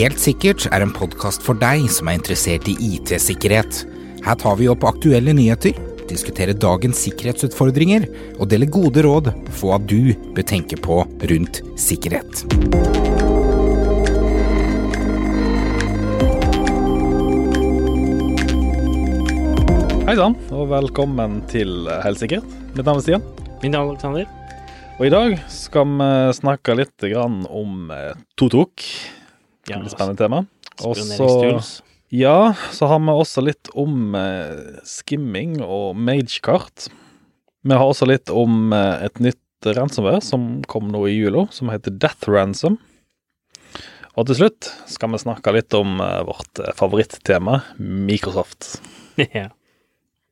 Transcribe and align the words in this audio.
Helt 0.00 0.20
sikkert 0.22 0.64
er 0.72 0.80
en 0.80 0.92
podkast 0.96 1.42
for 1.44 1.58
deg 1.60 1.82
som 1.92 2.08
er 2.08 2.16
interessert 2.16 2.68
i 2.70 2.76
IT-sikkerhet. 2.94 3.82
Her 4.24 4.38
tar 4.40 4.56
vi 4.56 4.68
opp 4.72 4.86
aktuelle 4.88 5.34
nyheter, 5.36 5.76
diskuterer 6.08 6.56
dagens 6.56 7.02
sikkerhetsutfordringer 7.04 8.06
og 8.38 8.48
deler 8.48 8.70
gode 8.72 9.04
råd 9.04 9.30
for 9.50 9.74
hva 9.74 9.78
du 9.82 10.14
bør 10.32 10.46
tenke 10.48 10.78
på 10.80 11.02
rundt 11.04 11.60
sikkerhet. 11.80 12.46
Hei 20.10 20.16
sann, 20.18 20.34
og 20.50 20.72
velkommen 20.72 21.42
til 21.52 21.86
Helt 22.02 22.18
sikkert. 22.18 22.58
Mitt 22.74 22.82
navn 22.86 22.98
er 22.98 23.04
Stian. 23.04 23.32
Mitt 23.60 23.70
navn 23.70 23.92
er 23.92 23.98
Alexander. 23.98 24.39
Og 25.00 25.06
i 25.08 25.12
dag 25.14 25.32
skal 25.48 25.94
vi 25.96 26.06
snakke 26.36 26.74
litt 26.76 27.04
grann 27.08 27.38
om 27.48 27.86
eh, 27.88 28.18
Totok. 28.36 28.82
Det 29.64 29.72
blir 29.78 29.86
et 29.88 29.94
spennende 29.94 30.20
tema. 30.20 30.42
Og 30.84 30.98
så, 31.00 31.28
ja, 32.12 32.52
så 32.68 32.90
har 32.90 33.00
vi 33.00 33.14
også 33.14 33.46
litt 33.46 33.70
om 33.80 34.12
eh, 34.18 34.76
skimming 34.84 35.56
og 35.64 35.96
magekart. 35.96 36.90
Vi 37.64 37.80
har 37.80 37.86
også 37.88 38.10
litt 38.12 38.28
om 38.28 38.74
eh, 38.76 39.06
et 39.08 39.24
nytt 39.24 39.72
ransomware 39.72 40.20
som 40.20 40.60
kom 40.68 40.92
nå 40.92 41.06
i 41.08 41.16
jula, 41.16 41.46
som 41.48 41.72
heter 41.72 41.96
Death 41.96 42.28
Ransom. 42.28 42.76
Og 44.20 44.28
til 44.28 44.42
slutt 44.42 44.68
skal 44.84 45.14
vi 45.16 45.24
snakke 45.24 45.56
litt 45.56 45.72
om 45.80 45.96
vårt 46.28 46.60
favorittema, 46.76 47.62
Microsoft. 47.80 48.82
ja. 49.16 49.48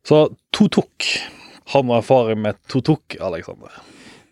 Så 0.04 0.26
Totok. 0.52 1.08
Har 1.72 1.88
du 1.88 1.96
erfaring 1.96 2.44
med 2.44 2.60
Totok, 2.68 3.16
Alexander? 3.16 3.80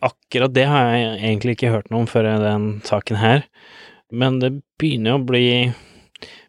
Akkurat 0.06 0.54
det 0.54 0.66
har 0.70 0.92
jeg 0.94 1.18
egentlig 1.20 1.56
ikke 1.56 1.72
hørt 1.74 1.90
noe 1.92 2.04
om 2.04 2.08
før 2.10 2.28
den 2.42 2.66
saken 2.86 3.18
her. 3.20 3.44
Men 4.14 4.38
det 4.42 4.52
begynner 4.80 5.16
å 5.18 5.24
bli 5.26 5.44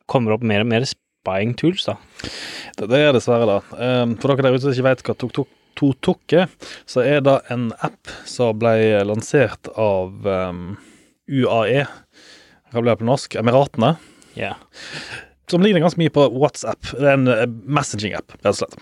Kommer 0.08 0.36
opp 0.38 0.44
mer 0.48 0.62
og 0.64 0.70
mer 0.72 0.86
spying 0.88 1.52
tools, 1.60 1.84
da. 1.90 1.98
Det, 2.78 2.86
det 2.88 3.00
er 3.04 3.10
dessverre 3.18 3.48
det. 3.50 3.58
Um, 3.76 4.14
for 4.22 4.32
dere 4.32 4.46
der 4.46 4.56
ute 4.56 4.64
som 4.64 4.72
ikke 4.72 4.86
vet 4.88 5.02
hva 5.04 5.16
Totok 5.20 5.50
Totok 5.78 6.34
er, 6.34 6.46
så 6.90 7.04
er 7.04 7.20
det 7.26 7.34
en 7.54 7.68
app 7.86 8.10
som 8.26 8.56
ble 8.58 8.72
lansert 9.06 9.68
av 9.78 10.24
um, 10.26 10.62
UAE, 11.30 11.84
hva 12.72 12.82
blir 12.82 12.94
det 12.94 13.02
på 13.04 13.10
norsk, 13.10 13.36
Emiratene, 13.44 13.92
Ja. 14.40 14.54
som 15.52 15.62
ligner 15.62 15.84
ganske 15.84 16.00
mye 16.02 16.14
på 16.16 16.24
WhatsApp. 16.34 16.82
Det 16.96 17.04
er 17.04 17.14
en 17.20 17.28
eh, 17.36 17.44
messaging-app, 17.78 18.34
rett 18.40 18.50
og 18.56 18.58
slett. 18.64 18.80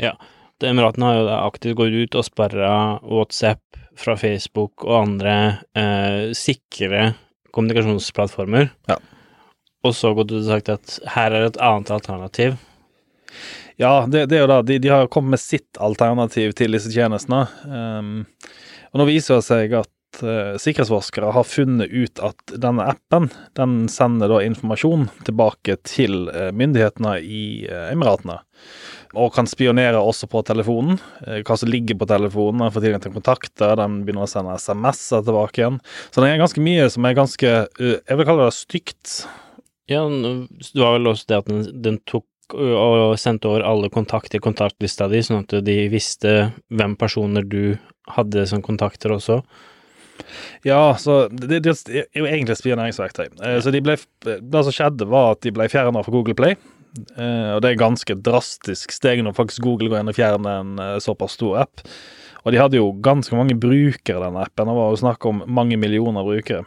ja. 0.00 0.12
De 0.60 0.70
Emiratene 0.70 1.08
har 1.08 1.18
jo 1.18 1.26
aktivt 1.40 1.76
gått 1.80 1.92
ut 1.96 2.14
og 2.20 2.24
sperra 2.28 2.70
WhatsApp 3.04 3.80
fra 3.96 4.16
Facebook 4.20 4.84
og 4.86 4.96
andre 5.02 5.34
eh, 5.76 6.32
sikre 6.36 7.12
kommunikasjonsplattformer. 7.56 8.70
Ja. 8.90 8.98
Og 9.86 9.94
så 9.96 10.12
gått 10.16 10.32
ut 10.32 10.40
og 10.42 10.48
sagt 10.48 10.72
at 10.72 10.96
her 11.14 11.34
er 11.34 11.48
et 11.48 11.60
annet 11.62 11.92
alternativ. 11.94 12.56
Ja, 13.80 14.06
det, 14.08 14.26
det 14.30 14.38
er 14.38 14.44
jo 14.44 14.50
det. 14.50 14.60
De, 14.68 14.78
de 14.82 14.92
har 14.92 15.10
kommet 15.12 15.36
med 15.36 15.42
sitt 15.42 15.80
alternativ 15.82 16.54
til 16.56 16.76
disse 16.76 16.92
tjenestene. 16.92 17.44
Um, 17.68 18.24
og 18.92 19.02
nå 19.02 19.08
viser 19.10 19.38
det 19.38 19.46
seg 19.46 19.76
at 19.76 19.90
uh, 20.24 20.56
sikkerhetsforskere 20.60 21.32
har 21.34 21.46
funnet 21.48 21.92
ut 21.92 22.20
at 22.24 22.54
denne 22.62 22.84
appen 22.92 23.28
den 23.58 23.86
sender 23.92 24.30
da 24.32 24.42
informasjon 24.44 25.08
tilbake 25.26 25.78
til 25.86 26.28
uh, 26.30 26.50
myndighetene 26.56 27.16
i 27.22 27.42
uh, 27.70 27.88
Emiratene. 27.92 28.38
Og 29.16 29.32
kan 29.36 29.48
spionere 29.48 30.00
også 30.02 30.28
på 30.28 30.42
telefonen. 30.44 30.98
hva 31.46 31.56
som 31.56 31.70
ligger 31.70 31.96
på 31.96 32.08
telefonen. 32.10 32.64
Den 32.64 32.72
får 32.74 32.82
tilgang 32.84 33.02
til 33.04 33.14
kontakter, 33.14 33.76
den 33.78 34.00
begynner 34.04 34.26
å 34.26 34.28
sende 34.28 34.56
SMS-er 34.60 35.22
tilbake 35.24 35.62
igjen. 35.62 35.78
Så 36.10 36.20
det 36.20 36.32
er 36.32 36.42
ganske 36.42 36.64
mye 36.64 36.88
som 36.92 37.06
er 37.06 37.16
ganske 37.16 37.52
Jeg 37.78 38.18
vil 38.18 38.28
kalle 38.28 38.48
det 38.48 38.56
stygt. 38.58 39.14
Ja, 39.88 40.02
det 40.10 40.82
var 40.82 40.98
vel 40.98 41.12
også 41.12 41.30
det 41.30 41.38
at 41.38 41.48
den, 41.48 41.62
den 41.86 42.00
tok 42.04 42.26
og 42.54 43.16
sendte 43.18 43.48
over 43.50 43.64
alle 43.66 43.88
kontakter 43.90 44.38
i 44.38 44.42
kontaktlista 44.42 45.08
di, 45.10 45.22
sånn 45.24 45.42
at 45.44 45.54
de 45.66 45.76
visste 45.90 46.52
hvem 46.70 46.94
personer 46.98 47.46
du 47.46 47.76
hadde 48.14 48.46
som 48.46 48.62
kontakter 48.62 49.16
også. 49.16 49.40
Ja, 50.66 50.96
så 50.98 51.26
det, 51.30 51.62
det 51.64 51.74
er 51.86 52.06
jo 52.16 52.26
egentlig 52.28 52.56
spioneringsverktøy. 52.58 53.28
Eh, 53.42 53.58
Så 53.64 53.72
de 53.74 53.82
ble, 53.84 53.98
det 54.26 54.64
som 54.66 54.74
skjedde, 54.74 55.08
var 55.10 55.36
at 55.36 55.44
de 55.46 55.52
ble 55.54 55.68
fjerna 55.72 56.02
fra 56.04 56.14
Google 56.14 56.36
Play. 56.38 56.56
Eh, 57.16 57.50
og 57.54 57.60
det 57.62 57.72
er 57.72 57.80
ganske 57.80 58.16
drastisk 58.24 58.94
steg 58.94 59.22
når 59.24 59.36
faktisk 59.36 59.64
Google 59.66 59.92
går 59.92 60.00
inn 60.02 60.12
og 60.12 60.16
fjerner 60.16 60.62
en 60.62 60.80
eh, 60.82 60.96
såpass 61.04 61.36
stor 61.36 61.60
app. 61.66 61.84
Og 62.46 62.54
de 62.54 62.60
hadde 62.62 62.78
jo 62.78 62.92
ganske 63.02 63.34
mange 63.34 63.56
brukere, 63.58 64.22
denne 64.22 64.44
appen. 64.46 64.68
Det 64.70 64.76
var 64.78 64.92
jo 64.92 65.00
snakk 65.02 65.26
om 65.28 65.42
mange 65.50 65.78
millioner 65.80 66.26
brukere. 66.26 66.62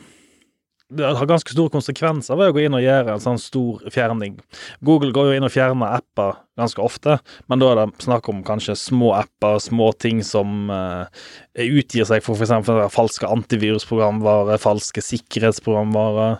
Det 0.90 1.06
har 1.06 1.28
ganske 1.30 1.54
store 1.54 1.70
konsekvenser 1.70 2.38
ved 2.40 2.50
å 2.50 2.54
gå 2.56 2.64
inn 2.66 2.74
og 2.74 2.82
gjøre 2.82 3.14
en 3.14 3.22
sånn 3.22 3.38
stor 3.42 3.84
fjerning. 3.94 4.40
Google 4.86 5.14
går 5.14 5.28
jo 5.30 5.36
inn 5.38 5.46
og 5.46 5.54
fjerner 5.54 6.00
apper 6.00 6.40
ganske 6.58 6.82
ofte, 6.82 7.20
men 7.46 7.62
da 7.62 7.70
er 7.70 7.78
det 7.82 8.06
snakk 8.08 8.30
om 8.32 8.42
kanskje 8.48 8.74
små 8.80 9.12
apper, 9.20 9.60
små 9.62 9.92
ting 10.02 10.24
som 10.26 10.72
eh, 10.74 11.22
utgir 11.68 12.10
seg 12.10 12.26
for 12.26 12.42
f.eks. 12.42 12.72
falske 12.96 13.30
antivirusprogramvare, 13.30 14.58
falske 14.62 15.06
sikkerhetsprogramvare, 15.06 16.34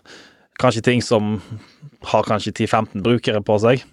Kanskje 0.60 0.82
ting 0.84 1.02
som 1.02 1.38
har 2.12 2.26
kanskje 2.28 2.52
10-15 2.52 3.04
brukere 3.04 3.40
på 3.40 3.56
seg. 3.64 3.86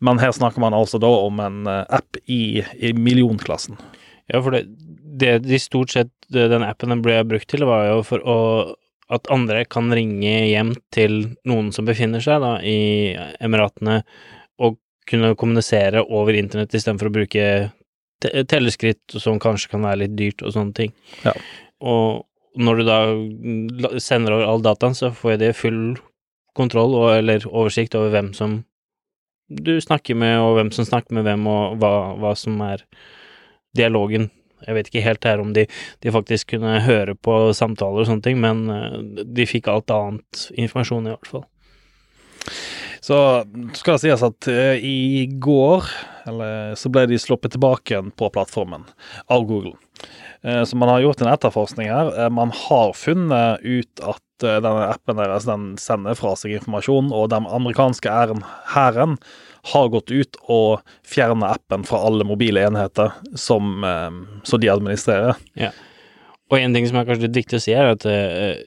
Men 0.00 0.20
her 0.22 0.32
snakker 0.32 0.62
man 0.62 0.76
altså 0.76 1.00
da 1.02 1.10
om 1.26 1.40
en 1.42 1.66
eh, 1.68 1.84
app 1.98 2.16
i, 2.24 2.62
i 2.80 2.94
millionklassen. 2.96 3.76
Ja, 4.32 4.40
for 4.40 4.54
det, 4.54 4.64
det 5.20 5.34
de 5.44 5.60
stort 5.60 5.92
sett 5.92 6.12
den 6.32 6.64
appen 6.64 6.94
den 6.94 7.04
ble 7.04 7.20
brukt 7.28 7.48
til, 7.50 7.66
var 7.68 7.88
jo 7.90 8.04
for 8.06 8.24
å 8.24 8.38
at 9.08 9.30
andre 9.32 9.64
kan 9.70 9.88
ringe 9.94 10.34
hjem 10.50 10.74
til 10.94 11.20
noen 11.48 11.70
som 11.72 11.88
befinner 11.88 12.22
seg 12.24 12.42
da 12.44 12.58
i 12.60 13.14
Emiratene, 13.44 14.02
og 14.60 14.76
kunne 15.08 15.32
kommunisere 15.40 16.02
over 16.04 16.36
internett 16.36 16.74
istedenfor 16.76 17.08
å 17.08 17.14
bruke 17.14 17.46
te 18.22 18.44
telleskritt, 18.50 19.04
som 19.16 19.38
kanskje 19.40 19.72
kan 19.72 19.86
være 19.86 20.02
litt 20.04 20.16
dyrt 20.18 20.42
og 20.44 20.52
sånne 20.56 20.76
ting. 20.76 20.94
Ja. 21.24 21.32
Og 21.80 22.26
når 22.58 22.80
du 22.80 22.86
da 22.88 22.98
sender 24.02 24.34
over 24.34 24.48
all 24.48 24.64
dataen, 24.64 24.96
så 24.98 25.12
får 25.14 25.38
det 25.40 25.54
full 25.56 25.98
kontroll 26.58 26.96
og, 26.98 27.12
eller 27.20 27.44
oversikt 27.48 27.94
over 27.94 28.10
hvem 28.12 28.32
som 28.34 28.62
du 29.48 29.78
snakker 29.80 30.18
med, 30.18 30.36
og 30.42 30.58
hvem 30.58 30.72
som 30.74 30.84
snakker 30.84 31.16
med 31.16 31.24
hvem, 31.24 31.46
og 31.48 31.78
hva, 31.80 31.92
hva 32.20 32.34
som 32.36 32.58
er 32.66 32.82
dialogen. 33.78 34.28
Jeg 34.66 34.76
vet 34.76 34.90
ikke 34.90 35.04
helt 35.04 35.28
her 35.28 35.42
om 35.42 35.52
de, 35.56 35.66
de 36.02 36.14
faktisk 36.14 36.54
kunne 36.54 36.78
høre 36.84 37.14
på 37.14 37.38
samtaler 37.56 38.02
og 38.02 38.10
sånne 38.10 38.24
ting, 38.24 38.40
men 38.42 38.66
eh, 38.72 39.24
de 39.24 39.48
fikk 39.48 39.70
alt 39.70 39.92
annet 39.94 40.48
informasjon 40.56 41.08
i 41.08 41.14
hvert 41.14 41.32
fall. 41.32 41.46
Så 43.04 43.16
skal 43.78 43.96
det 43.96 44.02
sies 44.02 44.24
at 44.26 44.48
eh, 44.50 44.84
i 44.84 45.26
går 45.40 45.86
eller, 46.28 46.74
så 46.76 46.90
ble 46.92 47.06
de 47.08 47.20
sluppet 47.20 47.54
tilbake 47.54 47.94
igjen 47.94 48.10
på 48.18 48.28
plattformen 48.34 48.84
av 49.32 49.46
Google. 49.48 49.76
Eh, 50.42 50.64
så 50.66 50.76
man 50.76 50.90
har 50.92 51.04
gjort 51.06 51.22
en 51.22 51.32
etterforskning 51.32 51.92
her. 51.92 52.12
Man 52.34 52.52
har 52.66 52.96
funnet 52.98 53.64
ut 53.64 54.02
at 54.04 54.24
denne 54.38 54.90
appen 54.92 55.18
deres 55.18 55.48
den 55.48 55.72
sender 55.82 56.14
fra 56.18 56.36
seg 56.38 56.58
informasjon, 56.58 57.08
og 57.10 57.30
den 57.32 57.48
amerikanske 57.50 58.10
æren, 58.10 58.44
hæren 58.74 59.16
har 59.72 59.90
gått 59.92 60.10
ut 60.10 60.38
og 60.48 60.80
fjerna 61.06 61.52
appen 61.56 61.84
fra 61.88 62.00
alle 62.06 62.26
mobile 62.26 62.62
enheter 62.68 63.12
som, 63.34 63.84
eh, 63.84 64.10
som 64.42 64.60
de 64.60 64.72
administrerer. 64.72 65.38
Og 66.48 66.58
en 66.58 66.74
ting 66.74 66.88
som 66.88 66.98
er 66.98 67.08
kanskje 67.08 67.28
litt 67.28 67.40
viktig 67.42 67.58
å 67.58 67.62
si, 67.62 67.74
er 67.76 67.92
at 67.92 68.06
eh, 68.08 68.64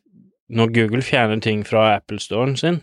når 0.51 0.73
Google 0.75 1.03
fjerner 1.05 1.41
ting 1.41 1.63
fra 1.67 1.95
Apple-storen 1.95 2.57
sin, 2.59 2.81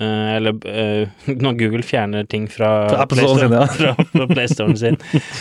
uh, 0.00 0.28
eller 0.36 0.56
uh, 0.64 1.24
når 1.44 1.58
Google 1.60 1.84
fjerner 1.86 2.24
ting 2.24 2.48
fra, 2.50 2.88
Fra 2.88 3.04
Apple 3.04 3.20
Storen 3.20 3.42
sin, 3.44 3.84
ja. 3.84 3.94
fra, 4.14 4.26
PlayStoren 4.30 4.78
sin, 4.80 4.96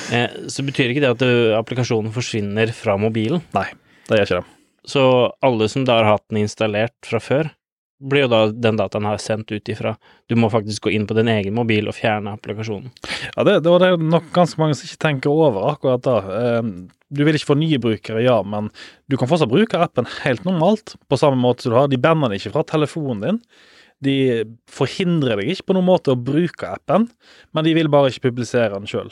så 0.53 0.65
betyr 0.67 0.93
ikke 0.93 1.05
det 1.05 1.13
at 1.15 1.27
applikasjonen 1.61 2.11
forsvinner 2.15 2.73
fra 2.75 2.97
mobilen. 2.99 3.41
Nei, 3.55 3.69
det 4.09 4.19
gjør 4.19 4.27
ikke 4.27 4.41
det. 4.41 4.55
Så 4.89 5.03
alle 5.45 5.67
som 5.71 5.85
da 5.85 5.99
har 5.99 6.13
hatt 6.15 6.25
den 6.31 6.43
installert 6.43 6.95
fra 7.07 7.21
før, 7.23 7.51
blir 7.99 8.23
jo 8.25 8.29
da 8.31 8.39
den 8.51 8.77
dataen 8.79 9.07
her 9.07 9.19
sendt 9.19 9.51
ut 9.51 9.69
ifra. 9.71 9.95
Du 10.31 10.35
må 10.39 10.47
faktisk 10.51 10.85
gå 10.87 10.93
inn 10.95 11.07
på 11.09 11.17
din 11.17 11.27
egen 11.31 11.55
mobil 11.57 11.89
og 11.91 11.97
fjerne 11.97 12.31
applikasjonen. 12.37 12.91
Ja, 13.35 13.43
det, 13.43 13.57
det 13.65 13.73
det 13.83 13.89
er 13.91 13.97
nok 13.99 14.29
ganske 14.35 14.61
mange 14.61 14.77
som 14.79 14.87
ikke 14.87 15.03
tenker 15.03 15.33
over 15.33 15.71
akkurat 15.73 16.05
da. 16.07 16.17
Eh, 16.39 16.71
Du 17.09 17.23
vil 17.25 17.33
ikke 17.33 17.49
få 17.49 17.55
nye 17.57 17.79
brukere, 17.81 18.21
ja, 18.21 18.35
men 18.45 18.67
du 19.09 19.15
kan 19.17 19.25
fortsatt 19.27 19.49
bruke 19.49 19.79
appen 19.81 20.05
helt 20.21 20.43
normalt, 20.45 20.93
på 21.09 21.17
samme 21.17 21.39
måte 21.41 21.65
som 21.65 21.73
du 21.73 21.77
har. 21.79 21.87
De 21.89 21.97
banner 21.97 22.29
den 22.29 22.37
ikke 22.37 22.51
fra 22.53 22.61
telefonen 22.69 23.23
din. 23.23 23.39
De 24.05 24.13
forhindrer 24.69 25.41
deg 25.41 25.49
ikke 25.55 25.71
på 25.71 25.75
noen 25.75 25.87
måte 25.89 26.13
å 26.13 26.19
bruke 26.21 26.69
appen, 26.69 27.07
men 27.51 27.65
de 27.65 27.73
vil 27.73 27.89
bare 27.89 28.11
ikke 28.13 28.29
publisere 28.29 28.77
den 28.77 28.85
sjøl. 28.87 29.09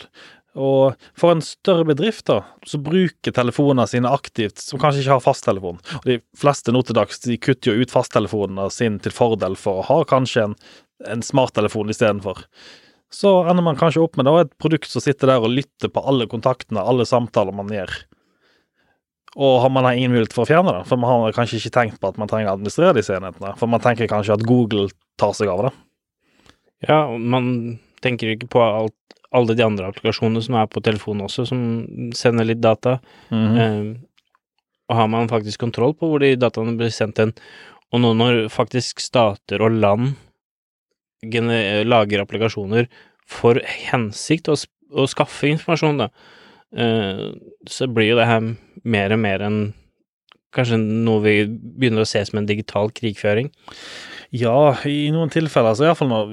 Og 0.57 0.97
for 1.17 1.35
en 1.35 1.43
større 1.45 1.85
bedrift, 1.85 2.25
da, 2.29 2.41
som 2.65 2.81
bruker 2.85 3.33
telefonene 3.35 3.85
sine 3.89 4.09
aktivt, 4.09 4.57
som 4.63 4.81
kanskje 4.81 5.03
ikke 5.03 5.17
har 5.19 5.21
fasttelefon 5.21 5.77
Og 5.99 6.07
de 6.09 6.17
fleste 6.37 6.73
nå 6.73 6.81
til 6.81 6.97
dags 6.97 7.21
de 7.21 7.37
kutter 7.37 7.73
jo 7.75 7.85
ut 7.85 7.93
fasttelefonene 7.93 8.65
sine 8.73 8.97
til 9.03 9.13
fordel 9.13 9.57
for 9.59 9.81
å 9.81 9.87
ha 9.91 10.01
kanskje 10.09 10.47
en, 10.49 10.57
en 11.05 11.23
smarttelefon 11.25 11.93
istedenfor. 11.93 12.41
Så 13.13 13.31
ender 13.47 13.63
man 13.63 13.77
kanskje 13.79 14.01
opp 14.03 14.17
med 14.17 14.27
da 14.27 14.33
et 14.41 14.53
produkt 14.59 14.89
som 14.91 15.03
sitter 15.03 15.29
der 15.31 15.43
og 15.43 15.53
lytter 15.53 15.93
på 15.93 16.03
alle 16.03 16.27
kontaktene, 16.27 16.83
alle 16.83 17.05
samtaler 17.07 17.55
man 17.55 17.71
gjør. 17.71 17.93
og 19.37 19.61
har 19.61 19.69
man 19.69 19.85
har 19.85 19.93
ingen 19.93 20.11
mulighet 20.11 20.33
for 20.33 20.43
å 20.43 20.49
fjerne 20.49 20.73
det. 20.73 20.85
For 20.89 20.97
man 20.97 21.11
har 21.11 21.35
kanskje 21.37 21.59
ikke 21.61 21.75
tenkt 21.75 21.99
på 22.01 22.09
at 22.09 22.17
man 22.17 22.29
trenger 22.29 22.49
å 22.49 22.55
administrere 22.57 22.97
disse 22.97 23.13
enhetene. 23.13 23.53
For 23.59 23.69
man 23.69 23.83
tenker 23.83 24.09
kanskje 24.09 24.33
at 24.33 24.45
Google 24.49 24.89
tar 25.21 25.35
seg 25.37 25.51
av 25.53 25.67
det. 25.67 25.73
Ja, 26.89 27.03
man 27.17 27.77
tenker 28.01 28.33
ikke 28.33 28.49
på 28.53 28.63
alt, 28.63 28.95
alle 29.37 29.55
de 29.57 29.65
andre 29.65 29.87
applikasjonene 29.91 30.43
som 30.43 30.57
er 30.59 30.69
på 30.71 30.83
telefonen 30.85 31.25
også, 31.27 31.47
som 31.49 31.63
sender 32.17 32.49
litt 32.49 32.61
data. 32.63 32.97
Mhm. 33.31 33.57
Eh, 33.63 34.03
og 34.87 34.95
har 34.95 35.09
man 35.11 35.27
faktisk 35.27 35.59
kontroll 35.59 35.93
på 35.99 36.07
hvor 36.07 36.23
de 36.23 36.37
dataene 36.39 36.77
blir 36.79 36.93
sendt 36.95 37.19
hen? 37.19 37.33
Og 37.91 38.01
nå 38.03 38.13
når 38.15 38.45
faktisk 38.51 39.01
stater 39.03 39.63
og 39.63 39.75
land 39.75 40.15
lager 41.23 42.23
applikasjoner 42.23 42.87
for 43.27 43.59
hensikt 43.89 44.47
å, 44.47 44.55
å 44.95 45.07
skaffe 45.11 45.49
informasjon, 45.49 45.99
da, 45.99 46.07
eh, 46.71 47.25
så 47.67 47.87
blir 47.91 48.13
jo 48.13 48.19
det 48.19 48.29
her 48.29 48.45
mer 48.87 49.15
og 49.15 49.19
mer 49.19 49.43
enn 49.43 49.59
kanskje 50.55 50.79
noe 50.79 51.23
vi 51.25 51.35
begynner 51.47 52.05
å 52.05 52.07
se 52.07 52.23
som 52.25 52.39
en 52.39 52.47
digital 52.47 52.91
krigføring. 52.95 53.51
Ja, 54.35 54.75
i 54.87 55.09
noen 55.13 55.31
tilfeller, 55.31 55.75
så 55.75 55.87
iallfall 55.87 56.11
når, 56.11 56.31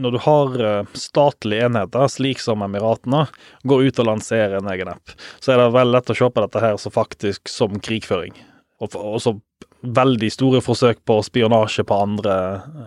når 0.00 0.14
du 0.16 0.18
har 0.24 0.56
eh, 0.64 0.96
statlige 0.98 1.68
enheter, 1.68 2.08
slik 2.08 2.40
som 2.42 2.64
Emiratene, 2.64 3.26
går 3.68 3.88
ut 3.88 4.02
og 4.02 4.08
lanserer 4.08 4.58
en 4.58 4.70
egen 4.72 4.90
app, 4.92 5.14
så 5.40 5.52
er 5.52 5.60
det 5.60 5.70
veldig 5.76 5.96
lett 5.98 6.12
å 6.12 6.18
se 6.18 6.30
på 6.30 6.44
dette 6.46 6.64
her 6.64 6.78
så 6.80 6.92
faktisk 6.94 7.52
som 7.52 7.78
krigføring. 7.84 8.34
Og, 8.80 8.96
og 8.96 9.20
så 9.22 9.36
veldig 9.80 10.30
store 10.32 10.60
forsøk 10.64 11.02
på 11.08 11.20
spionasje 11.24 11.84
på 11.88 11.96
andre, 11.96 12.36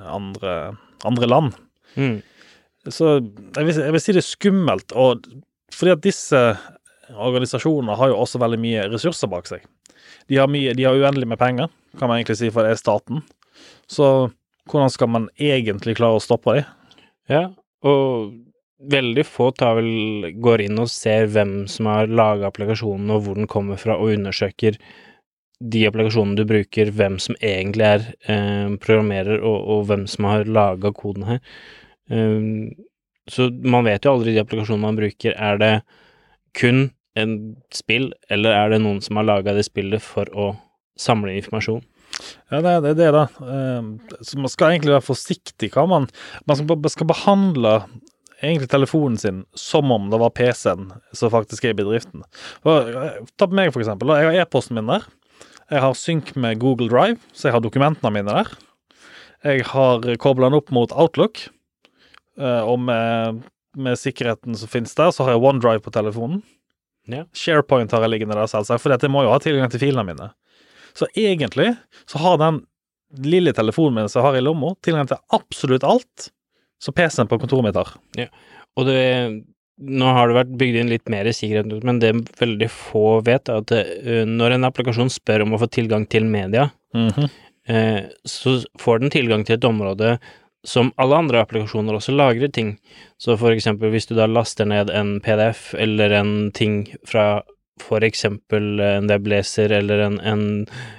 andre, 0.10 0.54
andre 1.08 1.30
land. 1.30 1.58
Mm. 1.96 2.22
Så 2.90 3.16
jeg 3.18 3.66
vil, 3.66 3.76
jeg 3.80 3.96
vil 3.96 4.04
si 4.04 4.16
det 4.16 4.24
er 4.24 4.28
skummelt, 4.28 4.96
og 4.98 5.26
fordi 5.74 5.94
at 5.96 6.04
disse 6.04 6.42
organisasjonene 7.14 7.96
har 7.98 8.12
jo 8.12 8.20
også 8.22 8.42
veldig 8.42 8.60
mye 8.62 8.86
ressurser 8.92 9.30
bak 9.32 9.50
seg. 9.50 9.64
De 10.32 10.38
har, 10.40 10.50
mye, 10.52 10.74
de 10.76 10.86
har 10.88 10.98
uendelig 10.98 11.28
med 11.30 11.40
penger, 11.42 11.72
kan 12.00 12.10
man 12.10 12.20
egentlig 12.20 12.40
si, 12.40 12.52
for 12.54 12.66
det 12.66 12.76
er 12.76 12.80
staten. 12.80 13.24
Så 13.92 14.08
hvordan 14.70 14.92
skal 14.94 15.12
man 15.12 15.28
egentlig 15.36 15.98
klare 16.00 16.20
å 16.20 16.24
stoppe 16.24 16.58
dem? 16.58 16.70
Ja, 17.32 17.48
og 17.88 18.34
veldig 18.92 19.24
få 19.28 19.50
tar 19.56 19.78
vel, 19.80 20.34
går 20.44 20.66
inn 20.66 20.82
og 20.82 20.92
ser 20.92 21.30
hvem 21.32 21.64
som 21.72 21.88
har 21.92 22.12
laga 22.12 22.50
applikasjonen, 22.50 23.12
og 23.14 23.26
hvor 23.26 23.40
den 23.40 23.50
kommer 23.52 23.80
fra, 23.80 23.96
og 23.96 24.16
undersøker 24.18 24.80
de 25.64 25.86
applikasjonene 25.88 26.36
du 26.40 26.48
bruker, 26.48 26.92
hvem 26.92 27.20
som 27.24 27.38
egentlig 27.40 27.86
er 27.88 28.08
eh, 28.28 28.74
programmerer, 28.84 29.40
og, 29.40 29.60
og 29.76 29.86
hvem 29.92 30.08
som 30.12 30.28
har 30.28 30.50
laga 30.50 30.92
koden 30.96 31.28
her. 31.30 31.40
Um, 32.12 32.74
så 33.32 33.48
man 33.64 33.88
vet 33.88 34.04
jo 34.04 34.18
aldri 34.18 34.34
de 34.36 34.42
applikasjonene 34.44 34.90
man 34.90 35.00
bruker. 35.00 35.38
Er 35.40 35.62
det 35.62 35.74
kun 36.60 36.90
en 37.16 37.38
spill, 37.74 38.12
eller 38.34 38.58
er 38.58 38.74
det 38.74 38.82
noen 38.84 39.00
som 39.06 39.22
har 39.22 39.30
laga 39.30 39.56
det 39.56 39.64
spillet 39.70 40.04
for 40.04 40.28
å 40.36 40.52
samle 41.00 41.38
informasjon? 41.40 41.86
Ja, 42.52 42.60
det, 42.62 42.74
det 42.84 42.92
er 42.94 42.98
det, 43.00 43.12
da. 43.16 43.24
Eh, 43.42 44.18
Så 44.22 44.38
man 44.40 44.52
skal 44.52 44.74
egentlig 44.76 44.94
være 44.94 45.06
forsiktig 45.08 45.72
hva 45.74 45.88
man 45.90 46.08
Man 46.48 46.60
skal, 46.60 46.76
be- 46.76 46.92
skal 46.94 47.10
behandle 47.10 47.76
egentlig 48.44 48.68
telefonen 48.74 49.18
sin 49.18 49.44
som 49.56 49.92
om 49.96 50.10
det 50.12 50.20
var 50.20 50.34
PC-en 50.36 50.90
som 51.16 51.32
faktisk 51.32 51.64
er 51.66 51.72
i 51.74 51.80
bedriften. 51.80 52.26
Eh, 52.68 53.22
Ta 53.40 53.48
på 53.48 53.56
meg, 53.56 53.72
for 53.74 53.80
eksempel. 53.84 54.12
Jeg 54.20 54.30
har 54.34 54.42
e-posten 54.44 54.76
min 54.78 54.90
der. 54.92 55.06
Jeg 55.72 55.80
har 55.82 55.94
synk 55.96 56.34
med 56.36 56.60
Google 56.60 56.90
Drive, 56.92 57.18
så 57.34 57.48
jeg 57.48 57.56
har 57.56 57.64
dokumentene 57.64 58.12
mine 58.14 58.30
der. 58.36 58.52
Jeg 59.48 59.64
har 59.72 60.04
kobla 60.22 60.50
den 60.52 60.60
opp 60.60 60.70
mot 60.76 60.92
Outlook, 60.92 61.40
eh, 62.38 62.62
og 62.68 62.78
med, 62.84 63.42
med 63.76 63.98
sikkerheten 64.00 64.56
som 64.60 64.70
finnes 64.72 64.94
der, 64.96 65.10
så 65.16 65.24
har 65.26 65.34
jeg 65.38 65.42
OneDrive 65.44 65.82
på 65.84 65.92
telefonen. 65.96 66.44
Ja. 67.08 67.24
SharePoint 67.36 67.92
har 67.92 68.04
jeg 68.06 68.14
liggende 68.14 68.36
der, 68.38 68.48
selvsagt, 68.52 68.80
for 68.84 68.94
jeg 68.96 69.12
må 69.12 69.24
jo 69.26 69.32
ha 69.34 69.40
tilgang 69.44 69.72
til 69.72 69.82
filene 69.82 70.06
mine. 70.08 70.30
Så 70.98 71.10
egentlig 71.18 71.74
så 72.10 72.22
har 72.24 72.38
den 72.42 72.62
lille 73.24 73.54
telefonen 73.54 74.02
min 74.02 74.10
som 74.10 74.22
jeg 74.22 74.28
har 74.28 74.38
i 74.40 74.44
lomma, 74.44 74.74
tilgang 74.86 75.10
til 75.10 75.22
absolutt 75.36 75.86
alt 75.86 76.30
som 76.82 76.96
PC-en 76.96 77.30
på 77.30 77.40
kontoret 77.42 77.68
mitt 77.68 77.80
har. 77.80 77.96
Og 78.78 78.88
det 78.90 79.02
Nå 79.84 80.06
har 80.14 80.30
det 80.30 80.36
vært 80.38 80.52
bygd 80.62 80.76
inn 80.78 80.90
litt 80.92 81.10
mer 81.10 81.26
sikkerhet, 81.34 81.72
men 81.84 81.98
det 82.00 82.12
veldig 82.38 82.68
få 82.70 83.24
vet, 83.26 83.50
er 83.50 83.64
at 83.64 83.72
eh, 83.74 84.22
når 84.30 84.54
en 84.54 84.68
applikasjon 84.68 85.10
spør 85.12 85.44
om 85.44 85.56
å 85.58 85.60
få 85.64 85.68
tilgang 85.74 86.06
til 86.06 86.28
media, 86.30 86.68
eh, 87.66 88.06
så 88.24 88.54
får 88.80 89.02
den 89.02 89.12
tilgang 89.12 89.42
til 89.44 89.58
et 89.58 89.66
område 89.66 90.14
som 90.64 90.94
alle 91.02 91.18
andre 91.18 91.42
applikasjoner 91.42 91.98
også 91.98 92.14
lagrer 92.16 92.54
ting. 92.54 92.76
Så 93.18 93.34
for 93.42 93.52
eksempel 93.52 93.92
hvis 93.92 94.08
du 94.08 94.14
da 94.16 94.30
laster 94.30 94.70
ned 94.70 94.94
en 94.94 95.18
PDF 95.26 95.74
eller 95.74 96.14
en 96.22 96.52
ting 96.56 96.84
fra 97.10 97.42
for 97.82 98.04
eksempel 98.06 98.80
en 98.84 99.08
webleser 99.10 99.72
eller 99.80 100.06
en, 100.10 100.54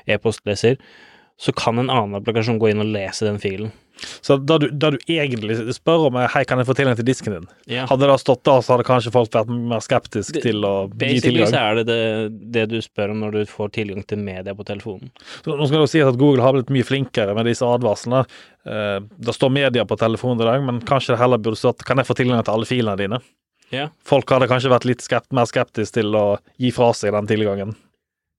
e-postleser, 0.06 0.76
så 1.38 1.52
kan 1.56 1.78
en 1.78 1.90
annen 1.90 2.18
applikasjon 2.20 2.60
gå 2.62 2.70
inn 2.70 2.82
og 2.82 2.92
lese 2.94 3.26
den 3.26 3.40
filen. 3.42 3.72
Så 4.26 4.36
da 4.42 4.56
du, 4.58 4.66
da 4.74 4.88
du 4.90 4.96
egentlig 5.06 5.54
spør 5.72 6.08
om 6.08 6.16
hei, 6.18 6.42
kan 6.44 6.58
jeg 6.58 6.66
få 6.66 6.74
tilgang 6.74 6.96
til 6.98 7.06
disken 7.06 7.36
din, 7.36 7.44
Ja. 7.70 7.84
hadde 7.86 8.08
det 8.10 8.16
stått 8.20 8.42
der, 8.44 8.58
så 8.60 8.74
hadde 8.74 8.86
kanskje 8.88 9.12
folk 9.14 9.30
vært 9.30 9.48
mer 9.54 9.78
skeptiske 9.80 10.34
Det- 10.34 10.42
til 10.42 10.66
å 10.66 10.90
gi 10.90 10.98
Basically 10.98 11.46
så 11.46 11.60
er 11.62 11.74
det, 11.78 11.86
det 11.86 12.52
det 12.52 12.68
du 12.70 12.78
spør 12.82 13.10
om 13.14 13.20
når 13.22 13.32
du 13.32 13.44
får 13.46 13.70
tilgang 13.72 14.04
til 14.06 14.18
media 14.18 14.52
på 14.54 14.66
telefonen. 14.66 15.10
Så 15.44 15.54
nå 15.56 15.66
skal 15.66 15.78
det 15.78 15.86
jo 15.86 15.92
sies 15.94 16.06
at 16.10 16.18
Google 16.18 16.42
har 16.42 16.52
blitt 16.52 16.70
mye 16.74 16.82
flinkere 16.84 17.34
med 17.34 17.46
disse 17.46 17.62
advarslene. 17.62 18.26
Eh, 18.66 18.98
det 19.18 19.34
står 19.34 19.50
media 19.54 19.84
på 19.84 19.96
telefonen 19.96 20.40
i 20.42 20.44
dag, 20.44 20.62
men 20.66 20.80
kanskje 20.80 21.14
det 21.14 21.18
heller 21.22 21.38
burde 21.38 21.56
stått 21.56 21.84
kan 21.86 21.96
jeg 21.96 22.06
få 22.06 22.16
tilgang 22.18 22.42
til 22.44 22.52
alle 22.52 22.66
filene 22.66 22.96
dine. 22.98 23.20
Ja. 23.74 23.88
Folk 24.06 24.30
hadde 24.30 24.48
kanskje 24.50 24.72
vært 24.72 24.86
litt 24.88 25.04
skept, 25.04 25.32
mer 25.34 25.48
skeptiske 25.50 26.00
til 26.00 26.14
å 26.18 26.26
gi 26.60 26.70
fra 26.74 26.92
seg 26.96 27.14
den 27.16 27.30
tilgangen. 27.30 27.74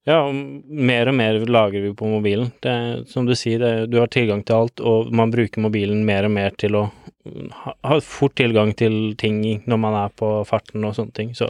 Ja, 0.06 0.20
mer 0.30 1.10
og 1.10 1.16
mer 1.18 1.40
lagrer 1.50 1.82
vi 1.82 1.94
på 1.98 2.06
mobilen. 2.06 2.52
Det 2.62 2.76
som 3.10 3.26
du 3.26 3.34
sier, 3.34 3.58
det, 3.60 3.88
du 3.90 3.98
har 3.98 4.12
tilgang 4.14 4.44
til 4.46 4.60
alt, 4.60 4.84
og 4.86 5.10
man 5.10 5.34
bruker 5.34 5.64
mobilen 5.66 6.04
mer 6.06 6.28
og 6.28 6.36
mer 6.36 6.54
til 6.62 6.78
å 6.78 6.84
ha, 7.64 7.74
ha 7.74 7.98
fort 8.06 8.36
tilgang 8.38 8.76
til 8.78 9.16
ting 9.18 9.42
når 9.66 9.82
man 9.82 9.98
er 10.04 10.14
på 10.14 10.30
farten 10.46 10.86
og 10.86 10.94
sånne 10.98 11.18
ting. 11.18 11.34
Så 11.34 11.50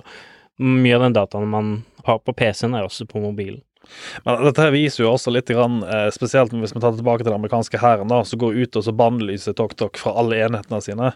mye 0.63 0.95
av 0.95 1.03
den 1.03 1.17
dataen 1.17 1.51
man 1.51 1.73
har 2.07 2.21
på 2.23 2.31
PC-en, 2.37 2.77
er 2.79 2.87
også 2.87 3.09
på 3.11 3.19
mobilen. 3.19 3.59
Men 4.25 4.43
dette 4.47 4.67
viser 4.73 5.03
jo 5.03 5.11
også 5.13 5.33
litt, 5.33 5.49
grann, 5.51 5.81
eh, 5.83 6.07
spesielt 6.15 6.53
hvis 6.55 6.75
vi 6.75 6.81
tar 6.81 6.93
det 6.93 7.01
tilbake 7.01 7.23
til 7.23 7.31
den 7.31 7.39
amerikanske 7.39 7.81
hæren, 7.81 8.13
som 8.25 8.41
går 8.41 8.57
ut 8.63 8.79
og 8.79 8.85
så 8.85 8.93
bannlyser 8.95 9.57
TokTok 9.57 9.99
fra 10.01 10.15
alle 10.21 10.39
enhetene 10.45 10.81
sine. 10.83 11.11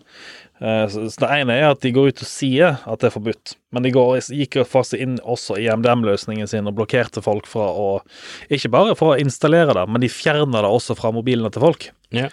Eh, 0.61 0.85
så, 0.91 1.05
Det 1.19 1.29
ene 1.29 1.55
er 1.55 1.69
at 1.71 1.81
de 1.81 1.93
går 1.95 2.11
ut 2.11 2.23
og 2.23 2.29
sier 2.29 2.79
at 2.85 2.99
det 2.99 3.09
er 3.09 3.15
forbudt, 3.15 3.55
men 3.71 3.83
de 3.83 3.93
går, 3.95 4.17
gikk 4.35 4.59
faktisk 4.67 4.99
inn 4.99 5.19
også 5.23 5.59
i 5.59 5.69
MDM-løsningen 5.71 6.47
sin 6.47 6.67
og 6.67 6.75
blokkerte 6.79 7.23
folk 7.23 7.47
fra 7.47 7.69
å 7.69 8.01
Ikke 8.49 8.71
bare 8.71 8.95
for 8.95 9.13
å 9.13 9.19
installere 9.19 9.73
det, 9.73 9.85
men 9.89 10.01
de 10.01 10.09
fjerner 10.11 10.65
det 10.65 10.69
også 10.69 10.97
fra 10.97 11.11
mobilene 11.15 11.51
til 11.51 11.63
folk. 11.63 11.89
Ja, 12.11 12.29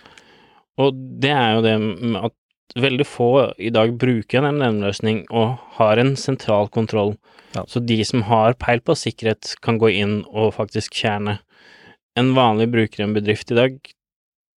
Og 0.78 0.93
det 1.21 1.31
er 1.33 1.55
jo 1.57 1.62
det 1.64 1.78
med 1.81 2.25
at 2.25 2.35
veldig 2.76 3.07
få 3.09 3.31
i 3.59 3.71
dag 3.71 3.95
bruker 3.99 4.43
en 4.43 4.59
MDM-løsning 4.59 5.25
og 5.31 5.57
har 5.78 6.00
en 6.00 6.14
sentral 6.16 6.69
kontroll. 6.73 7.14
Ja. 7.56 7.64
Så 7.70 7.80
de 7.80 7.98
som 8.04 8.26
har 8.28 8.56
peil 8.60 8.82
på 8.84 8.96
sikkerhet, 8.98 9.56
kan 9.64 9.80
gå 9.80 9.90
inn 9.96 10.18
og 10.28 10.54
faktisk 10.58 10.96
fjerne. 10.98 11.38
En 12.16 12.34
vanlig 12.36 12.68
bruker 12.72 13.02
i 13.02 13.06
en 13.06 13.16
bedrift 13.16 13.52
i 13.52 13.58
dag 13.58 13.78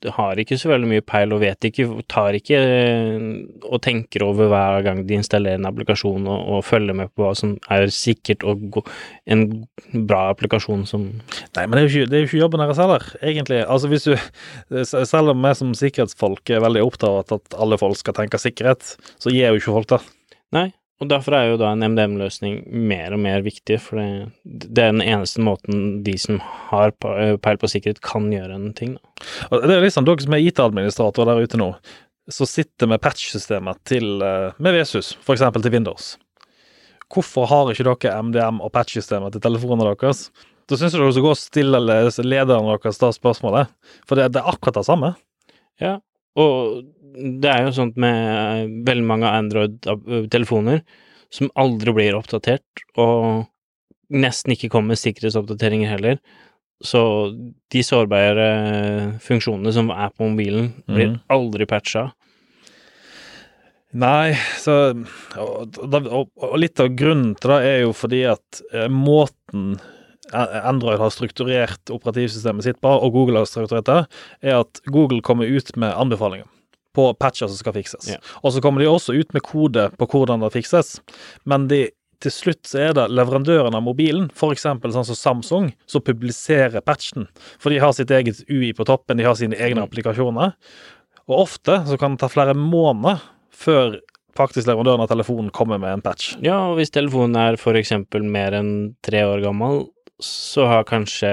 har 0.08 0.40
ikke 0.40 0.56
så 0.60 0.70
veldig 0.72 0.88
mye 0.88 1.04
peil 1.04 1.34
og 1.36 1.42
vet 1.42 1.66
ikke, 1.68 1.86
tar 2.12 2.36
ikke 2.38 2.56
eh, 2.56 3.26
og 3.68 3.82
tenker 3.84 4.24
over 4.24 4.48
hver 4.52 4.80
gang 4.86 5.02
de 5.08 5.18
installerer 5.18 5.60
en 5.60 5.68
applikasjon 5.68 6.28
og, 6.30 6.46
og 6.56 6.64
følger 6.64 6.96
med 6.96 7.12
på 7.12 7.26
hva 7.26 7.34
som 7.36 7.58
er 7.72 7.90
sikkert 7.92 8.46
og 8.48 8.64
go 8.78 8.86
en 9.28 9.46
bra 10.08 10.30
applikasjon 10.32 10.86
som 10.88 11.10
Nei, 11.10 11.66
men 11.66 11.76
det 11.76 11.82
er 11.82 11.86
jo 11.86 11.92
ikke, 11.92 12.10
det 12.12 12.18
er 12.18 12.24
jo 12.24 12.30
ikke 12.30 12.42
jobben 12.44 12.64
deres 12.64 12.80
heller, 12.80 13.06
egentlig. 13.20 13.60
Altså 13.66 13.90
hvis 13.92 14.08
du, 14.08 14.14
Selv 14.88 15.34
om 15.34 15.44
vi 15.44 15.54
som 15.58 15.76
sikkerhetsfolk 15.76 16.54
er 16.54 16.64
veldig 16.64 16.86
opptatt 16.86 17.34
av 17.34 17.42
at 17.42 17.60
alle 17.60 17.80
folk 17.82 18.00
skal 18.00 18.16
tenke 18.16 18.40
sikkerhet, 18.40 18.96
så 19.20 19.34
gir 19.34 19.52
jo 19.52 19.60
ikke 19.60 19.76
folk 19.76 19.92
det. 19.92 20.00
Nei, 20.56 20.70
og 21.00 21.08
derfor 21.08 21.36
er 21.38 21.46
jo 21.48 21.60
da 21.62 21.72
en 21.72 21.84
MDM-løsning 21.94 22.60
mer 22.90 23.14
og 23.16 23.22
mer 23.24 23.44
viktig, 23.46 23.78
for 23.80 24.02
det, 24.02 24.34
det 24.44 24.84
er 24.84 24.92
den 24.92 25.06
eneste 25.06 25.40
måten 25.44 26.02
de 26.04 26.16
som 26.20 26.42
har 26.70 26.92
peil 27.00 27.60
på 27.62 27.70
sikkerhet, 27.72 28.02
kan 28.04 28.28
gjøre 28.34 28.58
en 28.58 28.74
ting. 28.76 28.98
Da. 28.98 29.62
Det 29.64 29.78
er 29.78 29.86
liksom 29.86 30.08
dere 30.08 30.26
som 30.26 30.36
er 30.36 30.44
IT-administratorer 30.44 31.32
der 31.32 31.48
ute 31.48 31.62
nå, 31.62 31.70
som 32.30 32.50
sitter 32.50 32.92
med 32.92 33.00
patch-systemet 33.06 33.80
til 33.88 34.20
eh, 34.26 34.60
med 34.60 34.76
Vesus, 34.76 35.14
f.eks. 35.24 35.46
til 35.56 35.74
Windows. 35.78 36.12
Hvorfor 37.10 37.48
har 37.50 37.72
ikke 37.72 37.88
dere 37.88 38.20
MDM 38.28 38.60
og 38.60 38.74
patch-systemet 38.76 39.34
til 39.34 39.46
telefonene 39.48 39.96
deres? 39.96 40.28
Da 40.70 40.78
syns 40.78 40.94
jeg 40.94 41.02
dere 41.02 41.16
skal 41.16 41.26
gå 41.26 41.32
og 41.32 41.40
stille 41.40 41.80
lederen 42.28 42.68
deres 42.76 43.00
da 43.02 43.14
spørsmålet, 43.16 43.72
for 44.04 44.20
det, 44.20 44.34
det 44.36 44.44
er 44.44 44.52
akkurat 44.52 44.82
det 44.82 44.88
samme. 44.92 45.16
Ja, 45.80 45.96
og 46.38 46.84
det 47.16 47.50
er 47.52 47.66
jo 47.66 47.76
sånt 47.76 47.98
med 48.00 48.18
eh, 48.18 48.66
veldig 48.88 49.08
mange 49.08 49.32
Android-telefoner 49.32 50.84
som 51.34 51.52
aldri 51.60 51.94
blir 51.94 52.18
oppdatert, 52.18 52.84
og 52.98 53.46
nesten 54.10 54.56
ikke 54.56 54.72
kommer 54.74 54.98
sikkerhetsoppdateringer 54.98 55.92
heller. 55.92 56.22
Så 56.82 57.02
de 57.70 57.84
sårbare 57.84 58.48
funksjonene 59.22 59.74
som 59.76 59.92
er 59.94 60.10
på 60.16 60.30
mobilen, 60.32 60.72
blir 60.88 61.12
mm. 61.14 61.20
aldri 61.36 61.68
patcha. 61.70 62.08
Nei, 64.00 64.36
så 64.62 64.74
og, 65.42 65.78
og, 65.82 66.28
og 66.46 66.60
litt 66.62 66.82
av 66.82 66.92
grunnen 66.98 67.34
til 67.38 67.56
det 67.56 67.62
er 67.66 67.80
jo 67.84 67.94
fordi 67.98 68.22
at 68.30 68.62
eh, 68.74 68.90
måten 68.90 69.80
Android 70.30 71.02
har 71.02 71.10
strukturert 71.10 71.90
operativsystemet 71.90 72.68
sitt 72.68 72.78
på, 72.86 72.90
og 72.90 73.16
Google 73.16 73.42
har 73.42 73.50
strukturert 73.50 73.88
det, 73.90 74.02
er 74.46 74.60
at 74.62 74.82
Google 74.94 75.24
kommer 75.26 75.50
ut 75.50 75.74
med 75.74 75.96
anbefalinger 75.98 76.46
på 77.00 77.06
patcher 77.24 77.48
som 77.48 77.56
skal 77.60 77.78
fikses. 77.80 78.12
Yeah. 78.12 78.36
Og 78.44 78.52
så 78.56 78.64
kommer 78.66 78.84
de 78.84 78.92
også 78.92 79.16
ut 79.16 79.32
med 79.36 79.46
kode 79.48 79.88
på 79.96 80.10
hvordan 80.12 80.44
det 80.44 80.52
fikses, 80.58 80.98
men 81.48 81.70
de, 81.72 81.86
til 82.20 82.34
slutt 82.36 82.68
så 82.68 82.82
er 82.90 82.96
det 82.98 83.08
leverandøren 83.16 83.78
av 83.78 83.86
mobilen, 83.86 84.28
f.eks. 84.36 84.66
sånn 84.68 85.08
som 85.08 85.16
Samsung, 85.16 85.70
som 85.88 86.04
publiserer 86.04 86.84
patchen. 86.84 87.30
For 87.64 87.72
de 87.72 87.80
har 87.80 87.96
sitt 87.96 88.12
eget 88.12 88.44
UI 88.52 88.74
på 88.76 88.84
toppen, 88.90 89.22
de 89.22 89.28
har 89.28 89.40
sine 89.40 89.56
egne 89.56 89.80
Mm. 89.80 89.88
applikasjoner. 89.88 90.52
Og 91.30 91.46
ofte 91.46 91.80
så 91.88 91.96
kan 92.02 92.18
det 92.18 92.24
ta 92.26 92.28
flere 92.28 92.58
måneder 92.58 93.22
før 93.56 94.00
faktisk 94.36 94.68
leverandøren 94.68 95.04
av 95.06 95.12
telefonen 95.12 95.52
kommer 95.56 95.80
med 95.80 95.94
en 95.94 96.04
patch. 96.04 96.34
Ja, 96.44 96.58
og 96.70 96.80
hvis 96.80 96.92
telefonen 96.92 97.38
er 97.40 97.56
eksempel 97.80 98.24
mer 98.24 98.56
enn 98.58 98.96
tre 99.06 99.24
år 99.28 99.44
gammel, 99.44 99.86
så 100.20 100.68
har 100.68 100.84
kanskje 100.90 101.30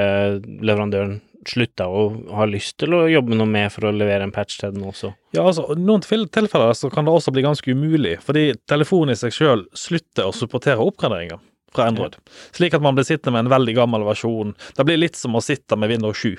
leverandøren 0.62 1.20
slutta 1.48 1.86
å 1.88 2.02
ha 2.36 2.44
lyst 2.48 2.76
til 2.82 2.94
å 2.96 3.04
jobbe 3.10 3.36
noe 3.38 3.46
med 3.50 3.72
for 3.72 3.86
å 3.88 3.92
levere 3.94 4.22
en 4.26 4.32
patch 4.34 4.58
til 4.60 4.72
den 4.74 4.86
også. 4.88 5.12
Ja, 5.36 5.44
altså, 5.46 5.64
noen 5.78 6.02
tilfeller 6.04 6.74
så 6.74 6.90
kan 6.92 7.04
det 7.06 7.12
også 7.14 7.32
bli 7.34 7.44
ganske 7.46 7.70
umulig, 7.74 8.16
fordi 8.24 8.54
telefonen 8.68 9.14
i 9.14 9.18
seg 9.20 9.34
sjøl 9.36 9.66
slutter 9.76 10.28
å 10.30 10.34
supportere 10.36 10.82
oppgraderinger 10.82 11.38
fra 11.76 11.88
Android. 11.90 12.16
Slik 12.56 12.74
at 12.78 12.82
man 12.84 12.96
blir 12.96 13.04
sittende 13.04 13.34
med 13.36 13.46
en 13.46 13.54
veldig 13.56 13.74
gammel 13.76 14.04
versjon. 14.06 14.54
Det 14.76 14.84
blir 14.88 15.00
litt 15.00 15.16
som 15.18 15.34
å 15.36 15.42
sitte 15.44 15.76
med 15.76 15.90
Windows 15.92 16.16
7. 16.22 16.36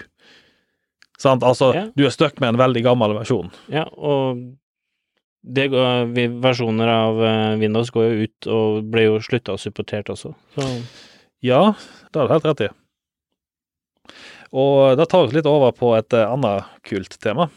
Sant? 1.18 1.44
Altså, 1.44 1.74
Ja. 1.74 1.88
du 1.96 2.06
er 2.06 2.10
stuck 2.14 2.40
med 2.40 2.50
en 2.54 2.58
veldig 2.62 2.84
gammel 2.86 3.14
versjon. 3.18 3.52
Ja, 3.74 3.86
og 3.98 4.44
det 5.48 5.70
går, 5.72 6.12
versjoner 6.42 6.90
av 6.92 7.22
eh, 7.24 7.56
Windows 7.62 7.90
går 7.92 8.08
jo 8.10 8.26
ut 8.28 8.48
og 8.52 8.90
ble 8.92 9.06
jo 9.08 9.20
slutta 9.24 9.56
supportert 9.58 10.10
også. 10.10 10.34
Så 10.58 10.68
Ja, 11.42 11.76
det 12.12 12.20
har 12.20 12.28
du 12.28 12.34
helt 12.34 12.46
rett 12.50 12.62
i. 12.66 12.70
Og 14.56 14.98
det 15.00 15.10
tar 15.12 15.27
oss 15.27 15.36
litt 15.36 15.50
over 15.50 15.74
på 15.75 15.94
et 15.98 16.16
eh, 16.16 16.27
annet 16.27 16.68
kult 16.88 17.18
tema, 17.24 17.50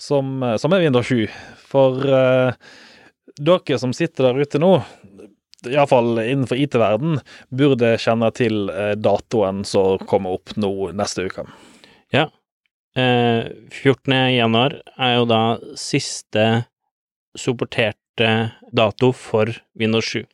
som, 0.00 0.38
eh, 0.42 0.56
som 0.60 0.72
er 0.72 0.84
Windows 0.86 1.10
7. 1.10 1.26
For 1.70 2.00
eh, 2.06 2.52
dere 3.40 3.80
som 3.80 3.94
sitter 3.96 4.30
der 4.30 4.40
ute 4.40 4.60
nå, 4.62 4.72
iallfall 5.68 6.22
innenfor 6.22 6.60
IT-verden, 6.60 7.20
burde 7.52 7.94
kjenne 8.00 8.30
til 8.32 8.70
datoen 8.96 9.60
som 9.68 10.00
kommer 10.08 10.38
opp 10.38 10.54
nå 10.56 10.72
neste 10.96 11.28
uke. 11.28 11.48
ja. 12.16 12.30
Eh, 12.98 13.46
14. 13.70 14.34
januar 14.34 14.72
er 14.98 15.12
jo 15.14 15.26
da 15.30 15.42
siste 15.78 16.64
supporterte 17.38 18.30
dato 18.74 19.12
for 19.14 19.52
Windows 19.78 20.08
7. 20.10 20.24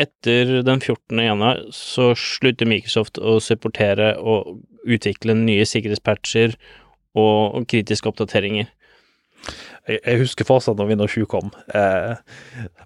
Etter 0.00 0.62
den 0.66 0.80
14. 0.80 1.20
januar 1.22 1.60
så 1.70 2.10
slutter 2.18 2.66
Microsoft 2.66 3.20
å 3.22 3.36
supportere 3.42 4.16
og 4.18 4.56
utvikle 4.84 5.36
nye 5.38 5.66
sikkerhetspatcher 5.68 6.56
og, 7.14 7.62
kritiske 7.70 8.10
oppdateringer. 8.10 8.72
Jeg, 9.86 10.16
husker 10.18 10.48
fortsatt 10.48 10.80
når 10.80 10.88
Windows 10.90 11.14
7 11.14 11.26
kom. 11.28 11.52
Eh, 11.76 12.16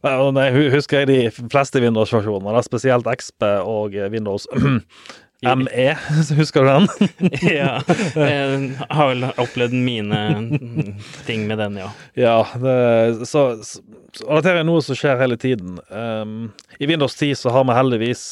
jeg 0.02 0.72
husker 0.74 1.06
de 1.08 1.18
fleste 1.30 1.80
Windows-versjoner, 1.80 2.60
spesielt 2.66 3.08
XP 3.08 3.46
og 3.62 3.94
Windows 4.12 4.48
ME. 5.42 5.96
Husker 6.36 6.64
du 6.64 6.68
den? 6.68 6.88
ja, 7.42 7.82
jeg 8.14 8.70
har 8.90 9.08
vel 9.12 9.26
opplevd 9.36 9.76
mine 9.76 10.22
ting 11.26 11.46
med 11.46 11.58
den, 11.62 11.78
ja. 11.78 11.90
Ja, 12.18 12.38
det, 12.58 13.26
så, 13.26 13.44
så, 13.62 13.82
så 14.16 14.26
dette 14.40 14.56
er 14.58 14.66
noe 14.66 14.82
som 14.82 14.98
skjer 14.98 15.20
hele 15.22 15.38
tiden. 15.38 15.78
Um, 15.94 16.50
I 16.82 16.90
Windows 16.90 17.14
10 17.14 17.38
så 17.44 17.54
har 17.54 17.68
vi 17.68 17.78
heldigvis 17.78 18.24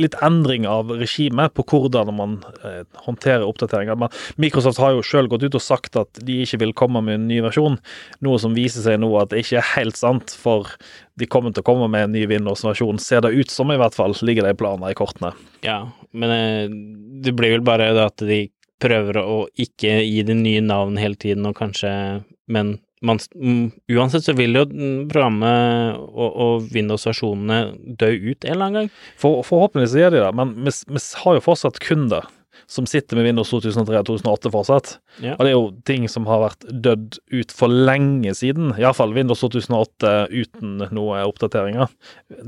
litt 0.00 0.16
endring 0.24 0.66
av 0.68 0.90
regimet 0.96 1.52
på 1.54 1.64
hvordan 1.68 2.10
man 2.16 2.36
eh, 2.64 2.80
håndterer 3.04 3.44
oppdateringer. 3.44 3.98
Men 4.00 4.12
Microsoft 4.40 4.80
har 4.82 4.94
jo 4.96 5.04
sjøl 5.04 5.28
gått 5.28 5.44
ut 5.44 5.58
og 5.58 5.64
sagt 5.64 5.98
at 6.00 6.20
de 6.24 6.40
ikke 6.44 6.62
vil 6.64 6.74
komme 6.76 7.02
med 7.04 7.18
en 7.18 7.28
ny 7.28 7.40
versjon, 7.44 7.78
noe 8.24 8.40
som 8.40 8.56
viser 8.56 8.84
seg 8.84 9.00
nå 9.02 9.10
at 9.20 9.32
det 9.32 9.44
ikke 9.44 9.60
er 9.60 9.70
helt 9.74 10.00
sant, 10.00 10.32
for 10.32 10.70
de 11.18 11.28
kommer 11.30 11.52
til 11.52 11.64
å 11.64 11.68
komme 11.68 11.90
med 11.92 12.08
en 12.08 12.14
ny 12.16 12.24
Windows-versjon, 12.30 13.00
ser 13.02 13.24
det 13.26 13.34
ut 13.36 13.52
som 13.52 13.72
i 13.74 13.78
hvert 13.80 13.96
fall, 13.96 14.16
ligger 14.22 14.48
det 14.48 14.56
i 14.56 14.60
planene 14.60 14.92
i 14.94 14.98
kortene. 14.98 15.34
Ja, 15.66 15.82
men 16.16 16.34
eh, 16.34 16.76
det 17.24 17.36
blir 17.36 17.58
vel 17.58 17.66
bare 17.66 17.92
det 17.96 18.08
at 18.08 18.24
de 18.24 18.46
prøver 18.78 19.18
å 19.20 19.38
ikke 19.58 19.98
gi 20.06 20.22
det 20.26 20.36
nye 20.38 20.62
navn 20.62 20.98
hele 21.00 21.18
tiden, 21.18 21.48
og 21.48 21.58
kanskje 21.58 21.92
Men 22.48 22.78
man, 23.04 23.20
uansett 23.92 24.26
så 24.26 24.34
vil 24.38 24.58
jo 24.58 24.64
mm, 24.68 25.04
programmet 25.12 25.98
og, 26.08 26.28
og 26.28 26.72
Windows-versjonene 26.74 27.60
dø 28.00 28.10
ut 28.10 28.44
en 28.44 28.54
eller 28.54 28.64
annen 28.64 28.80
gang. 28.80 28.90
For, 29.20 29.44
forhåpentligvis 29.46 29.96
gjør 30.00 30.16
de 30.16 30.24
det, 30.24 30.32
men 30.40 30.56
vi, 30.66 30.74
vi 30.90 31.04
har 31.22 31.38
jo 31.38 31.44
fortsatt 31.44 31.80
kunder 31.84 32.26
som 32.68 32.86
sitter 32.86 33.16
med 33.16 33.24
Windows 33.24 33.48
2003 33.48 34.00
og 34.00 34.08
2008 34.10 34.50
fortsatt. 34.52 34.90
Ja. 35.24 35.36
Og 35.36 35.44
det 35.44 35.50
er 35.50 35.54
jo 35.54 35.70
ting 35.88 36.04
som 36.10 36.26
har 36.28 36.42
vært 36.42 36.66
dødd 36.68 37.16
ut 37.32 37.54
for 37.54 37.72
lenge 37.72 38.34
siden. 38.36 38.74
Iallfall 38.76 39.14
Windows 39.16 39.40
2008 39.44 40.12
uten 40.34 40.74
noe 40.92 41.22
oppdateringer. 41.30 41.88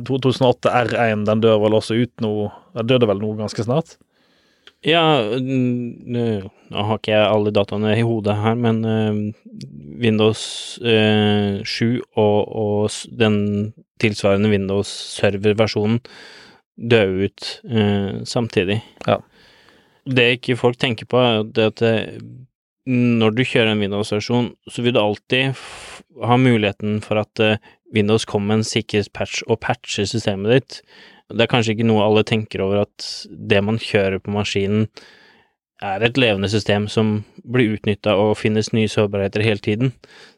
2008 0.09 0.75
R1 0.85 1.25
den 1.29 1.45
dør 1.45 1.63
vel 1.65 1.79
også 1.79 1.97
ut 2.03 2.13
nå 2.25 2.35
Den 2.77 2.87
døde 2.87 3.09
vel 3.11 3.19
nå 3.23 3.33
ganske 3.39 3.65
snart? 3.67 3.97
Ja, 4.87 5.03
nå 5.37 6.41
har 6.73 6.97
ikke 6.97 7.13
jeg 7.13 7.29
alle 7.29 7.53
dataene 7.53 7.93
i 7.99 8.05
hodet 8.07 8.39
her, 8.41 8.57
men 8.57 8.79
eh, 8.89 9.19
Windows 10.01 10.43
eh, 10.81 11.61
7 11.69 12.01
og, 12.17 12.39
og 12.49 13.17
den 13.21 13.37
tilsvarende 14.01 14.49
Windows 14.53 14.89
server-versjonen 15.19 16.01
døde 16.81 17.29
ut 17.29 17.51
eh, 17.69 18.23
samtidig. 18.25 18.81
Ja. 19.05 19.19
Det 20.09 20.31
ikke 20.39 20.57
folk 20.57 20.81
tenker 20.81 21.09
på, 21.11 21.21
er 21.21 21.67
at 21.67 21.85
eh, 21.85 22.17
når 22.89 23.37
du 23.37 23.45
kjører 23.45 23.75
en 23.75 23.85
Windows-versjon, 23.85 24.55
så 24.71 24.83
vil 24.83 24.97
du 24.97 25.03
alltid 25.03 25.61
ha 26.25 26.41
muligheten 26.41 27.03
for 27.05 27.21
at 27.21 27.45
eh, 27.45 27.61
Windows 27.95 28.25
kommer 28.25 28.55
med 28.55 28.63
en 28.63 28.71
sikkerhetspatch 28.71 29.45
og 29.49 29.61
patcher 29.61 30.09
systemet 30.09 30.57
ditt. 30.57 30.81
Det 31.31 31.45
er 31.45 31.51
kanskje 31.51 31.77
ikke 31.77 31.87
noe 31.89 32.05
alle 32.05 32.27
tenker 32.27 32.63
over 32.65 32.85
at 32.85 33.09
det 33.31 33.63
man 33.65 33.79
kjører 33.81 34.19
på 34.23 34.35
maskinen, 34.35 34.89
er 35.81 36.03
et 36.05 36.19
levende 36.21 36.51
system 36.53 36.87
som 36.93 37.23
blir 37.41 37.73
utnytta 37.79 38.13
og 38.21 38.35
finnes 38.37 38.69
nye 38.77 38.91
sårbarheter 38.91 39.45
hele 39.45 39.63
tiden. 39.65 39.95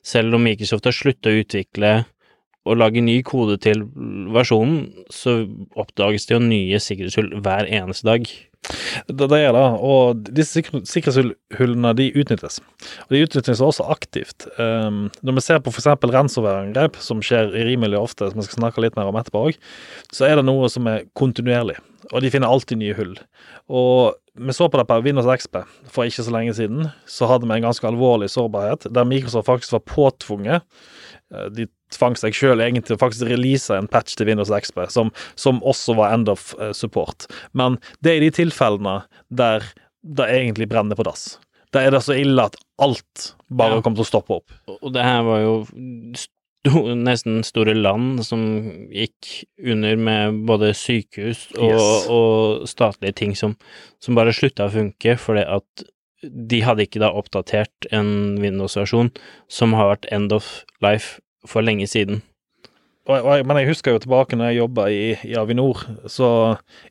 Selv 0.06 0.36
om 0.36 0.44
Microsoft 0.46 0.86
har 0.86 0.94
slutta 0.94 1.32
å 1.32 1.40
utvikle 1.40 1.94
og 2.62 2.78
lage 2.78 3.02
ny 3.02 3.16
kode 3.26 3.56
til 3.64 3.82
versjonen, 4.34 4.92
så 5.10 5.40
oppdages 5.74 6.28
det 6.28 6.36
jo 6.36 6.44
nye 6.44 6.78
sikkerhetshull 6.78 7.32
hver 7.42 7.66
eneste 7.66 8.06
dag. 8.06 8.30
Det, 9.08 9.26
det 9.26 9.38
er 9.42 9.52
det, 9.56 9.64
og 9.82 10.28
disse 10.30 10.62
sikkerhetshullene 10.62 11.92
de 11.98 12.08
utnyttes. 12.14 12.60
Og 13.08 13.16
de 13.16 13.22
utnyttes 13.26 13.62
også 13.64 13.86
aktivt. 13.90 14.46
Um, 14.58 15.08
når 15.26 15.38
vi 15.38 15.44
ser 15.44 15.62
på 15.64 15.72
f.eks. 15.74 15.88
ransomware-angrep, 15.90 17.00
som 17.02 17.22
skjer 17.24 17.50
rimelig 17.52 17.98
ofte, 17.98 18.30
som 18.30 18.38
vi 18.38 18.46
skal 18.46 18.62
snakke 18.62 18.84
litt 18.84 18.98
mer 18.98 19.10
om 19.10 19.18
etterpå 19.18 19.48
òg, 19.48 19.58
så 20.14 20.28
er 20.28 20.38
det 20.38 20.46
noe 20.46 20.70
som 20.72 20.86
er 20.90 21.08
kontinuerlig, 21.18 21.80
og 22.10 22.22
de 22.24 22.30
finner 22.32 22.50
alltid 22.50 22.78
nye 22.80 22.94
hull. 22.98 23.12
Og 23.70 24.14
vi 24.34 24.54
så 24.56 24.66
på 24.72 24.78
det 24.80 24.86
på 24.88 24.96
Windows 25.04 25.28
XP 25.28 25.60
for 25.92 26.08
ikke 26.08 26.24
så 26.24 26.32
lenge 26.34 26.54
siden, 26.56 26.88
så 27.06 27.28
hadde 27.30 27.46
vi 27.46 27.54
en 27.58 27.66
ganske 27.68 27.86
alvorlig 27.86 28.30
sårbarhet, 28.32 28.88
der 28.92 29.04
Microsoft 29.08 29.46
faktisk 29.46 29.72
var 29.76 29.84
påtvunget 29.92 30.62
eh, 31.34 31.46
de 31.52 31.68
tvang 31.92 32.16
seg 32.16 32.32
sjøl 32.32 32.62
egentlig 32.64 32.86
til 32.88 32.96
å 32.96 33.02
faktisk 33.02 33.28
release 33.28 33.68
en 33.76 33.86
patch 33.92 34.16
til 34.16 34.26
Windows 34.30 34.48
XP, 34.48 34.86
som, 34.90 35.10
som 35.36 35.60
også 35.68 35.94
var 35.98 36.14
end 36.16 36.30
of 36.32 36.54
eh, 36.58 36.72
support. 36.72 37.28
Men 37.52 37.76
det 38.00 38.14
er 38.14 38.20
i 38.22 38.26
de 38.30 38.32
tilfellene 38.42 39.02
der 39.28 39.66
det 40.02 40.30
egentlig 40.32 40.70
brenner 40.72 40.96
på 40.98 41.04
dass. 41.06 41.36
Da 41.72 41.84
er 41.84 41.92
det 41.94 42.00
så 42.04 42.16
ille 42.18 42.48
at 42.48 42.56
alt 42.82 43.34
bare 43.52 43.76
Ja. 43.78 43.82
kommer 43.84 44.00
til 44.00 44.04
å 44.08 44.08
stoppe 44.08 44.40
opp. 44.40 44.56
Og 44.80 44.90
det 44.96 45.04
her 45.04 45.22
var 45.28 45.38
jo 45.44 45.52
sto, 46.68 46.94
nesten 46.94 47.40
store 47.46 47.74
land 47.74 48.22
som 48.26 48.42
gikk 48.94 49.44
under 49.58 49.96
med 49.98 50.42
både 50.46 50.72
sykehus 50.78 51.48
og, 51.56 51.72
Yes. 51.72 52.06
og 52.12 52.68
statlige 52.70 53.16
ting 53.18 53.34
som, 53.38 53.56
som 54.02 54.14
bare 54.18 54.34
slutta 54.36 54.68
å 54.68 54.74
funke 54.74 55.16
fordi 55.18 55.42
at 55.42 55.86
de 56.22 56.60
hadde 56.62 56.84
ikke 56.86 57.02
da 57.02 57.10
oppdatert 57.18 57.88
en 57.90 58.38
Windows-versjon 58.38 59.10
som 59.50 59.74
har 59.74 59.90
vært 59.90 60.06
end 60.14 60.30
of 60.32 60.62
life 60.84 61.18
for 61.46 61.66
lenge 61.66 61.88
siden. 61.90 62.22
Og, 63.10 63.16
jeg- 63.26 63.46
men 63.50 63.56
jeg 63.58 63.66
husker 63.66 63.90
jo 63.96 63.98
tilbake 63.98 64.36
når 64.38 64.52
jeg 64.52 64.58
jobba 64.60 64.84
i, 64.94 65.16
i 65.26 65.32
Avinor, 65.34 65.80
så 66.06 66.26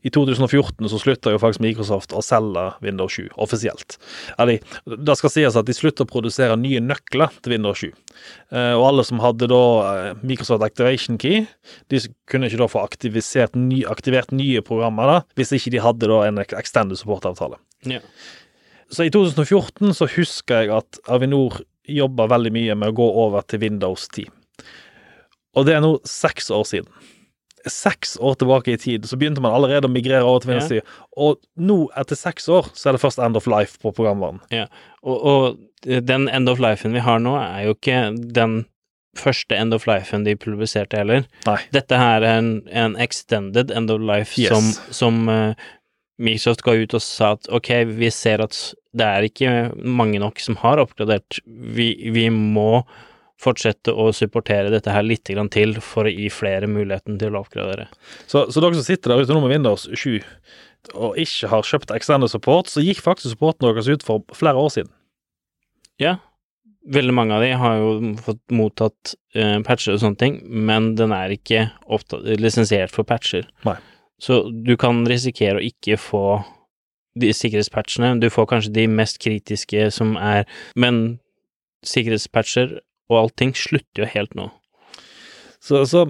i 0.03 0.09
2014 0.11 0.89
så 0.91 0.97
slutta 0.99 1.31
jo 1.31 1.39
faktisk 1.39 1.61
Microsoft 1.63 2.11
å 2.11 2.19
selge 2.25 2.65
Windows 2.83 3.15
7 3.15 3.29
offisielt. 3.39 3.95
Eller, 4.37 4.59
det 4.83 5.15
skal 5.15 5.31
sies 5.31 5.55
at 5.55 5.69
de 5.69 5.75
slutta 5.77 6.03
å 6.03 6.09
produsere 6.11 6.57
nye 6.59 6.81
nøkler 6.83 7.31
til 7.39 7.53
Windows 7.55 7.79
7. 7.79 7.93
Eh, 8.51 8.73
og 8.75 8.83
alle 8.89 9.05
som 9.07 9.23
hadde 9.23 9.47
da 9.47 9.61
eh, 10.09 10.19
Microsoft 10.21 10.67
Activation 10.67 11.15
Key, 11.21 11.45
de 11.87 12.03
kunne 12.27 12.51
ikke 12.51 12.59
da 12.59 12.67
få 12.67 12.83
ny, 13.55 13.85
aktivert 13.87 14.35
nye 14.35 14.59
programmer 14.67 15.07
da, 15.07 15.17
hvis 15.39 15.55
ikke 15.55 15.71
de 15.71 15.79
hadde 15.87 16.11
da 16.11 16.19
en 16.27 16.43
extended 16.43 16.99
support-avtale. 16.99 17.55
Ja. 17.87 18.03
Så 18.91 19.07
i 19.07 19.09
2014 19.15 19.95
så 19.95 20.09
husker 20.17 20.65
jeg 20.65 20.75
at 20.75 20.99
Avinor 21.07 21.61
jobba 21.87 22.27
veldig 22.27 22.51
mye 22.51 22.75
med 22.75 22.91
å 22.91 22.97
gå 22.99 23.07
over 23.23 23.47
til 23.47 23.63
Windows 23.63 24.09
10. 24.11 24.27
Og 25.57 25.65
det 25.67 25.75
er 25.75 25.81
nå 25.83 25.97
seks 26.07 26.51
år 26.53 26.63
siden. 26.69 26.87
seks 27.67 28.15
år 28.17 28.39
tilbake 28.41 28.73
i 28.73 28.77
tid 28.81 29.05
så 29.05 29.17
begynte 29.21 29.41
man 29.43 29.53
allerede 29.53 29.85
å 29.85 29.91
migrere 29.93 30.25
over 30.25 30.41
til 30.41 30.49
venstre. 30.55 30.79
Ja. 30.79 31.01
Og 31.21 31.37
nå, 31.61 31.83
etter 31.99 32.17
seks 32.17 32.47
år, 32.49 32.71
så 32.73 32.89
er 32.89 32.97
det 32.97 33.01
først 33.03 33.19
End 33.21 33.37
of 33.37 33.45
Life 33.51 33.77
på 33.83 33.91
programvaren. 33.93 34.39
Og, 35.03 35.17
og 35.21 36.01
den 36.07 36.25
end 36.29 36.49
of 36.49 36.61
lifen 36.61 36.93
vi 36.93 37.03
har 37.05 37.19
nå, 37.21 37.35
er 37.37 37.67
jo 37.67 37.75
ikke 37.75 37.99
den 38.33 38.63
første 39.17 39.57
end 39.59 39.73
of 39.75 39.85
lifen 39.89 40.23
de 40.25 40.33
publiserte 40.39 40.97
heller. 41.01 41.27
Nei. 41.45 41.57
Dette 41.75 41.97
her 41.99 42.23
er 42.23 42.39
en, 42.39 42.51
en 42.71 42.95
extended 43.01 43.69
end 43.75 43.91
of 43.91 44.01
life 44.01 44.39
Yes. 44.39 44.49
som, 44.53 44.71
som 44.93 45.29
uh, 45.29 45.53
Microsoft 46.21 46.63
ga 46.65 46.77
ut 46.79 46.93
og 46.97 47.01
sa 47.03 47.33
at 47.35 47.49
ok, 47.51 47.71
vi 47.97 48.09
ser 48.13 48.41
at 48.45 48.57
det 48.97 49.05
er 49.07 49.27
ikke 49.27 49.51
mange 49.85 50.21
nok 50.21 50.39
som 50.41 50.57
har 50.63 50.81
oppgradert. 50.81 51.41
Vi, 51.45 51.91
vi 52.13 52.29
må 52.33 52.85
fortsette 53.41 53.93
å 53.93 54.09
supportere 54.15 54.71
dette 54.73 54.93
her 54.93 55.05
litt 55.05 55.27
grann 55.29 55.49
til 55.51 55.77
for 55.83 56.07
å 56.07 56.13
gi 56.13 56.29
flere 56.33 56.69
muligheten 56.69 57.19
til 57.21 57.35
å 57.35 57.41
oppgradere. 57.41 57.87
Så, 58.25 58.47
så 58.51 58.63
dere 58.63 58.77
som 58.77 58.85
sitter 58.85 59.13
der 59.13 59.23
ute 59.23 59.35
nå 59.35 59.43
med 59.43 59.55
Windows 59.55 59.87
7 59.89 60.19
og 60.97 61.17
ikke 61.21 61.49
har 61.51 61.67
kjøpt 61.67 61.93
eksterne 61.93 62.25
support, 62.31 62.69
så 62.71 62.81
gikk 62.81 63.03
faktisk 63.05 63.35
supporten 63.35 63.67
deres 63.67 63.89
ut 63.91 64.03
for 64.05 64.23
flere 64.33 64.57
år 64.57 64.71
siden. 64.73 64.93
Ja, 66.01 66.15
veldig 66.89 67.13
mange 67.13 67.35
av 67.37 67.43
de 67.45 67.51
har 67.61 67.77
jo 67.77 67.91
fått 68.25 68.41
mottatt 68.55 69.13
eh, 69.37 69.59
patcher 69.65 69.95
og 69.95 70.01
sånne 70.01 70.21
ting, 70.21 70.39
men 70.49 70.93
den 70.97 71.13
er 71.15 71.33
ikke 71.35 71.67
lisensiert 72.41 72.93
for 72.93 73.07
patcher. 73.07 73.45
Nei. 73.67 73.77
Så 74.21 74.43
du 74.49 74.75
kan 74.77 75.03
risikere 75.09 75.57
å 75.57 75.65
ikke 75.65 75.97
få 76.01 76.25
de 77.19 77.31
sikkerhetspatchene. 77.35 78.15
Du 78.21 78.29
får 78.31 78.47
kanskje 78.51 78.73
de 78.75 78.85
mest 78.87 79.19
kritiske 79.21 79.89
som 79.91 80.13
er 80.21 80.45
Men 80.79 81.19
sikkerhetspatcher 81.85 82.77
og 83.11 83.19
allting 83.25 83.53
slutter 83.57 84.05
jo 84.05 84.09
helt 84.13 84.35
nå. 84.37 84.47
Så, 85.61 85.83
så 85.85 86.07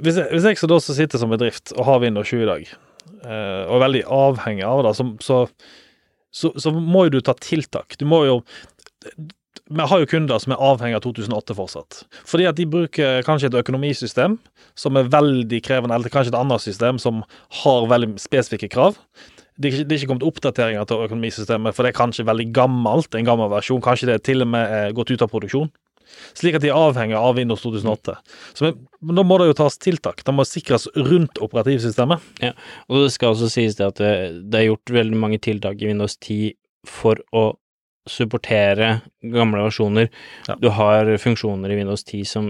hvis, 0.00 0.18
jeg, 0.18 0.28
hvis 0.32 0.46
jeg 0.48 0.60
så 0.60 0.68
da 0.68 0.78
sitter 0.82 1.20
som 1.20 1.32
bedrift 1.32 1.74
og 1.76 1.86
har 1.88 2.02
Windows 2.02 2.28
20 2.32 2.44
i 2.44 2.48
dag, 2.50 2.72
eh, 3.24 3.62
og 3.66 3.76
er 3.78 3.84
veldig 3.86 4.02
avhengig 4.16 4.66
av 4.66 4.82
det, 4.86 4.94
så, 4.98 5.06
så, 5.24 5.42
så, 6.34 6.52
så 6.60 6.74
må 6.74 7.06
jo 7.06 7.16
du 7.16 7.20
ta 7.24 7.36
tiltak. 7.40 7.96
Du 8.00 8.06
må 8.08 8.24
jo 8.28 8.40
Vi 9.70 9.86
har 9.86 10.00
jo 10.02 10.08
kunder 10.10 10.38
som 10.42 10.52
er 10.52 10.62
avhengig 10.66 10.98
av 10.98 11.04
2008 11.06 11.54
fortsatt. 11.56 12.00
Fordi 12.26 12.48
at 12.50 12.58
de 12.58 12.66
bruker 12.68 13.22
kanskje 13.26 13.52
et 13.52 13.58
økonomisystem 13.60 14.36
som 14.78 14.98
er 14.98 15.10
veldig 15.12 15.60
krevende, 15.62 15.94
eller 15.94 16.12
kanskje 16.12 16.34
et 16.34 16.40
annet 16.40 16.64
system 16.64 16.98
som 16.98 17.22
har 17.62 17.86
veldig 17.90 18.16
spesifikke 18.20 18.70
krav. 18.72 18.98
Det 19.60 19.68
er, 19.68 19.82
ikke, 19.84 19.98
er 19.98 20.08
kommet 20.08 20.24
oppdateringer 20.24 20.88
til 20.88 21.04
økonomisystemet, 21.04 21.76
for 21.76 21.84
det 21.84 21.92
er 21.92 22.00
kanskje 22.00 22.24
veldig 22.28 22.48
gammelt, 22.56 23.14
en 23.14 23.28
gammel 23.28 23.50
versjon. 23.52 23.82
Kanskje 23.84 24.08
det 24.08 24.22
til 24.24 24.44
og 24.44 24.48
med 24.54 24.72
er 24.72 24.94
gått 24.96 25.12
ut 25.12 25.24
av 25.24 25.28
produksjon. 25.32 25.68
Slik 26.34 26.56
at 26.58 26.64
de 26.64 26.70
er 26.70 26.78
avhengig 26.78 27.16
av 27.18 27.36
Windows 27.38 27.62
2008. 27.62 28.16
Så 28.56 28.66
men, 28.66 28.80
men 29.04 29.20
da 29.20 29.24
må 29.26 29.38
det 29.40 29.50
jo 29.50 29.58
tas 29.60 29.78
tiltak. 29.82 30.24
Det 30.26 30.34
må 30.34 30.46
sikres 30.48 30.88
rundt 30.96 31.40
operativsystemet. 31.42 32.24
Ja, 32.42 32.54
Og 32.88 33.04
det 33.04 33.14
skal 33.14 33.34
også 33.34 33.50
sies 33.52 33.78
det 33.78 33.88
at 33.92 34.00
det, 34.02 34.12
det 34.50 34.60
er 34.60 34.70
gjort 34.70 34.94
veldig 35.00 35.20
mange 35.20 35.40
tiltak 35.42 35.82
i 35.82 35.90
Windows 35.90 36.16
10 36.18 36.54
for 36.88 37.20
å 37.36 37.50
supportere 38.08 39.02
gamle 39.20 39.62
versjoner. 39.66 40.08
Ja. 40.48 40.56
Du 40.60 40.70
har 40.74 41.10
funksjoner 41.20 41.70
i 41.70 41.78
Windows 41.78 42.04
10 42.06 42.24
som, 42.28 42.48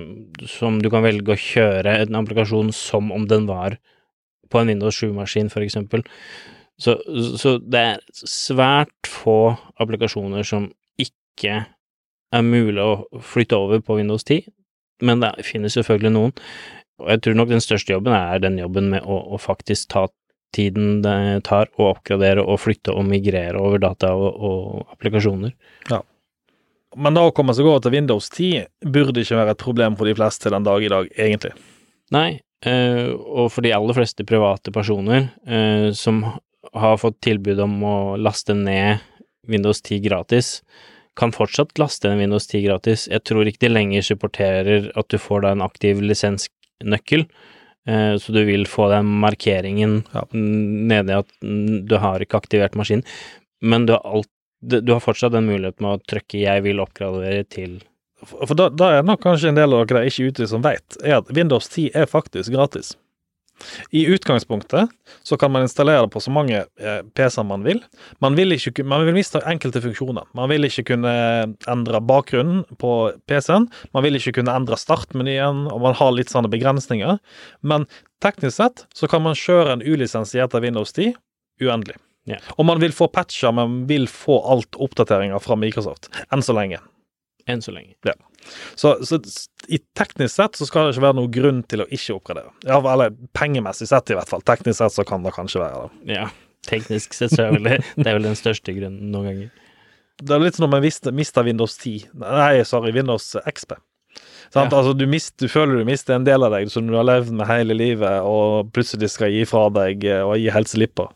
som 0.49 0.79
du 0.81 0.89
kan 0.93 1.05
velge 1.05 1.35
å 1.35 1.41
kjøre 1.41 1.99
en 2.05 2.19
applikasjon 2.21 2.71
som 2.77 3.11
om 3.15 3.27
den 3.29 3.49
var 3.51 3.77
på 4.51 4.61
en 4.61 4.71
Windows 4.71 4.97
7-maskin, 4.99 5.51
for 5.51 5.63
eksempel. 5.63 6.03
Så, 6.81 6.97
så 7.39 7.59
det 7.61 7.81
er 7.81 8.05
svært 8.17 9.09
få 9.09 9.55
applikasjoner 9.81 10.47
som 10.47 10.71
ikke 11.01 11.65
er 12.31 12.47
mulig 12.47 12.81
å 12.81 13.21
flytte 13.25 13.59
over 13.59 13.83
på 13.85 13.99
Windows 13.99 14.25
10, 14.25 14.47
men 15.05 15.21
det 15.25 15.35
finnes 15.45 15.77
selvfølgelig 15.77 16.15
noen. 16.15 16.35
Og 17.01 17.11
jeg 17.15 17.23
tror 17.25 17.37
nok 17.37 17.53
den 17.53 17.65
største 17.65 17.95
jobben 17.95 18.15
er 18.17 18.41
den 18.43 18.59
jobben 18.61 18.91
med 18.93 19.05
å, 19.05 19.19
å 19.35 19.41
faktisk 19.41 19.91
ta 19.93 20.07
tiden 20.55 21.01
det 21.05 21.45
tar 21.47 21.71
å 21.79 21.93
oppgradere 21.93 22.43
og 22.43 22.61
flytte 22.65 22.95
og 22.95 23.07
migrere 23.07 23.61
over 23.61 23.81
data 23.83 24.13
og, 24.19 24.31
og 24.35 24.95
applikasjoner. 24.97 25.55
Men 26.99 27.15
da 27.15 27.23
å 27.29 27.35
komme 27.35 27.55
seg 27.55 27.69
over 27.71 27.83
til 27.85 27.95
Windows 27.95 28.27
10 28.33 28.91
burde 28.91 29.23
ikke 29.23 29.39
være 29.39 29.55
et 29.55 29.63
problem 29.63 29.97
for 29.99 30.11
de 30.11 30.17
fleste 30.19 30.51
den 30.51 30.67
dag 30.67 30.83
i 30.83 30.91
dag, 30.91 31.11
egentlig. 31.15 31.53
Nei, 32.11 32.41
eh, 32.67 33.13
og 33.15 33.53
for 33.55 33.63
de 33.63 33.75
aller 33.77 33.95
fleste 33.95 34.27
private 34.27 34.75
personer 34.75 35.29
eh, 35.47 35.91
som 35.95 36.25
har 36.73 36.97
fått 37.01 37.21
tilbud 37.25 37.61
om 37.61 37.77
å 37.85 37.97
laste 38.21 38.55
ned 38.57 39.01
Windows 39.49 39.83
10 39.83 40.03
gratis, 40.05 40.61
kan 41.19 41.33
fortsatt 41.35 41.79
laste 41.81 42.11
ned 42.11 42.21
Windows 42.23 42.47
10 42.47 42.67
gratis. 42.69 43.07
Jeg 43.11 43.25
tror 43.29 43.49
ikke 43.49 43.67
de 43.67 43.73
lenger 43.73 44.07
supporterer 44.07 44.91
at 44.97 45.09
du 45.11 45.19
får 45.21 45.45
da 45.45 45.55
en 45.55 45.65
aktiv 45.65 46.03
lisensnøkkel, 46.05 47.27
eh, 47.89 48.15
så 48.21 48.37
du 48.37 48.43
vil 48.49 48.67
få 48.69 48.91
den 48.93 49.09
markeringen 49.25 50.05
Ja. 50.15 50.25
nede 50.33 51.19
at 51.25 51.29
du 51.41 51.97
har 51.97 52.21
ikke 52.21 52.41
aktivert 52.41 52.77
maskin, 52.77 53.05
men 53.61 53.87
du 53.87 53.95
har, 53.95 54.03
alt, 54.05 54.29
du 54.63 54.93
har 54.93 55.01
fortsatt 55.01 55.33
den 55.33 55.49
muligheten 55.49 55.81
med 55.81 56.01
å 56.01 56.05
trykke 56.07 56.41
'jeg 56.41 56.63
vil 56.63 56.77
oppgradere' 56.81 57.49
til 57.49 57.81
For 58.23 58.55
da, 58.55 58.69
da 58.69 58.99
er 58.99 59.03
nok 59.03 59.23
kanskje 59.23 59.49
en 59.49 59.55
del 59.55 59.73
av 59.73 59.87
dere 59.87 60.01
der 60.01 60.11
ikke 60.11 60.29
ute 60.29 60.47
som 60.47 60.61
vet, 60.61 60.97
er 61.03 61.17
at 61.17 61.31
Windows 61.33 61.67
10 61.69 61.91
er 61.95 62.05
faktisk 62.05 62.53
gratis. 62.53 62.95
I 63.97 64.07
utgangspunktet 64.15 64.91
så 65.27 65.39
kan 65.41 65.53
man 65.53 65.67
installere 65.67 66.09
på 66.11 66.23
så 66.23 66.33
mange 66.35 66.63
eh, 66.63 67.01
PC-er 67.17 67.47
man 67.47 67.65
vil. 67.67 67.81
Man 68.23 68.37
vil, 68.39 68.55
ikke, 68.57 68.85
man 68.87 69.05
vil 69.07 69.17
miste 69.17 69.43
enkelte 69.49 69.83
funksjoner. 69.85 70.29
Man 70.37 70.51
vil 70.53 70.69
ikke 70.69 70.87
kunne 70.93 71.15
endre 71.71 72.03
bakgrunnen 72.05 72.63
på 72.81 72.93
PC-en. 73.31 73.69
Man 73.97 74.07
vil 74.07 74.21
ikke 74.21 74.37
kunne 74.41 74.55
endre 74.57 74.79
startmenyen, 74.81 75.67
og 75.71 75.83
man 75.87 75.99
har 75.99 76.15
litt 76.17 76.33
sånne 76.33 76.53
begrensninger. 76.53 77.19
Men 77.61 77.89
teknisk 78.25 78.59
sett 78.61 78.87
så 78.97 79.11
kan 79.11 79.25
man 79.27 79.39
kjøre 79.39 79.77
en 79.77 79.85
ulisensiert 79.85 80.55
Windows 80.61 80.95
10 80.97 81.15
uendelig. 81.65 81.97
Ja. 82.29 82.39
Og 82.59 82.67
man 82.69 82.81
vil 82.83 82.93
få 82.95 83.09
patcher, 83.13 83.53
men 83.57 83.85
vil 83.89 84.07
få 84.11 84.39
alt 84.53 84.77
oppdateringer 84.81 85.41
fra 85.43 85.57
Microsoft. 85.59 86.11
Enn 86.33 86.45
så 86.45 86.57
lenge. 86.57 86.81
enn 87.49 87.63
så 87.65 87.73
lenge. 87.75 87.97
Så, 88.79 88.95
så 89.07 89.19
i 89.69 89.79
teknisk 89.99 90.35
sett 90.35 90.59
så 90.59 90.67
skal 90.69 90.89
det 90.89 90.97
ikke 90.97 91.07
være 91.09 91.19
noen 91.21 91.33
grunn 91.35 91.61
til 91.71 91.85
å 91.85 91.89
ikke 91.93 92.17
oppgradere. 92.17 92.53
Ja, 92.67 92.81
eller 92.81 93.15
pengemessig 93.37 93.91
sett 93.91 94.13
i 94.13 94.17
hvert 94.19 94.31
fall. 94.31 94.45
Teknisk 94.49 94.81
sett 94.81 94.97
så 94.97 95.07
kan 95.07 95.27
det 95.27 95.35
kanskje 95.37 95.63
være 95.63 95.85
det. 95.85 96.17
Ja, 96.17 96.31
teknisk 96.69 97.15
sett 97.17 97.35
så 97.37 97.47
er 97.47 97.55
vel 97.57 97.69
det, 97.69 97.81
det 97.97 98.09
er 98.09 98.19
vel 98.19 98.31
den 98.31 98.39
største 98.39 98.75
grunnen 98.77 99.13
noen 99.13 99.31
ganger. 99.31 99.53
Det 100.21 100.35
er 100.37 100.43
litt 100.43 100.59
som 100.59 100.67
når 100.67 100.75
man 100.75 101.15
mister, 101.17 101.47
Windows 101.47 101.79
10. 101.81 102.11
Nei, 102.21 102.65
sorry, 102.69 102.93
Windows 102.97 103.33
XP. 103.49 103.79
Sant? 104.51 104.73
Ja. 104.73 104.81
Altså, 104.81 104.93
du, 104.99 105.07
mist, 105.09 105.37
du 105.41 105.47
føler 105.49 105.81
du 105.81 105.87
mister 105.89 106.17
en 106.17 106.27
del 106.27 106.45
av 106.45 106.53
deg 106.57 106.69
som 106.73 106.89
du 106.89 106.97
har 106.99 107.07
levd 107.07 107.31
med 107.39 107.49
hele 107.49 107.77
livet, 107.77 108.27
og 108.27 108.73
plutselig 108.75 109.13
skal 109.15 109.33
gi 109.33 109.47
fra 109.49 109.69
deg 109.73 110.05
eh, 110.09 110.25
og 110.27 110.37
gi 110.41 110.51
helt 110.53 110.71
slipp 110.71 110.97
på. 111.01 111.07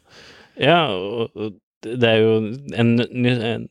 Ja, 0.62 0.86
og 0.94 1.58
det 1.84 2.08
er 2.08 2.22
jo 2.22 2.36
en, 2.78 2.94
en 3.02 3.66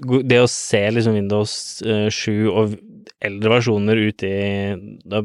Det 0.00 0.38
å 0.40 0.48
se 0.50 0.80
liksom 0.94 1.16
Windows 1.18 1.52
eh, 1.84 2.08
7 2.12 2.48
og 2.50 2.78
eldre 3.20 3.50
versjoner 3.52 3.98
ute 4.00 4.28
i 4.28 4.96
Da 5.04 5.20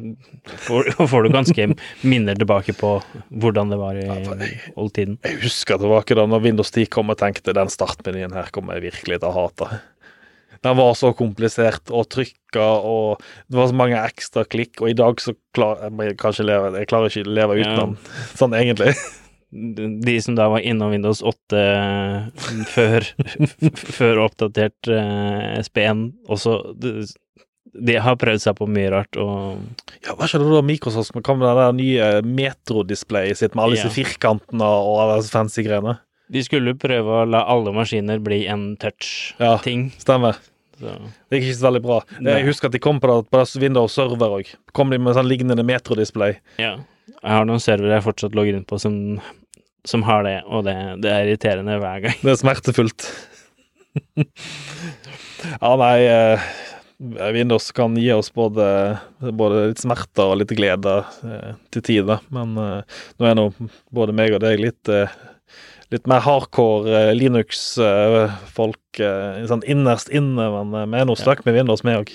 får, 0.66 0.90
får 1.12 1.24
du 1.24 1.30
ganske 1.32 1.68
minner 2.04 2.36
tilbake 2.36 2.76
på 2.76 2.98
hvordan 3.32 3.72
det 3.72 3.80
var 3.80 3.96
i 4.00 4.06
oldtiden. 4.76 5.18
Jeg 5.24 5.42
husker 5.46 5.80
tilbake 5.80 6.18
da 6.20 6.26
når 6.28 6.44
Windows 6.50 6.74
10 6.76 6.90
kom 6.92 7.14
og 7.14 7.20
tenkte 7.22 7.56
den 7.56 7.72
startmenyen 7.72 8.36
her 8.36 8.52
kommer 8.56 8.76
jeg 8.80 8.90
virkelig 8.92 9.22
til 9.24 9.30
å 9.32 9.36
hate. 9.38 9.70
Den 10.66 10.78
var 10.80 10.96
så 10.98 11.12
komplisert 11.14 11.92
å 11.94 12.02
trykke, 12.10 12.64
og 12.64 13.22
det 13.52 13.60
var 13.60 13.68
så 13.70 13.76
mange 13.78 14.00
ekstra 14.02 14.44
klikk, 14.50 14.80
og 14.82 14.90
i 14.90 14.96
dag 14.98 15.20
så 15.22 15.36
klarer 15.54 15.92
jeg 16.08 16.18
kanskje 16.18 16.46
leve, 16.48 16.72
jeg 16.80 16.90
klarer 16.90 17.12
ikke 17.12 17.28
å 17.28 17.36
leve 17.38 17.58
uten 17.60 17.94
Ja. 17.94 18.24
sånn 18.40 18.56
egentlig. 18.58 18.96
De 20.06 20.16
som 20.22 20.36
da 20.36 20.50
var 20.52 20.64
innom 20.68 20.92
Windows 20.92 21.22
8 21.24 21.60
før, 22.74 23.06
før 23.98 24.24
oppdatert 24.26 24.90
uh, 24.92 25.56
SP1 25.62 26.10
også 26.32 26.58
de, 27.76 27.96
har 28.00 28.16
prøvd 28.20 28.40
seg 28.44 28.56
på 28.60 28.68
mye 28.72 28.92
rart, 28.94 29.18
og 29.20 29.60
Ja, 30.06 30.14
hva 30.16 30.28
skjedde 30.30 30.48
da 30.52 30.62
Microsoft 30.66 31.12
som 31.12 31.24
kom 31.26 31.40
med 31.42 31.48
det 31.50 31.56
der 31.60 31.78
nye 31.80 32.10
Metro-displayet 32.28 33.40
sitt 33.40 33.56
med 33.56 33.66
alle 33.66 33.78
disse 33.80 33.90
Ja. 33.92 33.96
firkantene 33.98 34.64
og 34.68 35.00
alle 35.04 35.18
disse 35.22 35.34
fancy 35.36 35.64
greiene? 35.68 35.98
de 36.26 36.42
skulle 36.42 36.72
prøve 36.82 37.20
å 37.20 37.26
la 37.30 37.44
alle 37.54 37.70
maskiner 37.76 38.18
bli 38.24 38.48
en 38.50 38.72
touch-ting. 38.82 39.84
Ja, 39.94 40.00
stemmer. 40.02 40.40
så 40.80 40.96
Det 41.30 41.38
gikk 41.38 41.52
ikke 41.52 41.58
så 41.60 41.68
veldig 41.68 41.82
bra. 41.84 42.00
Nei. 42.18 42.32
Jeg 42.40 42.48
husker 42.48 42.66
at 42.72 42.74
de 42.74 42.82
kom 42.82 42.98
på 43.00 43.12
det 43.12 43.30
på 43.30 43.38
det 43.44 43.62
Windows 43.62 43.94
server 43.94 44.34
òg. 44.40 44.50
Kom 44.74 44.90
de 44.90 44.98
med 44.98 45.14
sånn 45.14 45.30
lignende 45.30 45.62
Metro-display. 45.68 46.40
Ja. 46.58 46.80
Jeg 47.14 47.30
har 47.30 47.46
noen 47.46 47.62
servere 47.62 48.00
jeg 48.00 48.08
fortsatt 48.08 48.34
logger 48.34 48.58
inn 48.58 48.66
på 48.66 48.80
som, 48.82 48.98
som 49.86 50.04
har 50.08 50.26
det, 50.26 50.40
og 50.50 50.66
det, 50.68 50.76
det 51.04 51.12
er 51.12 51.30
irriterende 51.30 51.80
hver 51.82 52.06
gang. 52.06 52.22
Det 52.22 52.34
er 52.34 52.40
smertefullt. 52.42 53.08
ja, 55.62 55.72
nei 55.80 55.98
eh, 56.10 56.48
Windows 57.36 57.72
kan 57.76 57.96
gi 58.00 58.10
oss 58.16 58.32
både, 58.34 58.98
både 59.20 59.68
litt 59.70 59.84
smerter 59.84 60.32
og 60.32 60.42
litt 60.42 60.54
glede 60.56 60.98
eh, 61.28 61.54
til 61.76 61.86
tider. 61.86 62.24
Men 62.34 62.58
eh, 62.60 63.00
nå 63.20 63.30
er 63.30 63.40
nå 63.40 63.50
både 63.96 64.16
meg 64.16 64.36
og 64.36 64.44
deg 64.46 64.62
litt 64.64 64.92
eh, 64.92 65.14
Litt 65.94 66.08
mer 66.10 66.24
hardcore 66.26 66.90
eh, 66.90 67.12
Linux-folk 67.14 69.00
eh, 69.06 69.44
sånn 69.46 69.62
innerst 69.70 70.10
inne, 70.10 70.48
men 70.50 70.74
vi 70.90 70.98
er 70.98 71.06
nå 71.06 71.14
stuck 71.20 71.44
med 71.46 71.54
Windows, 71.60 71.84
vi 71.86 71.94
òg. 71.94 72.10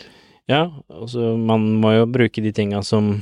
Ja, 0.51 0.65
altså 0.91 1.37
man 1.39 1.69
må 1.79 1.93
jo 1.95 2.09
bruke 2.11 2.43
de 2.43 2.51
tinga 2.53 2.83
som 2.83 3.21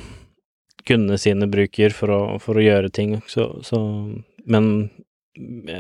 kundene 0.89 1.19
sine 1.21 1.51
bruker 1.53 1.93
for 1.93 2.15
å, 2.15 2.21
for 2.41 2.57
å 2.57 2.65
gjøre 2.65 2.89
ting. 2.95 3.19
Så, 3.29 3.51
så, 3.67 3.79
men 4.49 4.89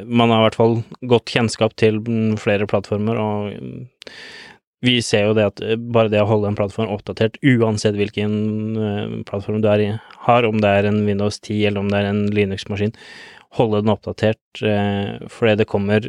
man 0.04 0.30
har 0.30 0.42
i 0.42 0.46
hvert 0.46 0.58
fall 0.58 0.76
godt 1.10 1.32
kjennskap 1.32 1.74
til 1.80 1.98
flere 2.38 2.68
plattformer, 2.70 3.18
og 3.18 3.56
mm, 3.56 3.80
vi 4.86 4.98
ser 5.02 5.26
jo 5.26 5.34
det 5.34 5.46
at 5.48 5.62
bare 5.90 6.10
det 6.12 6.20
å 6.22 6.28
holde 6.28 6.52
en 6.52 6.58
plattform 6.58 6.92
oppdatert, 6.94 7.40
uansett 7.42 7.98
hvilken 7.98 8.36
uh, 8.78 9.16
plattform 9.26 9.62
du 9.64 9.68
i, 9.72 9.90
har, 10.28 10.46
om 10.46 10.60
det 10.62 10.70
er 10.70 10.88
en 10.90 11.02
Windows 11.08 11.40
10 11.40 11.64
eller 11.70 11.82
om 11.82 11.90
det 11.90 11.98
er 11.98 12.10
en 12.12 12.22
Linux-maskin, 12.34 12.94
holde 13.58 13.82
den 13.82 13.94
oppdatert, 13.94 14.62
uh, 14.62 15.18
fordi 15.32 15.56
det 15.58 15.70
kommer 15.70 16.06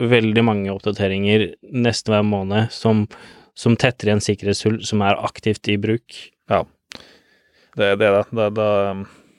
veldig 0.00 0.44
mange 0.46 0.72
oppdateringer 0.72 1.50
nesten 1.76 2.14
hver 2.14 2.26
måned 2.26 2.72
som, 2.74 3.04
som 3.54 3.76
tetter 3.78 4.08
igjen 4.08 4.24
sikkerhetshull 4.24 4.80
som 4.88 5.04
er 5.04 5.20
aktivt 5.20 5.68
i 5.70 5.76
bruk. 5.78 6.16
Ja, 6.50 6.64
det 7.78 7.92
er 7.92 8.00
det. 8.00 8.10
Det, 8.32 8.48
det, 8.56 8.70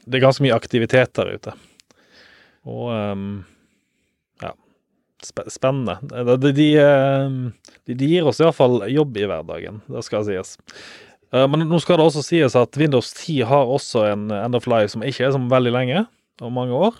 det 0.05 0.19
er 0.19 0.23
ganske 0.23 0.45
mye 0.45 0.55
aktivitet 0.55 1.17
der 1.17 1.33
ute. 1.33 1.57
Og 2.69 2.91
um, 2.93 3.29
ja, 4.43 4.51
spennende. 5.23 5.97
De, 6.11 6.37
de, 6.51 6.67
de, 7.87 7.95
de 7.95 8.11
gir 8.13 8.27
oss 8.27 8.41
iallfall 8.43 8.83
jobb 8.91 9.17
i 9.17 9.25
hverdagen, 9.29 9.81
det 9.89 10.05
skal 10.05 10.27
sies. 10.27 10.57
Men 11.31 11.63
nå 11.63 11.77
skal 11.79 11.95
det 11.97 12.05
også 12.09 12.25
sies 12.27 12.57
at 12.59 12.75
Windows 12.75 13.13
10 13.15 13.45
har 13.47 13.69
også 13.71 14.03
en 14.09 14.25
end 14.35 14.57
of 14.57 14.65
life 14.67 14.91
som 14.91 15.05
ikke 15.07 15.23
er 15.23 15.31
som 15.31 15.45
veldig 15.51 15.71
lenge, 15.71 16.01
om 16.43 16.57
mange 16.57 16.75
år. 16.75 16.97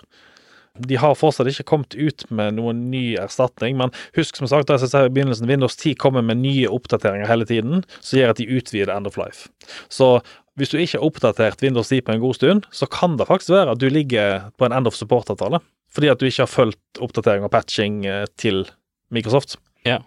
De 0.80 0.96
har 0.96 1.18
fortsatt 1.20 1.50
ikke 1.52 1.68
kommet 1.68 1.98
ut 2.00 2.24
med 2.32 2.56
noen 2.56 2.86
ny 2.94 3.18
erstatning, 3.20 3.76
men 3.80 3.92
husk 4.16 4.38
som 4.40 4.48
sagt, 4.48 4.72
jeg 4.72 4.88
i 4.88 5.12
begynnelsen, 5.12 5.50
Windows 5.50 5.76
10 5.76 5.98
kommer 6.00 6.24
med 6.24 6.40
nye 6.40 6.70
oppdateringer 6.72 7.28
hele 7.28 7.48
tiden, 7.48 7.84
som 8.00 8.22
gjør 8.22 8.32
at 8.32 8.40
de 8.40 8.48
utvider 8.48 8.94
end 8.96 9.10
of 9.10 9.20
life. 9.20 9.50
Så 9.92 10.22
hvis 10.60 10.74
du 10.74 10.78
ikke 10.80 11.00
har 11.00 11.08
oppdatert 11.08 11.64
Windows 11.64 11.92
10 11.92 12.04
på 12.08 12.16
en 12.16 12.24
god 12.24 12.38
stund, 12.38 12.66
så 12.76 12.88
kan 12.92 13.18
det 13.20 13.30
faktisk 13.30 13.54
være 13.54 13.76
at 13.76 13.82
du 13.82 13.88
ligger 13.90 14.50
på 14.60 14.68
en 14.68 14.76
end 14.76 14.90
of 14.90 14.98
support-avtale, 14.98 15.62
fordi 15.94 16.12
at 16.12 16.20
du 16.20 16.28
ikke 16.28 16.44
har 16.44 16.52
fulgt 16.52 17.02
oppdatering 17.04 17.46
og 17.48 17.54
patching 17.54 18.02
eh, 18.06 18.26
til 18.40 18.66
Microsoft. 19.12 19.58
Ja, 19.88 20.02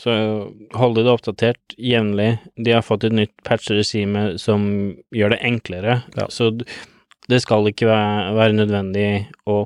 så 0.00 0.12
hold 0.74 0.96
det 0.96 1.10
oppdatert 1.12 1.76
jevnlig. 1.76 2.38
De 2.56 2.72
har 2.72 2.84
fått 2.86 3.04
et 3.04 3.16
nytt 3.16 3.34
patch-regime 3.44 4.38
som 4.40 4.64
gjør 5.12 5.34
det 5.34 5.42
enklere, 5.44 6.00
ja. 6.16 6.28
så 6.32 6.52
det 7.30 7.42
skal 7.44 7.68
ikke 7.70 7.90
være, 7.90 8.32
være 8.38 8.56
nødvendig 8.56 9.08
å 9.48 9.64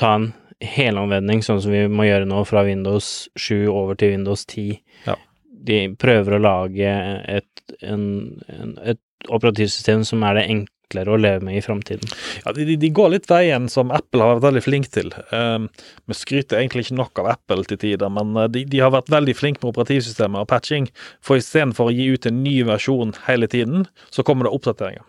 ta 0.00 0.14
en 0.18 0.30
helomvending, 0.62 1.42
sånn 1.42 1.60
som 1.62 1.74
vi 1.74 1.84
må 1.90 2.06
gjøre 2.06 2.28
nå, 2.30 2.44
fra 2.46 2.62
Windows 2.66 3.28
7 3.34 3.66
over 3.66 3.98
til 3.98 4.14
Windows 4.14 4.46
10. 4.46 4.78
Ja. 5.08 5.16
De 5.62 5.80
prøver 5.98 6.36
å 6.36 6.42
lage 6.42 6.92
et, 7.30 7.64
en, 7.82 8.04
en, 8.46 8.76
et 8.86 9.00
operativsystem 9.28 10.04
som 10.08 10.24
er 10.26 10.38
det 10.38 10.46
enklere 10.50 11.14
å 11.14 11.20
leve 11.20 11.44
med 11.46 11.58
i 11.58 11.64
framtiden. 11.64 12.10
Ja, 12.44 12.54
de, 12.56 12.66
de, 12.76 12.90
går 12.94 13.14
litt 13.14 13.30
veien 13.30 13.68
som 13.72 13.92
Apple 13.94 14.24
har 14.24 14.36
vært 14.36 14.48
veldig 14.48 14.64
flink 14.64 14.90
til. 14.94 15.12
Um, 15.30 15.68
vi 16.10 16.18
skryter 16.18 16.60
egentlig 16.60 16.86
ikke 16.86 16.98
nok 17.00 17.22
av 17.22 17.32
Apple 17.36 17.64
til 17.70 17.80
tider, 17.84 18.12
men 18.12 18.34
eh, 18.36 18.50
de, 18.52 18.66
de 18.68 18.82
har 18.82 18.92
vært 18.94 19.12
veldig 19.12 19.36
flinke 19.38 19.62
med 19.62 19.72
operativsystemet 19.72 20.44
og 20.44 20.50
patching. 20.52 20.90
For 21.24 21.40
istedenfor 21.40 21.90
å 21.90 21.96
gi 21.96 22.10
ut 22.12 22.28
en 22.28 22.42
ny 22.44 22.58
versjon 22.68 23.16
hele 23.28 23.48
tiden, 23.50 23.88
så 24.10 24.26
kommer 24.26 24.48
det 24.48 24.54
oppdateringer 24.58 25.06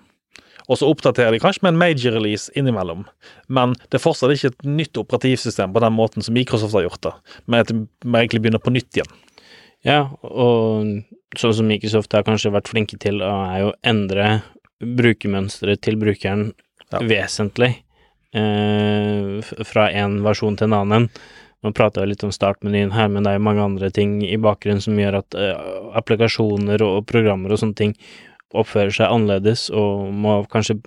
og 0.72 0.80
så 0.80 0.90
oppdaterer 0.90 1.36
de 1.36 1.42
kanskje 1.44 1.66
med 1.66 1.74
en 1.74 1.82
major 1.82 2.16
release 2.16 2.52
innimellom. 2.60 3.06
Men 3.52 3.76
det 3.90 4.00
er 4.00 4.04
fortsatt 4.04 4.34
ikke 4.36 4.54
et 4.54 4.68
nytt 4.68 5.00
operativsystem 5.00 5.74
på 5.76 5.84
den 5.84 5.96
måten 5.96 6.26
som 6.26 6.36
Microsoft 6.38 6.78
har 6.78 6.88
gjort 6.88 7.04
det, 7.04 7.14
men 7.46 7.66
at 7.66 7.74
vi 7.74 7.84
egentlig 8.14 8.44
begynner 8.46 8.64
på 8.64 8.74
nytt 8.76 9.00
igjen. 9.00 9.12
Ja, 9.84 10.08
og 10.24 11.04
sånn 11.36 11.56
som 11.58 11.68
Microsoft 11.68 12.14
har 12.16 12.26
kanskje 12.28 12.54
vært 12.54 12.72
flinke 12.72 13.00
til, 13.02 13.22
er 13.26 13.68
å 13.68 13.74
endre 13.84 14.42
brukermønsteret 14.84 15.84
til 15.84 15.98
brukeren 16.00 16.52
ja. 16.92 17.02
vesentlig 17.08 17.72
eh, 18.36 19.54
fra 19.68 19.90
en 19.92 20.22
versjon 20.26 20.60
til 20.60 20.72
en 20.72 20.78
annen. 20.82 21.10
Nå 21.64 21.72
prater 21.76 22.04
jeg 22.04 22.14
litt 22.14 22.26
om 22.28 22.34
startmenyen 22.36 22.92
her, 22.96 23.08
men 23.12 23.24
det 23.24 23.34
er 23.34 23.40
jo 23.40 23.48
mange 23.48 23.64
andre 23.64 23.90
ting 23.96 24.18
i 24.26 24.40
bakgrunnen 24.42 24.84
som 24.84 25.00
gjør 25.00 25.22
at 25.22 25.40
eh, 25.40 25.70
applikasjoner 26.00 26.84
og 26.84 27.06
programmer 27.10 27.54
og 27.54 27.62
sånne 27.62 27.80
ting 27.80 27.96
oppfører 28.54 28.94
seg 28.94 29.10
annerledes 29.10 29.70
og 29.74 30.12
må 30.14 30.42
kanskje 30.52 30.78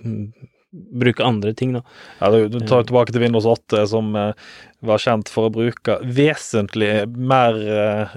bruke 0.71 1.25
andre 1.25 1.53
ting, 1.57 1.73
da. 1.77 1.81
Ja, 2.19 2.29
du, 2.31 2.45
du 2.51 2.59
tar 2.67 2.85
tilbake 2.85 3.13
til 3.13 3.23
Windows 3.23 3.47
8, 3.49 3.81
som 3.89 4.13
eh, 4.19 4.47
var 4.85 5.01
kjent 5.01 5.31
for 5.31 5.49
å 5.49 5.53
bruke 5.53 5.97
vesentlig 6.03 6.91
mer 7.17 7.57
eh, 7.57 8.15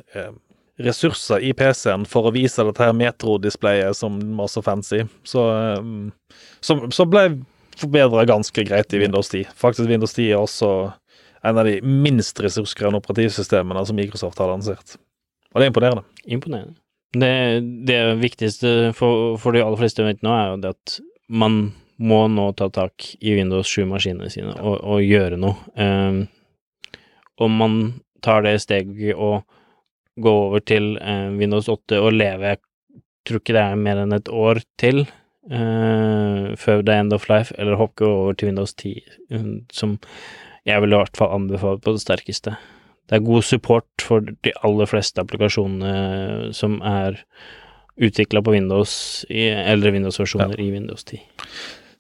ressurser 0.84 1.44
i 1.44 1.52
PC-en 1.56 2.06
for 2.08 2.28
å 2.28 2.34
vise 2.34 2.64
dette 2.66 2.84
her 2.84 2.96
metro-displayet 2.96 3.96
som 3.96 4.18
var 4.38 4.50
så 4.52 4.62
fancy. 4.64 5.04
Så, 5.28 5.46
eh, 5.52 6.36
så, 6.64 6.78
så 6.94 7.06
ble 7.08 7.26
forbedra 7.80 8.26
ganske 8.28 8.64
greit 8.64 8.94
i 8.94 9.00
Windows 9.00 9.30
10. 9.32 9.52
Faktisk 9.56 9.88
Windows 9.88 10.14
10 10.14 10.30
er 10.30 10.40
også 10.40 10.70
en 11.42 11.58
av 11.58 11.64
de 11.64 11.78
minst 11.82 12.40
ressurskrevende 12.40 13.00
operativsystemene 13.00 13.84
som 13.86 13.96
Microsoft 13.96 14.38
har 14.38 14.50
lansert. 14.52 14.96
Og 15.54 15.60
det 15.60 15.66
er 15.66 15.72
imponerende. 15.72 16.04
Imponerende. 16.26 16.76
Det, 17.16 17.60
det 17.88 18.00
viktigste 18.20 18.92
for, 18.94 19.38
for, 19.40 19.56
de 19.56 19.64
aller 19.64 19.80
fleste 19.80 20.04
vet 20.06 20.20
nå, 20.22 20.34
er 20.34 20.52
jo 20.52 20.58
det 20.62 20.74
at 20.76 20.98
man 21.30 21.62
må 22.00 22.20
nå 22.32 22.50
ta 22.56 22.70
tak 22.72 23.08
i 23.20 23.34
Windows 23.36 23.68
7-maskinene 23.68 24.30
sine 24.32 24.54
og, 24.56 24.76
og, 24.78 25.00
gjøre 25.04 25.40
noe. 25.40 25.56
Um, 25.74 26.22
om 27.40 27.56
man 27.56 27.80
tar 28.24 28.44
det 28.44 28.60
steget 28.62 29.16
og 29.16 29.42
går 30.22 30.42
over 30.48 30.64
til 30.64 30.92
eh, 30.98 31.30
Windows 31.38 31.68
8 31.68 32.00
og 32.00 32.12
leve 32.16 32.54
Jeg 32.54 32.60
tror 33.28 33.42
ikke 33.42 33.56
det 33.56 33.62
er 33.62 33.80
mer 33.86 34.02
enn 34.02 34.16
et 34.16 34.28
år 34.32 34.62
til 34.80 35.02
eh, 35.04 36.50
før 36.60 36.84
det 36.84 36.94
er 36.94 37.04
end 37.04 37.16
of 37.16 37.28
life, 37.30 37.54
eller 37.58 37.80
hoppe 37.80 38.06
over 38.06 38.36
til 38.36 38.52
Windows 38.52 38.74
10, 38.74 38.94
um, 39.30 39.38
eh, 39.38 39.48
som 39.72 39.98
jeg 40.68 40.82
vil 40.84 40.92
i 40.92 41.00
hvert 41.00 41.16
fall 41.16 41.34
anbefale 41.34 41.80
på 41.80 41.96
det 41.96 42.04
sterkeste 42.04 42.56
det 43.10 43.18
er 43.18 43.26
god 43.26 43.42
support 43.42 44.04
for 44.06 44.22
de 44.22 44.52
aller 44.62 44.86
fleste 44.86 45.18
applikasjonene 45.18 46.52
som 46.54 46.76
er 46.86 47.18
utvikla 48.00 48.38
på 48.46 48.54
Windows, 48.54 48.92
i 49.28 49.48
eldre 49.50 49.90
Windows-versjoner 49.96 50.54
ja. 50.54 50.62
i 50.62 50.70
Windows 50.70 51.02
10. 51.04 51.18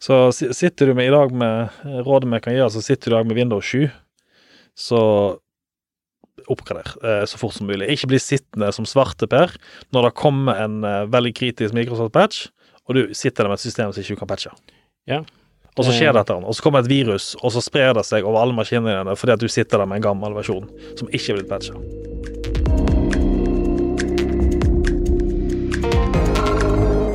Så 0.00 0.20
sitter 0.32 0.86
du 0.86 0.94
med 0.94 1.10
i 1.10 1.12
dag 1.12 1.34
med 1.34 1.82
rådet 2.06 2.30
vi 2.30 2.40
kan 2.44 2.54
gi, 2.54 2.62
altså 2.62 2.80
sitter 2.80 3.10
du 3.10 3.16
i 3.16 3.18
dag 3.18 3.26
med 3.26 3.40
Windows 3.40 3.72
7, 3.74 3.90
så 4.78 5.02
oppgrader 6.50 6.92
eh, 7.04 7.24
så 7.30 7.40
fort 7.40 7.56
som 7.56 7.68
mulig. 7.70 7.88
Ikke 7.92 8.10
bli 8.10 8.20
sittende 8.22 8.70
som 8.76 8.88
svarteper 8.88 9.54
når 9.94 10.08
det 10.08 10.16
kommer 10.20 10.62
en 10.64 10.80
eh, 10.86 11.04
veldig 11.10 11.34
kritisk 11.36 11.76
Microsoft-patch, 11.76 12.48
og 12.88 12.96
du 12.96 13.02
sitter 13.14 13.44
der 13.44 13.52
med 13.52 13.60
et 13.60 13.66
system 13.66 13.92
som 13.92 14.02
ikke 14.02 14.16
du 14.16 14.22
kan 14.22 14.30
patche. 14.30 14.54
Ja, 15.10 15.22
og 15.78 15.86
så 15.86 15.94
skjer 15.94 16.12
dette, 16.12 16.34
og 16.34 16.56
så 16.56 16.64
kommer 16.64 16.82
et 16.82 16.90
virus, 16.90 17.32
og 17.40 17.54
så 17.54 17.62
sprer 17.64 17.94
det 17.96 18.02
seg 18.08 18.26
over 18.26 18.42
alle 18.42 18.56
maskinene 18.56 18.98
dine 18.98 19.14
fordi 19.16 19.36
at 19.36 19.44
du 19.44 19.48
sitter 19.48 19.80
der 19.80 19.88
med 19.88 20.00
en 20.00 20.08
gammel 20.10 20.34
versjon 20.36 20.66
som 20.98 21.08
ikke 21.08 21.32
er 21.32 21.38
blitt 21.38 21.52
patcha. 21.52 21.78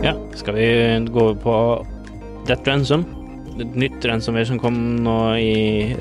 Ja, 0.05 0.15
skal 0.39 0.57
vi 0.57 0.69
gå 1.11 1.27
over 1.27 1.37
på 1.43 1.57
Death 2.47 2.65
Ransom? 2.69 3.05
Et 3.55 3.77
nytt 3.79 4.03
ransomware 4.03 4.49
som 4.49 4.59
kom 4.59 4.79
nå 5.05 5.19
i, 5.39 5.53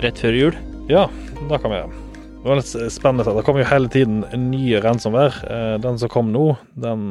rett 0.02 0.18
før 0.18 0.34
jul? 0.34 0.56
Ja, 0.90 1.06
det 1.48 1.60
kan 1.62 1.70
vi 1.70 1.82
gjøre. 1.82 2.03
Det 2.44 2.50
var 2.50 2.58
litt 2.60 2.92
spennende. 2.92 3.32
Det 3.32 3.42
kommer 3.46 3.62
jo 3.62 3.70
hele 3.70 3.88
tiden 3.88 4.18
nye 4.50 4.80
ransomware. 4.84 5.46
Eh, 5.48 5.76
den 5.80 5.96
som 5.96 6.10
kom 6.12 6.28
nå, 6.28 6.58
den 6.76 7.06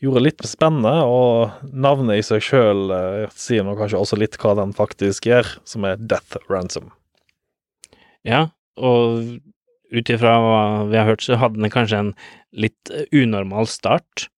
gjorde 0.00 0.22
litt 0.24 0.40
spennende, 0.48 1.02
og 1.04 1.68
navnet 1.68 2.22
i 2.22 2.24
seg 2.24 2.40
sjøl 2.46 2.94
eh, 2.96 3.34
sier 3.36 3.66
nå 3.68 3.74
kanskje 3.76 4.00
også 4.00 4.16
litt 4.16 4.38
hva 4.40 4.54
den 4.56 4.72
faktisk 4.72 5.28
gjør, 5.28 5.52
som 5.68 5.84
er 5.84 6.00
Death 6.00 6.40
Ransom. 6.48 6.88
Ja, 8.24 8.46
og 8.80 9.20
ut 9.92 10.16
ifra 10.16 10.38
hva 10.40 10.58
vi 10.88 10.96
har 10.96 11.12
hørt, 11.12 11.28
så 11.28 11.36
hadde 11.36 11.60
den 11.60 11.76
kanskje 11.76 12.00
en 12.06 12.12
litt 12.56 12.96
unormal 13.12 13.68
start. 13.68 14.30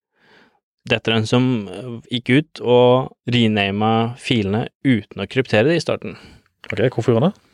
Death 0.91 1.07
Ransom 1.15 1.53
som 1.71 2.01
gikk 2.11 2.35
ut 2.35 2.67
og 2.67 3.15
renama 3.31 4.17
filene 4.19 4.67
uten 4.83 5.23
å 5.23 5.31
kryptere 5.31 5.71
det 5.71 5.79
i 5.79 5.87
starten. 5.87 6.19
Ok, 6.67 6.89
hvorfor 6.89 7.15
gjorde 7.15 7.29
han 7.29 7.31
det? 7.31 7.48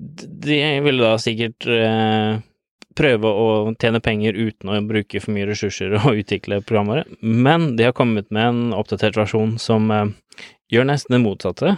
De 0.00 0.80
ville 0.80 1.04
da 1.04 1.18
sikkert 1.20 1.66
eh, 1.68 2.38
prøve 2.96 3.30
å 3.30 3.48
tjene 3.80 4.00
penger 4.00 4.38
uten 4.38 4.72
å 4.72 4.80
bruke 4.88 5.20
for 5.20 5.34
mye 5.36 5.48
ressurser 5.50 5.92
og 5.98 6.22
utvikle 6.22 6.62
programvare, 6.64 7.04
men 7.20 7.74
de 7.76 7.88
har 7.88 7.96
kommet 7.96 8.30
med 8.32 8.46
en 8.48 8.62
oppdatert 8.76 9.18
versjon 9.20 9.58
som 9.60 9.90
eh, 9.92 10.12
gjør 10.72 10.88
nesten 10.88 11.16
det 11.16 11.22
motsatte. 11.24 11.76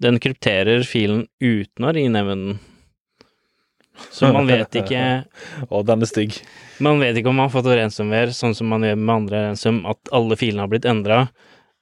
Den 0.00 0.16
krypterer 0.22 0.86
filen 0.88 1.26
uten 1.44 1.84
å 1.84 1.92
rinevne 1.92 2.36
den. 2.36 2.58
Så 4.08 4.30
man 4.32 4.48
vet 4.48 4.72
ikke 4.80 5.00
Og 5.74 5.84
den 5.84 6.00
er 6.00 6.08
stygg. 6.08 6.38
Man 6.80 7.02
vet 7.02 7.18
ikke 7.20 7.28
om 7.28 7.36
man 7.36 7.50
har 7.50 7.52
fått 7.52 7.68
ransomware, 7.68 8.32
sånn 8.32 8.56
som 8.56 8.70
man 8.72 8.86
gjør 8.86 8.96
med 8.96 9.14
andre 9.14 9.42
ransom, 9.50 9.82
at 9.84 10.12
alle 10.16 10.38
filene 10.40 10.64
har 10.64 10.72
blitt 10.72 10.88
endra. 10.88 11.26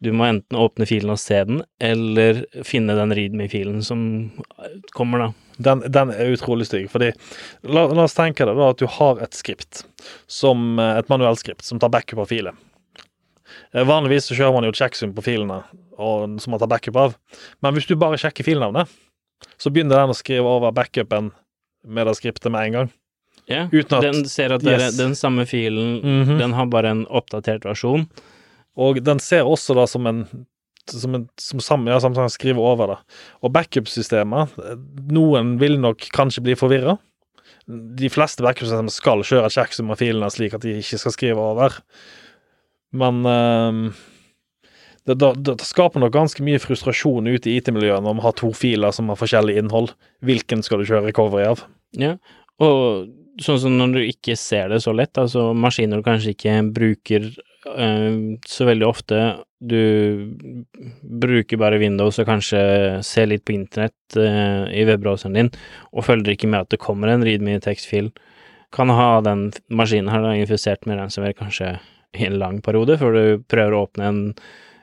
Du 0.00 0.12
må 0.14 0.28
enten 0.28 0.58
åpne 0.58 0.86
filen 0.86 1.10
og 1.10 1.18
se 1.18 1.40
den, 1.48 1.62
eller 1.82 2.44
finne 2.66 2.94
den 2.94 3.10
readme-filen 3.18 3.80
som 3.82 4.02
kommer, 4.94 5.24
da. 5.24 5.28
Den, 5.58 5.82
den, 5.90 6.12
er 6.14 6.30
utrolig 6.36 6.68
stygg. 6.68 6.86
fordi 6.92 7.08
la, 7.66 7.88
la, 7.90 8.04
oss 8.04 8.14
tenke 8.14 8.46
deg 8.46 8.54
da 8.60 8.68
at 8.70 8.78
du 8.78 8.86
har 8.98 9.18
et 9.24 9.34
skript, 9.34 9.82
som, 10.30 10.78
eh, 10.78 11.00
et 11.00 11.10
manuelt 11.10 11.42
skript, 11.42 11.66
som 11.66 11.80
tar 11.82 11.90
backup 11.90 12.22
av 12.22 12.30
filer. 12.30 12.54
Eh, 13.72 13.82
Vanligvis 13.82 14.30
så 14.30 14.38
kjører 14.38 14.54
man 14.54 14.68
jo 14.68 14.76
checksum 14.78 15.16
på 15.16 15.24
filene 15.26 15.64
og, 15.98 16.38
som 16.38 16.54
man 16.54 16.62
tar 16.62 16.70
backup 16.70 17.00
av. 17.02 17.18
Men 17.64 17.74
hvis 17.74 17.90
du 17.90 17.96
bare 17.98 18.20
sjekker 18.22 18.46
filnavnet, 18.46 18.86
så 19.58 19.74
begynner 19.74 19.98
den 19.98 20.14
å 20.14 20.18
skrive 20.18 20.46
over 20.46 20.74
backupen 20.74 21.32
med 21.86 22.06
det 22.06 22.14
skriptet 22.18 22.54
med 22.54 22.68
en 22.68 22.78
gang. 22.78 22.94
Ja, 23.48 23.64
yeah, 23.72 24.00
den 24.04 24.26
ser 24.28 24.52
at 24.52 24.62
det 24.62 24.74
er 24.76 24.90
den 24.92 25.14
samme 25.16 25.46
filen, 25.48 26.02
Mhm. 26.04 26.38
den 26.38 26.52
har 26.52 26.66
bare 26.66 26.90
en 26.92 27.06
oppdatert 27.06 27.64
versjon. 27.64 28.06
Og 28.78 29.00
den 29.02 29.20
ser 29.22 29.48
også 29.48 29.76
da 29.78 29.88
som 29.90 30.06
en 30.08 30.24
som, 30.88 31.14
en, 31.14 31.28
som 31.40 31.60
samme, 31.60 31.90
ja, 31.90 31.98
Samsung 32.00 32.30
skriver 32.32 32.64
over 32.64 32.92
det. 32.92 32.98
Og 33.44 33.52
backup-systemet 33.52 34.54
Noen 35.12 35.56
vil 35.60 35.78
nok 35.82 36.06
kanskje 36.14 36.44
bli 36.46 36.56
forvirra. 36.58 36.96
De 37.68 38.08
fleste 38.12 38.44
backup-systemer 38.44 38.94
skal 38.94 39.24
kjøre 39.26 39.50
checksum 39.52 39.92
av 39.92 40.00
filene 40.00 40.30
slik 40.32 40.56
at 40.56 40.64
de 40.64 40.78
ikke 40.80 41.00
skal 41.02 41.14
skrive 41.14 41.44
over. 41.44 41.76
Men 42.96 43.20
ehm, 43.28 43.82
det, 45.08 45.18
det, 45.20 45.32
det 45.44 45.68
skaper 45.68 46.02
nok 46.02 46.14
ganske 46.14 46.44
mye 46.44 46.60
frustrasjon 46.62 47.28
ute 47.28 47.50
i 47.50 47.58
IT-miljøet 47.60 48.04
når 48.04 48.18
man 48.18 48.24
har 48.24 48.36
to 48.38 48.52
filer 48.56 48.94
som 48.94 49.12
har 49.12 49.20
forskjellig 49.20 49.58
innhold. 49.60 49.92
Hvilken 50.24 50.64
skal 50.64 50.80
du 50.80 50.88
kjøre 50.88 51.10
recovery 51.10 51.48
av? 51.50 51.64
Ja, 51.98 52.16
og 52.64 53.12
sånn 53.40 53.60
som 53.62 53.76
når 53.78 53.94
du 53.94 54.00
ikke 54.02 54.34
ser 54.38 54.72
det 54.72 54.82
så 54.84 54.92
lett, 54.96 55.16
altså 55.20 55.52
maskiner 55.56 56.00
du 56.00 56.06
kanskje 56.06 56.34
ikke 56.34 56.56
bruker 56.74 57.28
så 58.46 58.66
veldig 58.68 58.86
ofte, 58.86 59.18
du 59.58 59.80
bruker 61.02 61.58
bare 61.58 61.80
Windows 61.82 62.20
og 62.22 62.28
kanskje 62.28 62.60
ser 63.06 63.28
litt 63.30 63.44
på 63.48 63.56
internett 63.56 64.18
eh, 64.18 64.68
i 64.78 64.84
webbrowseren 64.88 65.38
din, 65.38 65.50
og 65.92 66.06
følger 66.06 66.34
ikke 66.34 66.50
med 66.50 66.66
at 66.66 66.74
det 66.74 66.82
kommer 66.82 67.10
en 67.12 67.26
readme 67.26 67.58
tekstfil, 67.64 68.12
kan 68.74 68.92
ha 68.92 69.18
den 69.24 69.48
maskinen 69.72 70.12
her 70.12 70.22
da 70.22 70.36
infisert 70.36 70.86
med 70.86 71.00
ransomware 71.00 71.36
kanskje 71.38 71.76
i 72.16 72.28
en 72.28 72.38
lang 72.40 72.62
periode, 72.64 72.98
før 73.00 73.16
du 73.16 73.44
prøver 73.50 73.76
å 73.76 73.84
åpne 73.88 74.08
en 74.08 74.24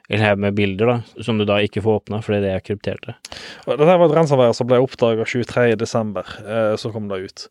eller 0.10 0.22
her 0.22 0.36
med 0.38 0.54
bilder, 0.54 0.86
da, 0.86 1.24
som 1.24 1.40
du 1.40 1.46
da 1.50 1.58
ikke 1.66 1.82
får 1.82 2.02
åpna 2.02 2.20
fordi 2.22 2.44
det 2.44 2.52
er 2.54 2.64
krypterte. 2.66 3.16
Dette 3.66 3.88
var 3.88 4.06
et 4.06 4.14
ransomware 4.14 4.54
som 4.54 4.70
ble 4.70 4.78
oppdaga 4.84 5.26
23.12., 5.26 6.20
eh, 6.46 6.74
så 6.78 6.92
kom 6.94 7.08
det 7.10 7.24
ut. 7.26 7.46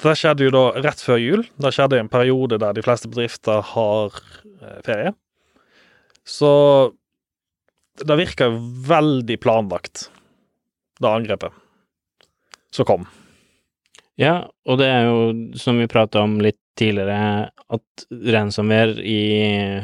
Dette 0.00 0.16
skjedde 0.18 0.48
jo 0.48 0.54
da 0.54 0.64
rett 0.82 1.04
før 1.04 1.20
jul. 1.22 1.44
Det 1.62 1.72
skjedde 1.76 2.00
i 2.00 2.02
en 2.02 2.10
periode 2.10 2.58
der 2.58 2.74
de 2.74 2.82
fleste 2.84 3.10
bedrifter 3.12 3.62
har 3.74 4.18
eh, 4.18 4.41
ferie. 4.86 5.14
Så 6.24 6.52
det 8.00 8.16
virka 8.18 8.48
veldig 8.88 9.36
planlagt, 9.42 10.06
det 11.00 11.10
angrepet 11.10 11.52
som 12.72 12.88
kom. 12.88 13.04
Ja, 14.20 14.48
og 14.68 14.78
det 14.80 14.88
er 14.88 15.06
jo, 15.08 15.20
som 15.58 15.80
vi 15.80 15.90
prata 15.90 16.22
om 16.24 16.38
litt 16.44 16.60
tidligere, 16.78 17.50
at 17.52 18.04
ransomware 18.32 19.00
i 19.04 19.20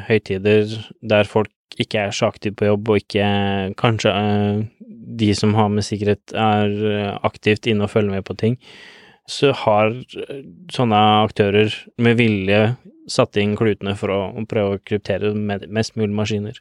høytider 0.08 0.72
der 1.04 1.28
folk 1.28 1.52
ikke 1.80 2.06
er 2.06 2.14
så 2.16 2.30
aktive 2.32 2.56
på 2.58 2.68
jobb, 2.70 2.90
og 2.90 3.02
ikke 3.02 3.26
kanskje 3.80 4.12
eh, 4.12 4.60
de 5.18 5.32
som 5.36 5.54
har 5.58 5.68
med 5.72 5.86
sikkerhet 5.86 6.34
er 6.36 6.72
eh, 6.92 7.10
aktivt 7.26 7.68
inne 7.68 7.86
og 7.86 7.92
følger 7.92 8.16
med 8.16 8.26
på 8.28 8.36
ting, 8.40 8.56
så 9.28 9.52
har 9.64 9.92
eh, 9.92 10.42
sånne 10.72 11.02
aktører 11.26 11.74
med 12.00 12.18
vilje 12.20 12.62
satt 13.11 13.38
inn 13.40 13.57
klutene 13.59 13.94
for 13.99 14.12
å, 14.12 14.21
å 14.37 14.47
prøve 14.49 14.77
å 14.77 14.83
kryptere 14.85 15.35
med 15.37 15.66
mest 15.75 15.97
mulig 15.99 16.14
maskiner. 16.16 16.61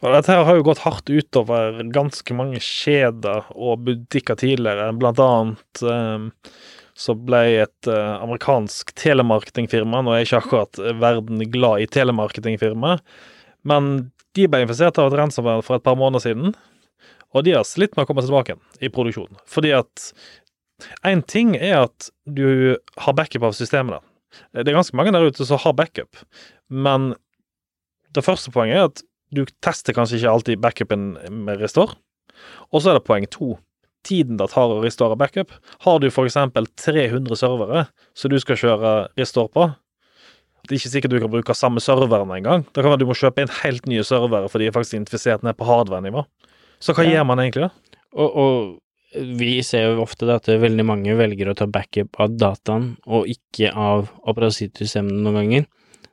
Og 0.00 0.10
dette 0.10 0.32
her 0.32 0.46
har 0.46 0.58
jo 0.58 0.66
gått 0.66 0.82
hardt 0.82 1.10
utover 1.12 1.82
ganske 1.94 2.34
mange 2.34 2.60
kjeder 2.64 3.50
og 3.54 3.84
butikker 3.86 4.38
tidligere. 4.40 4.90
Blant 4.98 5.20
annet 5.22 5.82
eh, 5.84 6.54
så 7.00 7.14
ble 7.16 7.42
et 7.62 7.90
eh, 7.90 8.14
amerikansk 8.20 8.92
telemarketingfirma 8.98 10.02
Nå 10.04 10.14
er 10.14 10.26
ikke 10.26 10.40
akkurat 10.42 10.82
verden 11.00 11.44
glad 11.52 11.84
i 11.84 11.90
telemarketingfirma, 11.90 12.98
men 13.68 13.92
de 14.36 14.46
ble 14.50 14.64
infisert 14.64 14.98
av 15.00 15.10
et 15.10 15.18
ransomware 15.18 15.64
for 15.66 15.78
et 15.78 15.86
par 15.86 15.98
måneder 15.98 16.22
siden, 16.28 16.54
og 17.30 17.46
de 17.46 17.54
har 17.54 17.66
slitt 17.66 17.96
med 17.96 18.04
å 18.04 18.10
komme 18.10 18.22
seg 18.24 18.32
tilbake 18.32 18.58
i 18.82 18.90
produksjon. 18.92 19.40
Fordi 19.48 19.72
at 19.78 20.10
én 21.06 21.22
ting 21.22 21.54
er 21.58 21.84
at 21.84 22.10
du 22.26 22.76
har 23.04 23.16
backup 23.16 23.48
av 23.50 23.56
systemet. 23.58 24.02
Da. 24.30 24.62
Det 24.62 24.68
er 24.72 24.78
ganske 24.78 24.96
mange 24.98 25.12
der 25.14 25.26
ute 25.30 25.46
som 25.46 25.58
har 25.62 25.72
backup, 25.78 26.16
men 26.70 27.14
det 28.14 28.24
første 28.26 28.50
poenget 28.54 28.76
er 28.80 28.88
at 28.90 29.02
du 29.34 29.44
tester 29.62 29.94
kanskje 29.94 30.18
ikke 30.18 30.30
alltid 30.32 30.60
backupen 30.62 31.12
med 31.44 31.60
restore. 31.62 31.94
Og 32.72 32.82
så 32.82 32.90
er 32.90 32.98
det 32.98 33.04
poeng 33.06 33.26
to. 33.30 33.58
Tiden 34.02 34.38
det 34.40 34.48
tar 34.50 34.72
å 34.72 34.80
restore 34.82 35.14
backup. 35.20 35.52
Har 35.84 35.98
du 36.00 36.08
f.eks. 36.08 36.34
300 36.34 37.36
servere 37.38 37.84
som 38.16 38.32
du 38.32 38.38
skal 38.40 38.56
kjøre 38.58 38.92
restore 39.20 39.52
på, 39.52 39.66
det 40.66 40.74
er 40.74 40.80
ikke 40.80 40.92
sikkert 40.92 41.12
du 41.14 41.20
kan 41.22 41.30
bruke 41.32 41.54
samme 41.56 41.80
serveren 41.84 42.30
engang. 42.34 42.64
Det 42.68 42.82
kan 42.82 42.90
være 42.92 43.00
du 43.02 43.06
må 43.08 43.14
kjøpe 43.16 43.42
inn 43.44 43.52
helt 43.62 43.86
nye 43.90 44.02
servere 44.06 44.48
for 44.50 44.58
de 44.60 44.66
er 44.68 44.74
faktisk 44.74 44.98
infisert 44.98 45.44
ned 45.46 45.56
på 45.58 45.66
hardware-nivå. 45.68 46.24
Så 46.80 46.94
hva 46.96 47.04
Ja. 47.06 47.18
gjør 47.20 47.26
man 47.30 47.38
egentlig 47.44 47.68
da? 47.68 47.70
Og, 48.16 48.36
og 48.36 48.78
vi 49.14 49.58
ser 49.66 49.88
jo 49.88 50.04
ofte 50.04 50.28
at 50.30 50.48
veldig 50.48 50.86
mange 50.86 51.14
velger 51.18 51.50
å 51.50 51.56
ta 51.58 51.66
backup 51.70 52.18
av 52.22 52.36
dataen, 52.38 52.92
og 53.10 53.30
ikke 53.30 53.72
av 53.74 54.10
operativsystemene 54.30 55.24
noen 55.24 55.38
ganger. 55.40 55.68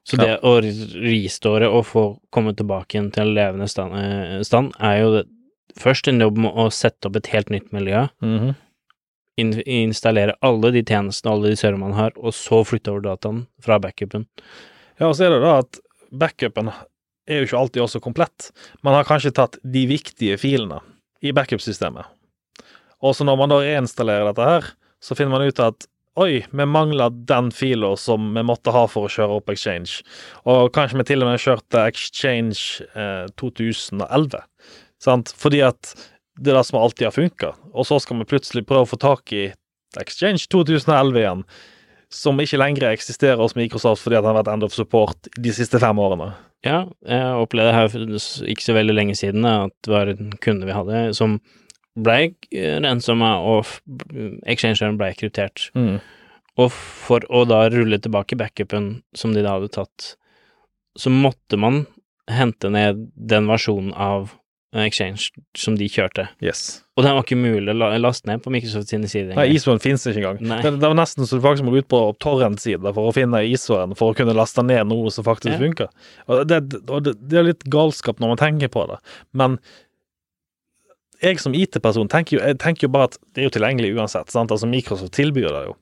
Så 0.07 0.15
det 0.21 0.38
å 0.47 0.53
restore 0.63 1.67
og 1.67 1.83
få 1.89 2.03
komme 2.31 2.53
tilbake 2.55 2.95
igjen 2.95 3.10
til 3.12 3.25
en 3.25 3.33
levende 3.36 3.67
stand, 3.67 3.97
eh, 3.99 4.38
stand 4.47 4.71
er 4.79 5.01
jo 5.01 5.10
det, 5.17 5.25
først 5.77 6.07
en 6.07 6.23
jobb 6.23 6.39
med 6.45 6.55
å 6.55 6.69
sette 6.71 7.10
opp 7.10 7.19
et 7.19 7.27
helt 7.33 7.51
nytt 7.53 7.73
miljø, 7.75 8.07
inn, 9.38 9.51
installere 9.67 10.38
alle 10.41 10.71
de 10.71 10.81
tjenestene 10.81 11.33
alle 11.33 11.51
de 11.51 11.60
serverne 11.60 11.83
man 11.83 11.97
har, 11.99 12.15
og 12.15 12.33
så 12.33 12.63
flytte 12.65 12.93
over 12.93 13.03
dataen 13.03 13.45
fra 13.62 13.77
backupen. 13.83 14.25
Ja, 14.97 15.10
og 15.10 15.17
så 15.19 15.27
er 15.27 15.36
det 15.36 15.43
da 15.43 15.57
at 15.60 15.81
backupen 16.10 16.71
er 16.71 17.41
jo 17.41 17.49
ikke 17.49 17.60
alltid 17.60 17.83
også 17.83 18.01
komplett. 18.01 18.51
Man 18.81 18.95
har 18.95 19.05
kanskje 19.05 19.36
tatt 19.36 19.60
de 19.62 19.86
viktige 19.91 20.39
filene 20.39 20.79
i 21.21 21.36
backup-systemet. 21.36 22.07
Og 23.05 23.13
så 23.15 23.27
når 23.27 23.38
man 23.39 23.53
da 23.53 23.62
reinstallerer 23.62 24.31
dette 24.31 24.47
her, 24.47 24.73
så 25.03 25.17
finner 25.17 25.38
man 25.38 25.47
ut 25.47 25.62
at 25.62 25.88
oi, 26.17 26.41
vi 26.49 26.65
mangler 26.65 27.13
den 27.29 27.51
fila 27.53 27.91
som 27.99 28.31
vi 28.33 28.43
måtte 28.45 28.73
ha 28.73 28.88
for 28.89 29.05
å 29.05 29.12
kjøre 29.12 29.38
opp 29.38 29.51
Exchange. 29.53 30.01
Og 30.49 30.71
kanskje 30.73 30.97
vi 31.01 31.07
til 31.12 31.21
og 31.21 31.29
med 31.29 31.43
kjørte 31.43 31.83
Exchange 31.91 32.88
eh, 32.97 33.27
2011. 33.38 34.41
Sant? 35.03 35.33
Fordi 35.38 35.62
at 35.67 35.93
det 36.41 36.53
er 36.53 36.60
det 36.60 36.65
som 36.67 36.79
alltid 36.81 37.10
har 37.10 37.15
funka. 37.15 37.53
Og 37.73 37.88
så 37.89 37.99
skal 38.01 38.19
vi 38.21 38.29
plutselig 38.29 38.65
prøve 38.67 38.88
å 38.88 38.89
få 38.89 38.99
tak 39.01 39.33
i 39.33 39.47
Exchange 40.01 40.49
2011 40.53 41.21
igjen, 41.21 41.45
som 42.13 42.41
ikke 42.41 42.60
lenger 42.60 42.89
eksisterer 42.91 43.39
hos 43.41 43.55
Microsoft 43.57 44.03
fordi 44.03 44.17
at 44.17 44.25
den 44.25 44.31
har 44.31 44.41
vært 44.41 44.51
end 44.53 44.65
of 44.67 44.75
support 44.75 45.29
de 45.38 45.53
siste 45.53 45.79
fem 45.81 46.01
årene. 46.01 46.31
Ja, 46.65 46.86
jeg 47.05 47.41
opplevde 47.43 47.75
her 47.75 47.89
for 47.93 48.17
ikke 48.49 48.65
så 48.65 48.75
veldig 48.75 48.95
lenge 48.97 49.15
siden 49.17 49.45
at 49.47 49.73
det 49.86 49.93
var 49.93 50.10
en 50.12 50.31
kunde 50.43 50.67
vi 50.67 50.75
hadde 50.75 51.01
som 51.17 51.38
ble 51.97 52.31
ransoma, 52.83 53.33
og 53.41 53.63
f- 53.65 53.81
exchangeren 54.45 54.97
ble 54.99 55.12
kryptert. 55.17 55.69
Og 56.57 56.71
for 56.73 57.21
å 57.29 57.43
da 57.49 57.63
rulle 57.69 57.99
tilbake 58.01 58.38
backupen 58.39 59.01
som 59.17 59.33
de 59.36 59.43
da 59.45 59.57
hadde 59.57 59.69
tatt, 59.75 60.15
så 60.97 61.12
måtte 61.13 61.57
man 61.62 61.83
hente 62.29 62.69
ned 62.73 63.07
den 63.15 63.45
versjonen 63.49 63.93
av 63.93 64.33
Exchange 64.77 65.29
som 65.57 65.77
de 65.79 65.86
kjørte. 65.89 66.25
Yes. 66.43 66.81
Og 66.99 67.05
den 67.05 67.13
var 67.15 67.23
ikke 67.23 67.38
mulig 67.39 67.71
å 67.71 67.88
laste 68.03 68.27
ned 68.27 68.41
på 68.43 68.51
Microsoft 68.51 68.89
sine 68.91 69.07
sider 69.10 69.38
Nei. 69.38 69.45
ISO-en 69.55 69.79
finnes 69.81 70.03
ikke 70.10 70.19
engang. 70.19 70.41
Nei. 70.43 70.57
Det, 70.65 70.73
det 70.81 70.89
var 70.91 70.97
nesten 70.99 71.25
så 71.25 71.38
du 71.39 71.45
faktisk 71.45 71.65
må 71.65 71.71
gå 71.73 71.86
ut 71.86 71.89
på 71.89 72.01
torrent-sida 72.21 72.91
for 72.93 73.07
å 73.10 73.13
finne 73.15 73.39
ISO-en 73.47 73.95
for 73.97 74.12
å 74.12 74.17
kunne 74.17 74.36
laste 74.38 74.65
ned 74.67 74.89
noe 74.91 75.10
som 75.13 75.25
faktisk 75.25 75.55
Ja. 75.55 75.62
funker. 75.62 75.88
Og, 76.27 76.43
det, 76.51 76.60
og 76.91 77.05
det, 77.07 77.15
det 77.31 77.39
er 77.39 77.47
litt 77.53 77.63
galskap 77.73 78.19
når 78.21 78.33
man 78.36 78.41
tenker 78.43 78.73
på 78.75 78.83
det, 78.91 78.99
men 79.39 79.55
jeg 81.23 81.39
som 81.41 81.56
IT-person 81.58 82.10
tenker 82.12 82.53
tenker 82.62 82.88
jo 82.88 82.93
bare 82.93 83.10
at 83.12 83.17
det 83.34 83.41
er 83.41 83.49
jo 83.49 83.56
tilgjengelig 83.58 83.95
uansett. 83.97 84.32
sant? 84.32 84.51
Altså 84.53 84.69
Microsoft 84.69 85.15
tilbyr 85.17 85.49
det 85.49 85.65
jo. 85.69 85.75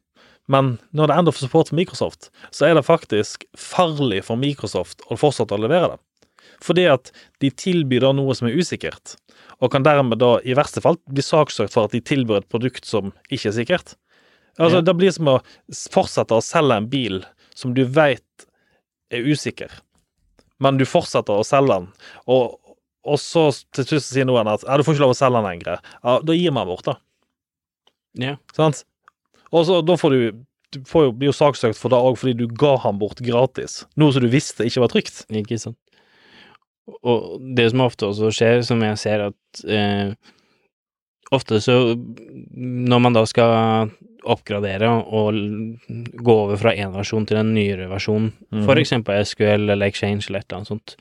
Men 0.48 0.76
når 0.94 1.10
det 1.10 1.18
ender 1.18 1.34
for 1.34 1.46
support 1.48 1.70
for 1.72 1.76
Microsoft, 1.80 2.30
så 2.54 2.68
er 2.68 2.76
det 2.78 2.86
faktisk 2.86 3.48
farlig 3.58 4.24
for 4.28 4.38
Microsoft 4.38 5.02
å 5.10 5.18
fortsette 5.18 5.58
å 5.58 5.62
levere 5.62 5.96
det. 5.96 6.00
Fordi 6.64 6.86
at 6.88 7.12
de 7.42 7.50
tilbyr 7.50 8.06
da 8.06 8.12
noe 8.16 8.36
som 8.38 8.48
er 8.48 8.58
usikkert, 8.58 9.16
og 9.60 9.72
kan 9.74 9.84
dermed 9.86 10.20
da 10.22 10.36
i 10.46 10.56
verste 10.58 10.84
fall 10.84 11.00
bli 11.10 11.24
saksøkt 11.26 11.74
for 11.74 11.88
at 11.88 11.96
de 11.96 12.04
tilbyr 12.06 12.44
et 12.44 12.52
produkt 12.52 12.86
som 12.88 13.12
ikke 13.30 13.50
er 13.50 13.58
sikkert. 13.58 13.96
Altså, 14.60 14.78
Ja. 14.78 14.82
Det 14.82 14.96
blir 14.96 15.12
som 15.12 15.28
å 15.28 15.42
fortsette 15.92 16.32
å 16.32 16.44
selge 16.44 16.78
en 16.78 16.88
bil 16.88 17.26
som 17.56 17.74
du 17.74 17.84
vet 17.84 18.46
er 19.12 19.26
usikker, 19.26 19.72
men 20.60 20.78
du 20.78 20.86
fortsetter 20.86 21.34
å 21.36 21.44
selge 21.44 21.74
den, 21.74 21.88
og, 22.28 22.60
og 23.06 23.22
så 23.22 23.48
til 23.76 23.88
slutt 23.88 24.08
sier 24.08 24.28
noen 24.28 24.50
at 24.50 24.66
ja, 24.66 24.78
du 24.78 24.86
får 24.86 24.98
ikke 24.98 25.06
lov 25.06 25.14
å 25.14 25.18
selge 25.18 25.40
den 25.40 25.48
lenger. 25.48 25.82
Ja, 26.02 26.18
da 26.26 26.36
gir 26.36 26.56
man 26.56 26.70
bort, 26.70 26.88
da. 26.88 26.98
Ja. 28.18 28.36
Sant? 28.56 28.84
Og 29.54 29.68
så 29.68 29.82
da 29.86 29.98
får 30.00 30.16
du 30.16 30.46
du 30.76 30.82
får 30.90 31.06
jo, 31.06 31.12
blir 31.16 31.30
jo 31.30 31.36
saksøkt 31.36 31.78
for 31.80 31.94
det 31.94 32.00
òg 32.04 32.18
fordi 32.20 32.34
du 32.42 32.50
ga 32.52 32.74
han 32.84 32.98
bort 33.00 33.22
gratis. 33.24 33.84
Noe 33.96 34.12
som 34.12 34.26
du 34.26 34.28
visste 34.32 34.66
ikke 34.68 34.82
var 34.84 34.92
trygt. 34.92 35.22
Ikke 35.32 35.60
sant. 35.62 35.78
Og 37.06 37.38
det 37.58 37.70
som 37.72 37.86
ofte 37.86 38.10
også 38.10 38.32
skjer, 38.36 38.60
som 38.66 38.84
jeg 38.84 38.98
ser 39.02 39.30
at 39.32 39.64
eh, 39.66 40.16
Ofte 41.34 41.58
så 41.58 41.74
Når 41.98 43.00
man 43.02 43.16
da 43.16 43.24
skal 43.26 43.90
oppgradere 44.30 44.90
og 44.90 45.38
gå 45.88 46.34
over 46.34 46.60
fra 46.62 46.74
én 46.74 46.94
versjon 46.94 47.26
til 47.30 47.40
en 47.40 47.50
nyere 47.54 47.88
versjon, 47.90 48.32
mm. 48.54 48.64
for 48.66 48.78
eksempel 48.82 49.22
SQL 49.26 49.70
eller 49.70 49.86
Exchange 49.86 50.26
eller 50.28 50.42
et 50.42 50.48
eller 50.48 50.60
annet 50.60 50.72
sånt, 50.72 50.96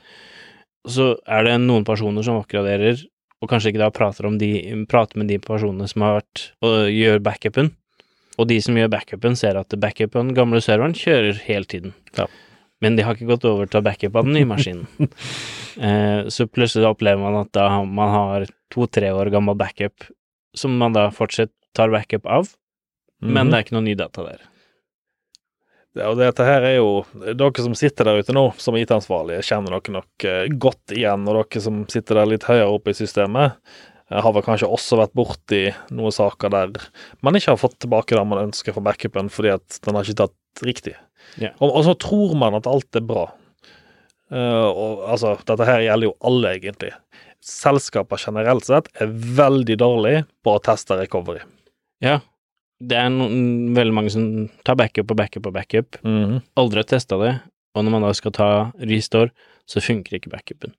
så 0.86 1.14
er 1.26 1.46
det 1.46 1.58
noen 1.62 1.84
personer 1.86 2.24
som 2.26 2.40
oppgraderer, 2.40 3.02
og 3.42 3.50
kanskje 3.50 3.72
ikke 3.72 3.82
da 3.82 3.90
prater, 3.92 4.26
om 4.28 4.38
de, 4.40 4.50
prater 4.88 5.20
med 5.20 5.28
de 5.28 5.38
personene 5.42 5.88
som 5.90 6.04
har 6.06 6.18
vært 6.20 6.44
og 6.64 6.88
gjør 6.92 7.20
backupen. 7.24 7.72
Og 8.40 8.48
de 8.50 8.56
som 8.64 8.74
gjør 8.74 8.88
backupen, 8.90 9.36
ser 9.38 9.56
at 9.60 9.74
backupen, 9.78 10.32
gamle 10.34 10.60
serveren 10.64 10.96
kjører 10.96 11.36
hele 11.44 11.68
tiden. 11.70 11.92
Ja. 12.18 12.26
Men 12.82 12.96
de 12.96 13.04
har 13.06 13.14
ikke 13.14 13.28
gått 13.30 13.44
over 13.48 13.68
til 13.70 13.84
backup 13.86 14.16
av 14.18 14.26
den 14.26 14.34
nye 14.36 14.48
maskinen. 14.48 14.88
eh, 15.78 16.26
så 16.32 16.46
plutselig 16.50 16.88
opplever 16.88 17.20
man 17.22 17.38
at 17.44 17.52
da 17.56 17.68
man 17.84 18.10
har 18.12 18.46
to-tre 18.74 19.12
år 19.14 19.30
gammel 19.32 19.56
backup, 19.56 20.08
som 20.56 20.74
man 20.80 20.96
da 20.96 21.08
fortsatt 21.14 21.52
tar 21.74 21.92
backup 21.94 22.26
av, 22.26 22.50
men 23.22 23.46
Mhm. 23.46 23.50
det 23.50 23.56
er 23.58 23.64
ikke 23.64 23.76
noe 23.78 23.86
ny 23.86 23.94
data 23.98 24.24
der. 24.26 24.42
Ja, 25.94 26.08
og 26.10 26.18
dette 26.18 26.42
her 26.46 26.64
er 26.66 26.76
jo 26.80 27.04
Dere 27.14 27.62
som 27.62 27.74
sitter 27.78 28.08
der 28.08 28.18
ute 28.18 28.34
nå 28.34 28.48
som 28.58 28.74
IT-ansvarlige, 28.78 29.44
kjenner 29.46 29.76
dere 29.76 29.94
nok 29.94 30.26
eh, 30.26 30.46
godt 30.50 30.94
igjen. 30.94 31.26
Og 31.30 31.38
dere 31.38 31.62
som 31.62 31.84
sitter 31.90 32.18
der 32.18 32.30
litt 32.32 32.46
høyere 32.48 32.72
oppe 32.72 32.90
i 32.90 32.98
systemet, 32.98 33.60
eh, 34.10 34.18
har 34.18 34.34
vel 34.34 34.44
kanskje 34.46 34.70
også 34.70 34.98
vært 34.98 35.14
borti 35.14 35.68
noen 35.94 36.14
saker 36.14 36.50
der 36.54 36.74
man 37.22 37.38
ikke 37.38 37.54
har 37.54 37.62
fått 37.62 37.78
tilbake 37.84 38.18
det 38.18 38.26
man 38.26 38.48
ønsker 38.48 38.74
for 38.74 38.86
backupen 38.86 39.30
fordi 39.30 39.54
at 39.54 39.78
den 39.86 39.94
har 39.94 40.06
ikke 40.06 40.24
tatt 40.24 40.66
riktig. 40.66 40.96
Ja. 41.38 41.54
Og, 41.60 41.70
og 41.70 41.86
så 41.86 41.94
tror 41.98 42.34
man 42.38 42.58
at 42.58 42.68
alt 42.70 42.98
er 42.98 43.06
bra. 43.06 43.28
Uh, 44.34 44.66
og 44.66 45.02
altså, 45.14 45.34
dette 45.46 45.66
her 45.68 45.82
gjelder 45.84 46.08
jo 46.08 46.14
alle, 46.26 46.54
egentlig. 46.56 46.90
Selskaper 47.44 48.18
generelt 48.18 48.66
sett 48.66 48.88
er 48.98 49.10
veldig 49.12 49.76
dårlig 49.78 50.14
på 50.42 50.54
å 50.56 50.62
teste 50.64 50.96
recovery. 50.98 51.42
Ja, 52.02 52.18
det 52.88 52.98
er 53.00 53.10
noen, 53.12 53.74
veldig 53.76 53.94
mange 53.96 54.12
som 54.12 54.24
tar 54.66 54.76
backup 54.80 55.10
og 55.10 55.18
backup 55.20 55.46
og 55.50 55.54
backup, 55.56 55.98
Mhm. 56.04 56.42
aldri 56.56 56.82
har 56.82 56.88
testa 56.90 57.18
det, 57.20 57.34
og 57.74 57.84
når 57.84 57.90
man 57.90 58.02
da 58.02 58.12
skal 58.12 58.32
ta 58.32 58.48
restore, 58.80 59.30
så 59.66 59.80
funker 59.82 60.18
ikke 60.18 60.30
backupen. 60.32 60.74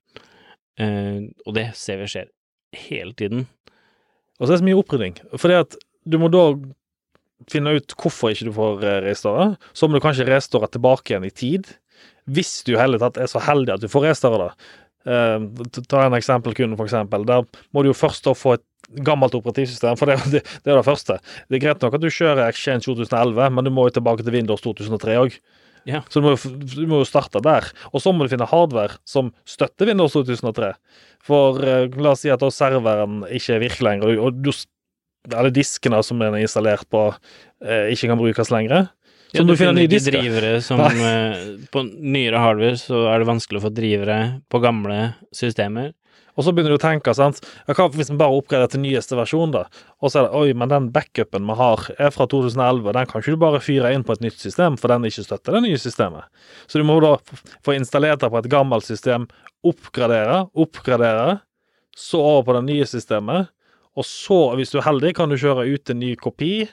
Eh, 0.78 1.28
og 1.46 1.54
det 1.54 1.70
ser 1.74 1.98
vi 1.98 2.04
skjer 2.12 2.28
hele 2.74 3.12
tiden. 3.16 3.46
Og 4.38 4.46
så 4.46 4.52
er 4.52 4.56
det 4.56 4.62
så 4.62 4.68
mye 4.68 4.82
opprydding. 4.82 5.14
Fordi 5.40 5.60
at 5.60 5.76
du 6.06 6.18
må 6.18 6.28
da 6.30 6.54
finne 7.50 7.76
ut 7.76 7.94
hvorfor 7.96 8.32
ikke 8.32 8.48
du 8.48 8.52
får 8.52 8.84
eh, 8.84 9.00
restore. 9.08 9.56
Så 9.74 9.88
må 9.88 9.96
du 9.96 10.04
kanskje 10.04 10.26
restore 10.28 10.68
tilbake 10.68 11.12
igjen 11.14 11.24
i 11.26 11.30
tid. 11.34 11.66
Hvis 12.28 12.62
du 12.66 12.74
i 12.74 12.80
hele 12.80 12.98
tatt 12.98 13.16
er 13.18 13.26
så 13.30 13.40
heldig 13.40 13.74
at 13.74 13.80
du 13.80 13.88
får 13.88 14.10
restore 14.10 14.38
det. 14.48 14.52
Eh, 15.06 15.36
ta 15.86 16.06
en 16.06 16.16
eksempel 16.18 16.54
kun, 16.58 16.76
for 16.78 16.88
eksempel. 16.88 17.26
Der 17.28 17.44
må 17.74 17.84
du 17.84 17.92
jo 17.92 17.96
først 17.96 18.24
da 18.26 18.34
få 18.34 18.56
et 18.58 18.64
gammelt 19.06 19.34
operativsystem, 19.34 19.98
for 19.98 20.10
det, 20.10 20.16
det, 20.32 20.40
det 20.64 20.72
er 20.72 20.78
det 20.80 20.86
første. 20.86 21.18
Det 21.50 21.58
er 21.58 21.62
greit 21.68 21.82
nok 21.82 21.94
at 21.98 22.02
du 22.02 22.10
kjører 22.10 22.46
Exchange 22.48 22.84
2011, 22.86 23.48
men 23.54 23.66
du 23.66 23.70
må 23.74 23.86
jo 23.88 23.96
tilbake 23.98 24.26
til 24.26 24.34
Windows 24.36 24.62
2003 24.66 25.16
òg. 25.22 25.38
Ja. 25.86 26.00
Så 26.10 26.18
du 26.18 26.26
må, 26.26 26.32
du 26.74 26.86
må 26.90 27.00
jo 27.04 27.06
starte 27.06 27.38
der. 27.46 27.68
Og 27.94 28.02
så 28.02 28.10
må 28.10 28.26
du 28.26 28.32
finne 28.32 28.48
hardware 28.50 28.96
som 29.06 29.30
støtter 29.46 29.86
Windows 29.92 30.16
2003. 30.16 30.72
For 31.26 31.60
uh, 31.62 31.86
la 32.02 32.14
oss 32.16 32.24
si 32.26 32.32
at 32.34 32.42
da 32.42 32.50
serveren 32.50 33.20
ikke 33.30 33.60
virker 33.62 33.86
lenger, 33.86 34.18
og- 34.18 34.40
du, 34.42 34.50
alle 35.34 35.50
diskene 35.54 35.98
som 36.06 36.20
er 36.22 36.34
installert 36.38 36.86
på, 36.90 37.04
uh, 37.14 37.84
ikke 37.90 38.10
kan 38.10 38.18
brukes 38.18 38.50
lenger. 38.54 38.88
Så 39.36 39.42
Ja, 39.42 39.46
du 39.46 39.52
du 39.52 39.58
finner, 39.60 39.76
finner 39.76 40.00
ikke 40.00 40.16
drivere 40.16 40.56
som 40.64 40.80
eh, 40.80 41.44
På 41.72 41.84
nyere 41.84 42.40
hardware 42.40 42.80
så 42.80 43.04
er 43.12 43.20
det 43.20 43.28
vanskelig 43.28 43.60
å 43.60 43.66
få 43.68 43.72
drivere 43.76 44.18
på 44.52 44.60
gamle 44.64 44.98
systemer. 45.36 45.92
Og 46.36 46.44
så 46.44 46.52
begynner 46.52 46.74
du 46.74 46.76
å 46.76 46.82
tenke, 46.82 47.14
sant 47.16 47.40
Hva 47.68 47.86
hvis 47.94 48.10
vi 48.12 48.18
bare 48.20 48.36
oppgraderer 48.36 48.72
til 48.72 48.82
nyeste 48.84 49.16
versjon, 49.18 49.54
da? 49.54 49.64
Og 50.04 50.12
så 50.12 50.20
er 50.20 50.26
det 50.26 50.40
oi, 50.40 50.52
men 50.58 50.72
den 50.72 50.90
backupen 50.92 51.48
vi 51.48 51.56
har, 51.56 51.86
er 51.96 52.12
fra 52.14 52.26
2011, 52.28 52.92
den 52.92 53.08
kan 53.08 53.22
ikke 53.22 53.36
du 53.36 53.42
bare 53.46 53.62
fyre 53.64 53.92
inn 53.96 54.04
på 54.06 54.16
et 54.16 54.24
nytt 54.24 54.38
system, 54.40 54.76
for 54.80 54.92
den 54.92 55.08
ikke 55.08 55.24
støtter 55.24 55.56
det 55.56 55.64
nye 55.64 55.80
systemet. 55.80 56.28
Så 56.68 56.80
du 56.80 56.86
må 56.88 56.98
da 57.04 57.14
få 57.64 57.76
installert 57.76 58.20
det 58.24 58.32
på 58.32 58.40
et 58.42 58.50
gammelt 58.52 58.84
system, 58.88 59.28
oppgradere, 59.66 60.44
oppgradere, 60.52 61.38
så 61.96 62.20
over 62.20 62.44
på 62.50 62.58
det 62.58 62.66
nye 62.68 62.88
systemet, 62.88 63.48
og 63.96 64.04
så, 64.04 64.38
hvis 64.58 64.74
du 64.74 64.76
er 64.82 64.90
heldig, 64.90 65.14
kan 65.16 65.32
du 65.32 65.38
kjøre 65.40 65.64
ut 65.72 65.90
en 65.92 66.02
ny 66.02 66.12
kopi, 66.20 66.66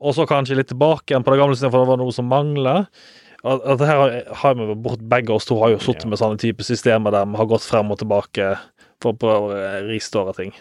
og 0.00 0.16
så 0.16 0.26
kanskje 0.28 0.56
litt 0.58 0.70
tilbake 0.72 1.12
igjen 1.12 1.24
på 1.26 1.34
det 1.34 1.40
gamle 1.42 1.56
stedet, 1.58 1.72
for 1.74 1.84
det 1.84 1.92
var 1.92 2.00
noe 2.00 2.14
som 2.14 2.28
mangler. 2.30 2.86
At, 3.40 3.80
her 3.80 3.96
har, 3.96 4.14
har 4.42 4.56
vi 4.56 4.74
bort, 4.76 5.00
Begge 5.08 5.32
oss 5.32 5.48
to 5.48 5.56
har 5.62 5.72
jo 5.74 5.80
sittet 5.80 6.08
med 6.08 6.20
sånne 6.20 6.40
type 6.40 6.64
systemer 6.64 7.14
der 7.14 7.28
vi 7.28 7.40
har 7.40 7.48
gått 7.48 7.64
frem 7.64 7.92
og 7.92 8.00
tilbake 8.02 8.52
for 9.00 9.14
å 9.14 9.20
prøve 9.20 9.54
å 9.56 9.84
restore 9.88 10.34
ting. 10.36 10.52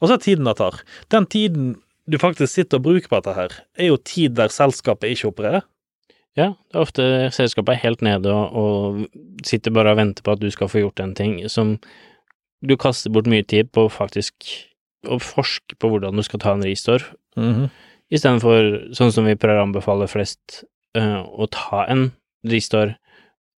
Og 0.00 0.08
så 0.08 0.16
er 0.16 0.24
tiden 0.24 0.48
det 0.48 0.56
tar. 0.60 0.80
Den 1.12 1.28
tiden 1.28 1.74
du 2.10 2.18
faktisk 2.20 2.52
sitter 2.52 2.80
og 2.80 2.88
bruker 2.88 3.08
på 3.08 3.20
dette 3.20 3.36
her, 3.36 3.56
er 3.78 3.92
jo 3.92 4.00
tid 4.00 4.36
der 4.38 4.52
selskapet 4.52 5.12
ikke 5.14 5.30
opererer. 5.30 5.66
Ja, 6.38 6.52
det 6.70 6.78
er 6.78 6.84
ofte 6.84 7.04
selskapet 7.34 7.74
er 7.74 7.82
helt 7.82 8.04
nede 8.06 8.32
og, 8.32 8.54
og 8.54 9.46
sitter 9.46 9.74
bare 9.74 9.92
og 9.92 10.00
venter 10.00 10.24
på 10.24 10.36
at 10.36 10.42
du 10.42 10.48
skal 10.52 10.70
få 10.70 10.84
gjort 10.84 11.02
en 11.02 11.14
ting 11.18 11.40
som 11.50 11.74
du 12.62 12.76
kaster 12.80 13.12
bort 13.12 13.28
mye 13.30 13.44
tid 13.44 13.72
på 13.74 13.88
faktisk 13.90 14.52
å 15.08 15.16
forske 15.22 15.78
på 15.80 15.90
hvordan 15.90 16.16
du 16.16 16.22
skal 16.22 16.42
ta 16.42 16.52
en 16.54 16.64
restore, 16.64 17.06
istedenfor 18.10 18.92
sånn 18.96 19.12
som 19.14 19.26
vi 19.28 19.36
prøver 19.38 19.62
å 19.62 19.68
anbefale 19.68 20.08
flest, 20.10 20.64
uh, 20.98 21.22
å 21.26 21.46
ta 21.50 21.84
en 21.90 22.10
restore 22.48 22.96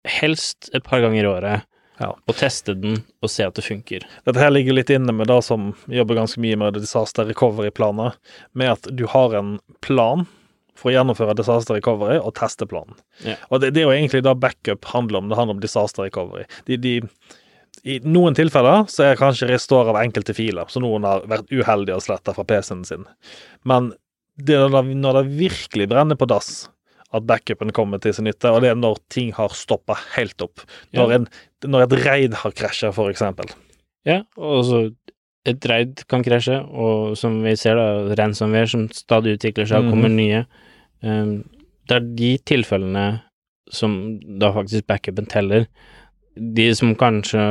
helst 0.08 0.72
et 0.74 0.84
par 0.84 1.04
ganger 1.04 1.24
i 1.24 1.30
året, 1.30 1.68
Ja. 2.02 2.16
og 2.28 2.34
teste 2.36 2.74
den 2.74 3.04
og 3.22 3.30
se 3.30 3.44
at 3.46 3.54
det 3.54 3.64
funker. 3.64 4.02
Dette 4.26 4.40
her 4.42 4.50
ligger 4.50 4.74
litt 4.74 4.90
inne 4.90 5.14
med 5.14 5.28
det 5.30 5.44
som 5.46 5.76
jobber 5.88 6.18
ganske 6.18 6.42
mye 6.42 6.58
med 6.58 6.74
disaster 6.74 7.26
recovery-planer, 7.30 8.16
med 8.58 8.72
at 8.72 8.90
du 8.96 9.06
har 9.06 9.36
en 9.38 9.60
plan 9.82 10.26
for 10.74 10.90
å 10.90 10.96
gjennomføre 10.96 11.36
disaster 11.38 11.78
recovery 11.78 12.18
og 12.18 12.34
teste 12.40 12.66
planen. 12.66 12.96
Ja. 13.24 13.36
Og 13.52 13.62
det, 13.62 13.76
det 13.76 13.84
er 13.84 13.86
jo 13.92 13.94
egentlig 13.94 14.24
det 14.26 14.34
backup 14.42 14.86
handler 14.96 15.20
om. 15.22 15.30
Det 15.30 15.38
handler 15.38 15.60
om 15.60 15.62
disaster 15.62 16.08
recovery. 16.08 16.48
De, 16.66 16.78
de, 16.82 16.96
I 17.86 18.00
noen 18.02 18.34
tilfeller 18.34 18.88
så 18.90 19.12
er 19.12 19.20
kanskje 19.20 19.52
restore 19.52 19.94
av 19.94 20.02
enkelte 20.02 20.34
filer, 20.34 20.66
så 20.74 20.82
noen 20.82 21.06
har 21.06 21.28
vært 21.30 21.54
uheldige 21.54 22.00
og 22.00 22.02
sletta 22.02 22.34
fra 22.34 22.48
PC-en 22.50 22.82
sin. 22.88 23.06
Men 23.64 23.92
det 24.40 24.56
er 24.58 24.70
det, 24.72 24.84
når 24.98 25.20
det 25.20 25.40
virkelig 25.40 25.90
brenner 25.92 26.20
på 26.20 26.28
dass, 26.30 26.70
at 27.12 27.26
backupen 27.28 27.74
kommer 27.76 28.00
til 28.00 28.16
sin 28.16 28.28
nytte, 28.30 28.52
og 28.52 28.64
det 28.64 28.72
er 28.72 28.80
når 28.80 29.02
ting 29.12 29.34
har 29.36 29.52
stoppa 29.58 29.98
helt 30.16 30.40
opp. 30.44 30.64
Når, 30.96 31.18
en, 31.18 31.28
når 31.68 31.88
et 31.88 31.98
raid 32.06 32.38
har 32.44 32.56
krasja, 32.56 32.94
for 32.96 33.12
eksempel. 33.12 33.52
Ja, 34.08 34.22
og 34.40 34.64
så 34.66 34.84
et 35.50 35.66
raid 35.68 36.04
kan 36.10 36.24
krasje, 36.26 36.60
og 36.62 37.18
som 37.20 37.40
vi 37.46 37.56
ser 37.60 37.80
da, 37.80 38.16
ransomware 38.20 38.70
som 38.70 38.86
stadig 38.94 39.38
utvikler 39.38 39.68
seg 39.70 39.82
og 39.82 39.96
kommer 39.96 40.12
mm. 40.12 40.20
nye. 40.20 40.44
Um, 41.02 41.34
det 41.90 41.98
er 41.98 42.12
de 42.20 42.32
tilfellene 42.48 43.06
som 43.72 43.98
da 44.40 44.52
faktisk 44.54 44.88
backupen 44.90 45.28
teller. 45.32 45.66
De 46.36 46.70
som 46.78 46.94
kanskje 46.96 47.42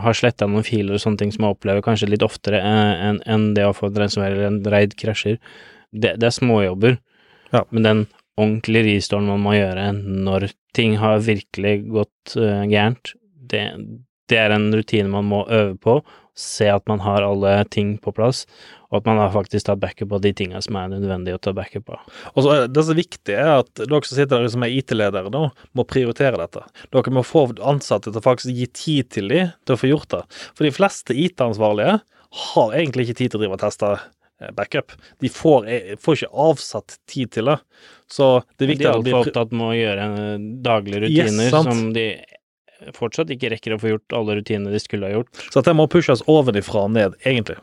har 0.00 0.16
sletta 0.16 0.48
noen 0.48 0.64
filer 0.64 0.96
og 0.96 1.02
sånne 1.02 1.20
ting 1.20 1.34
som 1.34 1.44
jeg 1.44 1.56
opplever 1.56 1.84
kanskje 1.84 2.08
litt 2.08 2.24
oftere 2.24 2.62
eh, 2.62 3.02
enn 3.10 3.20
en 3.28 3.50
det 3.56 3.66
å 3.68 3.74
få 3.76 3.90
en 3.90 3.98
ransomware 4.00 4.38
eller 4.38 4.48
en 4.48 4.62
raid 4.72 4.96
krasjer, 5.00 5.36
det, 5.92 6.16
det 6.20 6.28
er 6.28 6.34
småjobber. 6.34 6.98
Ja. 7.52 7.64
Men 7.70 7.86
den 7.88 8.02
ordentlige 8.40 8.96
restoren 8.96 9.28
man 9.28 9.44
må 9.44 9.56
gjøre 9.56 9.90
når 9.96 10.50
ting 10.76 10.96
har 11.00 11.22
virkelig 11.24 11.76
gått 11.92 12.36
uh, 12.38 12.64
gærent, 12.64 13.14
det, 13.52 13.66
det 14.32 14.40
er 14.40 14.54
en 14.54 14.70
rutine 14.72 15.10
man 15.12 15.28
må 15.28 15.44
øve 15.52 15.76
på, 15.80 16.00
se 16.38 16.64
at 16.72 16.86
man 16.88 17.02
har 17.04 17.26
alle 17.26 17.58
ting 17.68 17.98
på 18.00 18.12
plass, 18.16 18.46
og 18.88 19.00
at 19.00 19.08
man 19.08 19.18
har 19.20 19.32
faktisk 19.34 19.66
tatt 19.66 19.80
backup 19.80 20.14
av 20.16 20.22
de 20.24 20.32
tingene 20.36 20.62
som 20.64 20.76
er 20.80 20.88
nødvendig 20.92 21.34
å 21.36 21.40
ta 21.40 21.52
backup 21.56 21.92
av. 21.92 22.06
Og 22.32 22.44
så 22.44 22.56
Det 22.68 22.84
som 22.84 22.94
er 22.94 23.00
viktig, 23.02 23.34
er 23.36 23.50
at 23.58 23.82
dere 23.82 24.00
som 24.04 24.16
sitter 24.16 24.40
der 24.40 24.52
som 24.52 24.64
er 24.64 24.72
IT-ledere 24.72 25.32
nå, 25.32 25.42
må 25.76 25.84
prioritere 25.88 26.40
dette. 26.40 26.64
Dere 26.92 27.12
må 27.12 27.24
få 27.24 27.50
ansatte 27.60 28.10
til 28.10 28.20
å 28.20 28.24
faktisk 28.24 28.52
gi 28.56 28.66
tid 28.72 29.12
til 29.12 29.28
dem 29.32 29.52
til 29.66 29.76
å 29.76 29.80
få 29.80 29.92
gjort 29.92 30.10
det. 30.12 30.24
For 30.56 30.68
de 30.68 30.72
fleste 30.72 31.16
IT-ansvarlige 31.16 32.00
har 32.46 32.76
egentlig 32.76 33.08
ikke 33.08 33.20
tid 33.20 33.32
til 33.32 33.40
å 33.40 33.44
drive 33.44 33.60
og 33.60 33.64
teste 33.64 33.94
backup. 34.56 34.92
De 35.22 35.30
får, 35.32 35.68
eh, 35.68 35.96
får 36.00 36.18
ikke 36.18 36.46
avsatt 36.46 36.96
tid 37.10 37.32
til 37.36 37.50
det. 37.52 37.58
Så 38.10 38.28
det 38.56 38.66
er 38.66 38.72
viktig 38.72 38.86
er 38.88 38.94
at 38.96 39.04
de 39.06 39.14
altfor 39.14 39.30
opptatt 39.30 39.52
med 39.56 39.66
å 39.68 39.76
gjøre 39.76 40.08
eh, 40.08 40.46
daglige 40.64 41.04
rutiner 41.06 41.48
yes, 41.48 41.54
som 41.54 41.84
de 41.96 42.06
fortsatt 42.96 43.30
ikke 43.30 43.52
rekker 43.52 43.76
å 43.76 43.80
få 43.80 43.92
gjort 43.94 44.16
alle 44.18 44.40
rutinene 44.40 44.74
de 44.74 44.80
skulle 44.82 45.06
ha 45.08 45.20
gjort. 45.20 45.44
Så 45.54 45.62
det 45.62 45.74
må 45.78 45.86
pushes 45.90 46.24
ovenifra 46.30 46.86
og 46.88 46.96
ned, 46.96 47.16
egentlig. 47.22 47.60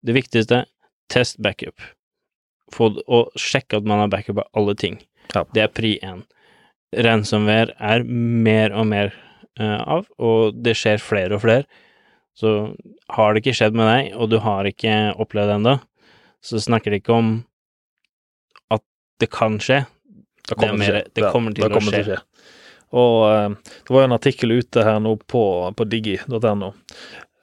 Det 0.00 0.16
viktigste, 0.16 0.64
test 1.12 1.38
backup. 1.44 1.78
Få, 2.74 2.92
og 3.10 3.34
sjekk 3.38 3.76
at 3.78 3.86
man 3.88 4.02
har 4.02 4.10
backup 4.12 4.42
av 4.42 4.48
alle 4.58 4.74
ting. 4.78 5.00
Ja. 5.34 5.44
Det 5.54 5.64
er 5.66 5.74
pri 5.74 5.96
én. 6.06 6.24
Ransomware 6.96 7.76
er 7.78 8.02
mer 8.06 8.74
og 8.74 8.88
mer 8.90 9.12
uh, 9.60 9.98
av, 9.98 10.08
og 10.18 10.56
det 10.58 10.74
skjer 10.78 11.02
flere 11.02 11.36
og 11.36 11.44
flere. 11.44 11.66
Så 12.38 12.72
har 13.12 13.34
det 13.34 13.42
ikke 13.42 13.56
skjedd 13.58 13.76
med 13.76 13.90
deg, 13.90 14.12
og 14.16 14.30
du 14.32 14.38
har 14.42 14.66
ikke 14.66 14.96
opplevd 15.20 15.50
det 15.50 15.56
ennå, 15.60 15.76
så 16.44 16.60
snakker 16.60 16.94
de 16.94 17.00
ikke 17.02 17.16
om 17.16 17.32
at 18.72 18.84
det 19.20 19.30
kan 19.32 19.58
skje. 19.62 19.82
Det 20.48 20.56
Det 20.58 20.68
er 20.68 20.76
mer- 20.76 21.02
til 21.02 21.24
å 21.24 21.26
det 21.26 21.32
kommer 21.32 21.54
til 21.54 21.62
det 21.64 21.70
å 21.70 21.74
kommer 21.78 22.04
skje. 22.04 22.20
Og 22.90 23.16
eh, 23.30 23.48
det 23.86 23.94
var 23.94 24.02
jo 24.02 24.08
en 24.08 24.18
artikkel 24.18 24.50
ute 24.58 24.82
her 24.84 24.98
nå 25.02 25.16
på, 25.30 25.44
på 25.76 25.86
digi.no 25.86 26.72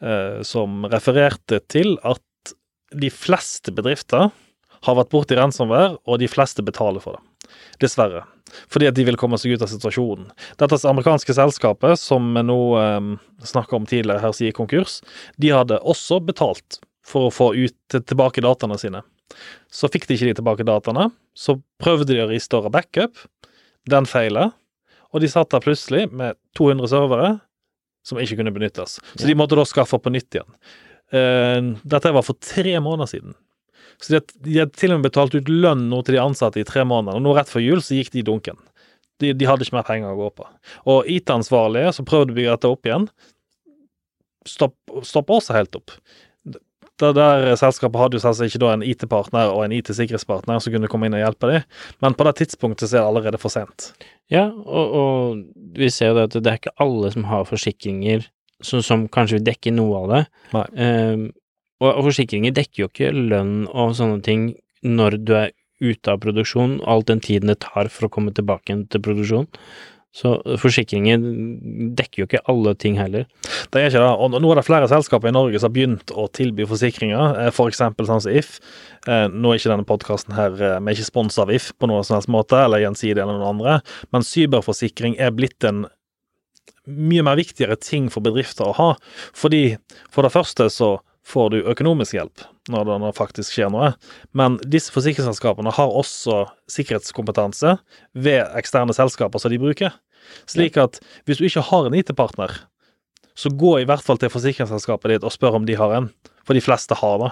eh, 0.02 0.42
som 0.44 0.84
refererte 0.92 1.62
til 1.72 1.96
at 2.04 2.24
de 2.92 3.10
fleste 3.12 3.72
bedrifter 3.76 4.32
har 4.88 4.96
vært 4.96 5.10
borti 5.12 5.36
ransomware, 5.36 5.98
og 6.06 6.20
de 6.22 6.28
fleste 6.30 6.64
betaler 6.64 7.02
for 7.04 7.18
det. 7.18 7.54
Dessverre. 7.82 8.24
Fordi 8.72 8.88
at 8.88 8.96
de 8.96 9.04
vil 9.08 9.18
komme 9.20 9.38
seg 9.40 9.56
ut 9.58 9.64
av 9.66 9.72
situasjonen. 9.72 10.30
Dette 10.60 10.78
amerikanske 10.88 11.34
selskapet, 11.36 12.00
som 12.00 12.30
vi 12.36 12.44
nå 12.46 12.60
eh, 12.80 13.10
snakka 13.44 13.80
om 13.80 13.88
tidligere 13.90 14.24
her, 14.24 14.36
sier 14.36 14.56
konkurs, 14.56 15.00
de 15.40 15.52
hadde 15.56 15.80
også 15.84 16.20
betalt 16.24 16.80
for 17.08 17.28
å 17.28 17.34
få 17.34 17.52
ut 17.56 17.98
tilbake 17.98 18.44
dataene 18.44 18.78
sine. 18.82 19.04
Så 19.72 19.90
fikk 19.92 20.08
de 20.08 20.18
ikke 20.18 20.30
de 20.30 20.38
tilbake 20.40 20.68
dataene. 20.68 21.10
Så 21.38 21.58
prøvde 21.82 22.12
de 22.12 22.22
å 22.24 22.30
restore 22.32 22.72
backup. 22.74 23.20
Den 23.88 24.08
feilet. 24.10 24.56
Og 25.16 25.24
de 25.24 25.30
satt 25.32 25.52
der 25.54 25.64
plutselig 25.64 26.08
med 26.12 26.36
200 26.60 26.92
servere 26.92 27.32
som 28.08 28.20
ikke 28.20 28.40
kunne 28.40 28.54
benyttes. 28.56 29.00
Så 29.16 29.28
de 29.28 29.36
måtte 29.36 29.58
da 29.60 29.66
skaffe 29.68 30.00
på 30.00 30.12
nytt 30.14 30.36
igjen. 30.36 30.50
Uh, 31.12 31.76
dette 31.88 32.12
var 32.16 32.26
for 32.28 32.40
tre 32.44 32.76
måneder 32.84 33.12
siden. 33.12 33.36
Så 34.04 34.14
de, 34.14 34.22
de 34.46 34.60
hadde 34.62 34.78
til 34.78 34.94
og 34.94 35.00
med 35.00 35.10
betalt 35.10 35.36
ut 35.36 35.50
lønn 35.50 35.88
nå 35.92 36.04
til 36.06 36.18
de 36.18 36.22
ansatte 36.22 36.62
i 36.62 36.68
tre 36.68 36.84
måneder, 36.86 37.18
og 37.18 37.24
nå 37.26 37.34
rett 37.34 37.50
før 37.50 37.64
jul 37.64 37.82
så 37.82 37.98
gikk 37.98 38.12
de 38.14 38.22
i 38.22 38.28
dunken. 38.28 38.60
De, 39.18 39.32
de, 39.34 39.48
hadde 39.50 39.66
ikke 39.66 39.80
mer 39.80 39.88
penger 39.88 40.14
å 40.14 40.20
gå 40.20 40.28
på. 40.38 40.46
Og 40.94 41.08
IT-ansvarlige 41.10 41.96
som 41.98 42.06
prøvde 42.06 42.36
å 42.36 42.38
bygge 42.38 42.54
dette 42.54 42.70
opp 42.70 42.86
igjen, 42.86 43.08
stopper 44.48 45.08
stopp 45.08 45.34
også 45.34 45.56
helt 45.58 45.76
opp. 45.80 45.96
Det 46.98 47.12
der 47.14 47.52
Selskapet 47.60 48.02
hadde 48.02 48.18
jo 48.18 48.24
selvsagt 48.24 48.50
ikke 48.50 48.64
da 48.64 48.72
en 48.74 48.86
IT-partner 48.86 49.52
og 49.54 49.66
en 49.66 49.76
IT-sikkerhetspartner 49.78 50.62
som 50.64 50.74
kunne 50.74 50.90
komme 50.90 51.10
inn 51.10 51.18
og 51.18 51.22
hjelpe 51.22 51.52
dem, 51.52 51.68
men 52.02 52.16
på 52.18 52.26
det 52.26 52.38
tidspunktet 52.40 52.90
så 52.90 52.98
er 52.98 53.04
det 53.04 53.10
allerede 53.12 53.42
for 53.42 53.54
sent. 53.54 53.92
Ja, 54.34 54.48
og, 54.50 54.96
og 54.98 55.76
vi 55.78 55.92
ser 55.94 56.12
jo 56.12 56.24
at 56.26 56.34
det 56.34 56.50
er 56.50 56.58
ikke 56.60 56.74
alle 56.84 57.12
som 57.14 57.28
har 57.30 57.46
forsikringer 57.48 58.26
som, 58.66 58.82
som 58.84 59.06
kanskje 59.14 59.40
vil 59.40 59.46
dekke 59.52 59.74
noe 59.76 60.02
av 60.02 60.08
det. 60.14 60.24
Um, 60.74 61.28
og, 61.82 61.92
og, 61.92 62.02
forsikringer 62.10 62.56
dekker 62.58 62.84
jo 62.84 62.90
ikke 62.90 63.14
lønn 63.14 63.68
og 63.70 63.94
sånne 64.00 64.24
ting 64.26 64.50
når 64.86 65.20
du 65.22 65.36
er 65.38 65.54
ute 65.78 66.10
av 66.10 66.24
produksjon, 66.24 66.80
all 66.90 67.04
den 67.06 67.22
tiden 67.22 67.52
det 67.52 67.60
tar 67.62 67.92
for 67.94 68.08
å 68.08 68.14
komme 68.14 68.34
tilbake 68.34 68.80
til 68.90 69.04
produksjon. 69.04 69.46
Så 70.18 70.32
forsikringen 70.58 71.26
dekker 71.98 72.24
jo 72.24 72.26
ikke 72.26 72.42
alle 72.50 72.74
ting 72.80 72.96
heller. 72.98 73.28
Det 73.70 73.82
er 73.82 73.92
ikke 73.92 74.02
det. 74.02 74.14
Og 74.18 74.38
nå 74.42 74.50
er 74.50 74.60
det 74.60 74.66
flere 74.66 74.90
selskaper 74.90 75.30
i 75.30 75.36
Norge 75.36 75.60
som 75.62 75.70
har 75.70 75.76
begynt 75.76 76.14
å 76.14 76.26
tilby 76.34 76.66
forsikringer, 76.70 77.38
eh, 77.44 77.52
f.eks. 77.52 77.84
For 77.98 78.10
sånn 78.10 78.24
som 78.26 78.34
If. 78.34 78.58
Eh, 79.06 79.28
nå 79.30 79.52
er 79.52 79.62
ikke 79.62 79.74
denne 79.76 79.86
podkasten 79.88 80.34
her 80.38 80.56
eh, 80.58 80.80
Vi 80.82 80.94
er 80.94 80.98
ikke 80.98 81.12
sponsa 81.12 81.46
av 81.46 81.54
If 81.54 81.70
på 81.78 81.90
noen 81.92 82.08
som 82.08 82.18
helst 82.18 82.32
måte, 82.34 82.58
eller 82.64 82.82
Gjensidige 82.82 83.22
eller 83.22 83.38
noen 83.38 83.52
andre, 83.60 83.78
men 84.16 84.26
cyberforsikring 84.26 85.20
er 85.22 85.36
blitt 85.38 85.68
en 85.68 85.86
mye 86.88 87.26
mer 87.28 87.38
viktigere 87.38 87.78
ting 87.78 88.08
for 88.10 88.26
bedrifter 88.26 88.72
å 88.72 88.76
ha. 88.78 88.90
Fordi 89.38 89.78
for 90.10 90.26
det 90.26 90.34
første 90.34 90.70
så 90.74 90.96
får 91.28 91.50
du 91.52 91.58
økonomisk 91.68 92.16
hjelp 92.16 92.46
når 92.72 92.88
det 93.04 93.14
faktisk 93.18 93.54
skjer 93.54 93.72
noe. 93.72 93.92
Men 94.36 94.58
disse 94.64 94.94
forsikringsselskapene 94.96 95.74
har 95.76 95.96
også 96.02 96.46
sikkerhetskompetanse 96.72 97.78
ved 98.16 98.44
eksterne 98.60 98.96
selskaper 98.96 99.44
som 99.44 99.52
de 99.52 99.60
bruker. 99.62 99.96
Slik 100.50 100.80
at 100.82 101.00
hvis 101.28 101.42
du 101.42 101.48
ikke 101.48 101.66
har 101.70 101.88
en 101.88 101.98
IT-partner, 101.98 102.54
så 103.38 103.52
gå 103.54 103.76
i 103.82 103.86
hvert 103.86 104.04
fall 104.04 104.18
til 104.22 104.32
forsikringsselskapet 104.34 105.14
ditt 105.14 105.28
og 105.28 105.34
spør 105.34 105.60
om 105.60 105.68
de 105.68 105.78
har 105.78 105.94
en, 105.94 106.10
for 106.48 106.58
de 106.58 106.64
fleste 106.64 106.98
har 106.98 107.20
det. 107.22 107.32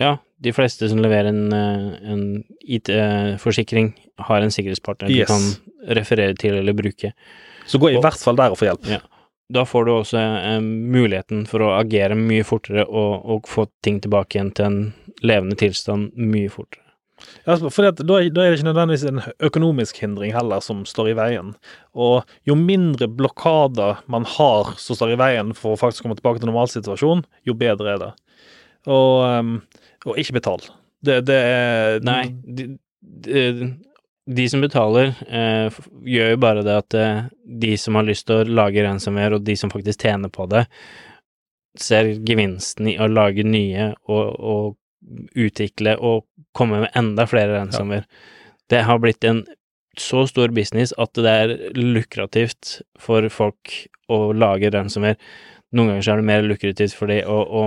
Ja, 0.00 0.16
de 0.42 0.52
fleste 0.52 0.88
som 0.90 0.98
leverer 1.02 1.30
en, 1.30 1.52
eh, 1.54 2.10
en 2.10 2.22
IT-forsikring, 2.60 3.92
har 4.18 4.42
en 4.42 4.50
sikkerhetspartner 4.50 5.10
yes. 5.10 5.28
du 5.28 5.32
kan 5.32 5.98
referere 5.98 6.34
til 6.38 6.58
eller 6.58 6.74
bruke. 6.74 7.12
Så 7.66 7.78
gå 7.78 7.92
i 7.92 7.98
og, 7.98 8.02
hvert 8.02 8.18
fall 8.20 8.38
der 8.38 8.54
og 8.54 8.58
få 8.58 8.68
hjelp. 8.68 8.88
Ja. 8.90 9.00
Da 9.54 9.64
får 9.68 9.84
du 9.86 9.92
også 9.94 10.18
eh, 10.18 10.60
muligheten 10.60 11.44
for 11.46 11.62
å 11.62 11.74
agere 11.78 12.16
mye 12.18 12.46
fortere 12.46 12.86
og, 12.86 13.26
og, 13.28 13.50
få 13.50 13.68
ting 13.84 14.00
tilbake 14.02 14.38
igjen 14.38 14.54
til 14.56 14.70
en 14.70 14.80
levende 15.22 15.58
tilstand 15.60 16.16
mye 16.18 16.50
fortere. 16.52 16.83
Ja, 17.44 17.56
for 17.56 17.86
da, 17.86 17.92
da, 17.94 18.18
er 18.20 18.30
det 18.32 18.58
ikke 18.58 18.68
nødvendigvis 18.68 19.06
en 19.08 19.22
økonomisk 19.46 20.00
hindring 20.02 20.34
heller 20.34 20.62
som 20.64 20.82
står 20.88 21.12
i 21.12 21.16
veien. 21.18 21.52
Og 21.94 22.24
jo 22.48 22.56
mindre 22.58 23.08
blokader 23.08 24.02
man 24.10 24.26
har 24.36 24.74
som 24.80 24.98
står 24.98 25.14
i 25.14 25.20
veien 25.20 25.54
for 25.56 25.74
å 25.74 25.80
faktisk 25.80 26.04
komme 26.04 26.18
tilbake 26.18 26.42
til 26.42 26.50
normalsituasjonen, 26.50 27.24
jo 27.46 27.56
bedre 27.58 27.94
er 27.94 28.02
det. 28.02 28.12
Og, 28.90 29.24
um, 29.24 29.56
og 30.04 30.20
ikke 30.20 30.38
betal. 30.40 30.64
Det, 31.04 31.20
det 31.28 31.38
er 31.38 32.04
Nei, 32.04 32.22
de, 32.44 32.68
de, 33.00 33.44
de 34.26 34.48
som 34.48 34.62
betaler, 34.64 35.12
eh, 35.28 35.80
gjør 36.08 36.30
jo 36.32 36.40
bare 36.40 36.62
det 36.64 36.76
at 36.80 36.96
eh, 36.96 37.24
de 37.44 37.74
som 37.80 37.98
har 37.98 38.06
lyst 38.08 38.26
til 38.28 38.40
å 38.40 38.54
lage 38.62 38.84
ransomware, 38.84 39.36
og 39.36 39.44
de 39.44 39.56
som 39.60 39.72
faktisk 39.72 40.06
tjener 40.06 40.32
på 40.32 40.46
det, 40.48 40.64
ser 41.80 42.14
gevinsten 42.24 42.88
i 42.92 42.96
å 43.02 43.08
lage 43.10 43.44
nye 43.44 43.90
og, 44.06 44.24
og 44.38 44.76
utvikle 45.34 45.96
og 45.98 46.24
komme 46.56 46.84
med 46.84 46.96
enda 46.98 47.26
flere 47.28 47.58
ransomware. 47.58 48.06
Ja. 48.06 48.54
Det 48.72 48.84
har 48.88 49.02
blitt 49.02 49.24
en 49.28 49.44
så 50.00 50.24
stor 50.26 50.50
business 50.54 50.94
at 50.98 51.14
det 51.14 51.30
er 51.30 51.56
lukrativt 51.76 52.80
for 52.98 53.26
folk 53.30 53.74
å 54.10 54.32
lage 54.36 54.72
ransomware. 54.74 55.18
Noen 55.74 55.92
ganger 55.92 56.06
så 56.06 56.14
er 56.14 56.22
det 56.22 56.30
mer 56.30 56.46
lukrativt 56.46 56.96
for 56.96 57.10
de 57.10 57.20
å, 57.26 57.36
å, 57.42 57.64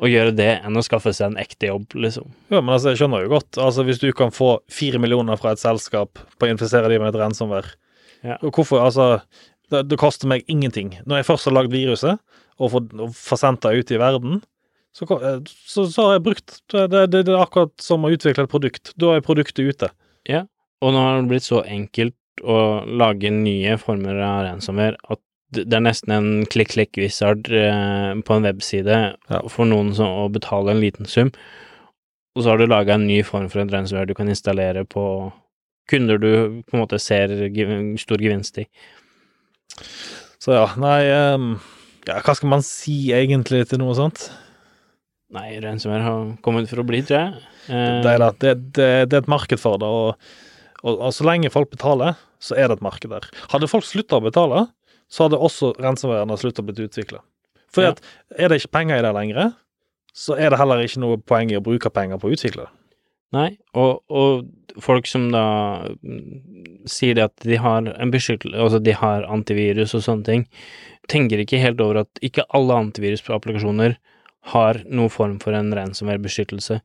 å 0.00 0.10
gjøre 0.10 0.34
det 0.38 0.50
enn 0.64 0.78
å 0.78 0.84
skaffe 0.86 1.12
seg 1.16 1.32
en 1.32 1.40
ekte 1.42 1.70
jobb, 1.70 1.94
liksom. 1.98 2.30
Ja, 2.48 2.60
men 2.60 2.74
altså, 2.74 2.92
jeg 2.92 3.02
skjønner 3.02 3.26
jo 3.26 3.34
godt. 3.34 3.58
Altså, 3.60 3.84
hvis 3.86 4.02
du 4.02 4.10
kan 4.16 4.34
få 4.34 4.56
fire 4.72 5.00
millioner 5.02 5.40
fra 5.40 5.54
et 5.54 5.62
selskap 5.62 6.20
på 6.38 6.48
å 6.48 6.52
infisere 6.52 6.90
de 6.90 7.00
med 7.00 7.12
et 7.12 7.20
rensomvær 7.20 7.72
ja. 8.26 8.36
hvorfor 8.42 8.82
Altså, 8.84 9.12
det, 9.70 9.84
det, 9.90 9.98
koster 10.00 10.30
meg 10.30 10.46
ingenting. 10.50 10.94
Når 11.06 11.20
jeg 11.20 11.30
først 11.30 11.48
har 11.48 11.56
lagd 11.56 11.74
viruset, 11.74 12.22
og 12.60 12.74
får, 12.74 13.38
sendt 13.40 13.64
det 13.64 13.78
ut 13.80 13.92
i 13.94 14.00
verden, 14.00 14.40
så, 14.96 15.06
så, 15.46 15.86
så, 15.86 16.02
har 16.02 16.16
jeg 16.16 16.24
brukt 16.26 16.56
det, 16.72 16.86
det, 16.90 17.04
det, 17.12 17.28
er 17.30 17.42
akkurat 17.42 17.74
som 17.82 18.04
å 18.04 18.10
utvikle 18.10 18.46
et 18.46 18.52
produkt. 18.52 18.92
Da 18.98 19.14
er 19.14 19.24
produktet 19.24 19.62
ute. 19.62 19.90
Ja, 20.28 20.44
og 20.82 20.94
nå 20.94 21.02
har 21.04 21.20
det 21.20 21.30
blitt 21.30 21.46
så 21.46 21.62
enkelt 21.62 22.16
å 22.40 22.82
lage 22.88 23.30
nye 23.34 23.76
former 23.80 24.18
av 24.24 24.44
ransomware 24.46 24.98
at 25.12 25.20
det 25.50 25.74
er 25.74 25.82
nesten 25.82 26.12
en 26.14 26.28
klikk-klikk-wizard 26.46 27.48
eh, 27.50 28.12
på 28.22 28.36
en 28.36 28.46
webside 28.46 28.98
ja. 29.10 29.40
for 29.50 29.66
noen 29.66 29.90
som, 29.96 30.12
å 30.22 30.28
betale 30.30 30.72
en 30.72 30.82
liten 30.82 31.08
sum. 31.10 31.32
Og 32.36 32.44
så 32.44 32.52
har 32.52 32.60
du 32.60 32.70
laga 32.70 32.94
en 32.94 33.08
ny 33.08 33.18
form 33.26 33.48
for 33.50 33.62
en 33.62 33.72
ransomware 33.72 34.08
du 34.10 34.14
kan 34.14 34.30
installere 34.30 34.84
på 34.86 35.04
kunder 35.90 36.22
du 36.22 36.62
på 36.68 36.76
en 36.76 36.84
måte 36.84 37.00
ser 37.02 37.34
stor 37.98 38.22
gevinst 38.22 38.62
i. 38.62 38.66
Så 40.40 40.54
ja, 40.54 40.68
nei 40.80 41.00
um, 41.34 41.50
ja, 42.06 42.20
Hva 42.24 42.34
skal 42.36 42.50
man 42.52 42.62
si 42.64 43.10
egentlig 43.16 43.64
til 43.70 43.82
noe 43.82 43.96
sånt? 43.98 44.28
Nei, 45.34 45.60
ransomware 45.62 46.02
har 46.02 46.30
kommet 46.42 46.70
for 46.70 46.82
å 46.82 46.86
bli, 46.86 47.02
tror 47.06 47.20
jeg. 47.20 47.42
Eh, 47.70 48.00
det, 48.02 48.14
er 48.16 48.22
det. 48.22 48.30
Det, 48.42 48.54
det, 48.74 48.88
er 49.14 49.22
et 49.22 49.30
marked 49.30 49.62
for 49.62 49.78
det, 49.78 49.86
og, 49.86 50.32
og, 50.82 50.92
og, 50.96 51.08
så 51.14 51.26
lenge 51.28 51.52
folk 51.54 51.70
betaler, 51.70 52.18
så 52.42 52.56
er 52.58 52.70
det 52.70 52.80
et 52.80 52.84
marked 52.84 53.12
der. 53.12 53.28
Hadde 53.52 53.70
folk 53.70 53.86
slutta 53.86 54.18
å 54.18 54.24
betale, 54.24 54.66
så 55.10 55.26
hadde 55.26 55.38
også 55.38 55.74
ransomwaren 55.78 56.34
sluttet 56.40 56.64
å 56.64 56.66
bli 56.66 56.88
utvikla. 56.88 57.22
For 57.70 57.86
ja. 57.86 57.94
er 58.34 58.50
det 58.50 58.58
ikke 58.58 58.74
penger 58.80 58.98
i 58.98 59.06
det 59.06 59.14
lenger, 59.14 59.54
så 60.16 60.34
er 60.34 60.50
det 60.50 60.58
heller 60.58 60.82
ikke 60.82 61.02
noe 61.04 61.22
poeng 61.22 61.52
i 61.52 61.58
å 61.58 61.62
bruke 61.62 61.92
penger 61.94 62.18
på 62.18 62.30
å 62.30 62.34
utvikle 62.34 62.66
det. 62.66 62.74
Nei, 63.30 63.50
og, 63.78 64.00
og, 64.10 64.48
folk 64.82 65.06
som 65.06 65.28
da 65.30 65.44
mm, 66.02 66.86
sier 66.90 67.14
det 67.18 67.28
at 67.28 67.46
de 67.46 67.58
har 67.62 67.86
en 67.90 68.10
beskyttelse, 68.10 68.58
altså 68.58 68.80
de 68.82 68.94
har 68.98 69.26
antivirus 69.30 69.94
og 69.98 70.02
sånne 70.06 70.26
ting, 70.26 70.44
tenker 71.10 71.42
ikke 71.42 71.60
helt 71.62 71.82
over 71.82 72.02
at 72.04 72.22
ikke 72.26 72.46
alle 72.54 72.78
antivirusapplikasjoner 72.86 73.96
har 74.52 74.80
noen 74.88 75.12
form 75.12 75.36
for 75.42 75.56
en 75.56 75.72
ransomware-beskyttelse. 75.76 76.80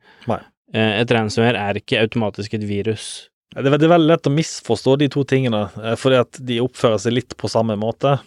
Eh, 0.75 0.91
et 1.01 1.11
ransomware 1.15 1.61
er 1.69 1.79
ikke 1.79 2.01
automatisk 2.03 2.57
et 2.57 2.67
virus. 2.67 3.29
Det 3.55 3.69
er 3.71 3.77
veldig 3.79 4.09
lett 4.09 4.27
å 4.27 4.33
misforstå 4.33 4.97
de 4.99 5.07
to 5.11 5.23
tingene, 5.23 5.69
eh, 5.79 5.95
fordi 5.95 6.19
at 6.19 6.39
de 6.43 6.59
oppfører 6.63 6.99
seg 6.99 7.15
litt 7.15 7.37
på 7.39 7.51
samme 7.51 7.77
måte. 7.79 8.17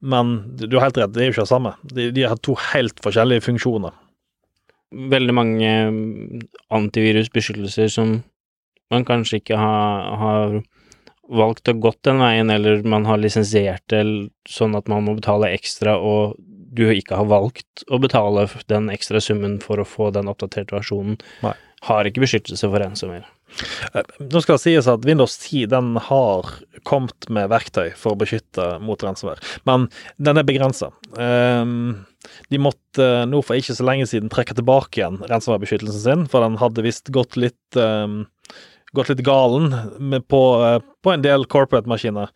Men 0.00 0.56
du 0.56 0.78
har 0.78 0.88
helt 0.88 1.00
rett, 1.00 1.12
det 1.12 1.22
er 1.22 1.28
jo 1.28 1.34
ikke 1.34 1.46
det 1.48 1.54
samme. 1.54 1.74
De, 1.82 2.10
de 2.14 2.22
har 2.22 2.38
to 2.38 2.54
helt 2.70 3.02
forskjellige 3.04 3.44
funksjoner. 3.44 3.96
Veldig 4.90 5.34
mange 5.34 5.72
mm, 5.90 6.44
antivirusbeskyttelser 6.78 7.90
som 7.92 8.20
man 8.90 9.04
kanskje 9.06 9.38
ikke 9.42 9.58
har, 9.58 10.06
har 10.22 10.56
valgt 11.30 11.70
å 11.70 11.76
gått 11.78 12.00
den 12.06 12.22
veien, 12.22 12.50
eller 12.50 12.82
man 12.82 13.06
har 13.06 13.20
lisensiert 13.20 13.84
det 13.92 14.02
sånn 14.50 14.74
at 14.78 14.88
man 14.90 15.04
må 15.06 15.14
betale 15.18 15.52
ekstra, 15.54 15.98
og 15.98 16.38
du 16.70 16.86
ikke 16.92 17.18
har 17.18 17.28
valgt 17.30 17.84
å 17.90 17.98
betale 18.02 18.46
den 18.70 18.88
ekstra 18.92 19.20
summen 19.22 19.58
for 19.62 19.80
å 19.80 19.88
få 19.88 20.10
den 20.14 20.30
oppdaterte 20.30 20.76
versjonen, 20.76 21.18
Nei. 21.44 21.54
har 21.88 22.08
ikke 22.08 22.22
beskyttelse 22.22 22.70
for 22.70 22.82
ransomware. 22.82 23.28
Nå 24.22 24.42
skal 24.44 24.54
det 24.54 24.62
sies 24.62 24.88
at 24.90 25.06
Windows 25.08 25.34
10 25.42 25.70
den 25.72 25.96
har 26.06 26.46
kommet 26.86 27.26
med 27.32 27.50
verktøy 27.50 27.90
for 27.98 28.14
å 28.14 28.20
beskytte 28.20 28.76
mot 28.84 29.02
ransomware, 29.02 29.42
men 29.66 29.88
den 30.22 30.38
er 30.38 30.46
begrensa. 30.46 30.92
Ehm, 31.18 32.06
de 32.52 32.60
måtte 32.62 33.08
nå 33.26 33.42
for 33.42 33.58
ikke 33.58 33.74
så 33.74 33.86
lenge 33.88 34.06
siden 34.06 34.30
trekke 34.32 34.54
tilbake 34.58 35.02
igjen 35.02 35.18
ransomware-beskyttelsen 35.24 36.04
sin, 36.04 36.26
for 36.30 36.46
den 36.46 36.60
hadde 36.62 36.86
visst 36.86 37.10
gått 37.14 37.40
litt 37.40 37.80
ehm, 37.80 38.22
gått 38.96 39.10
litt 39.12 39.24
galen 39.26 39.70
på, 40.28 40.42
eh, 40.66 40.80
på, 41.02 41.12
en 41.12 41.22
del 41.22 41.46
corporate-maskiner. 41.46 42.30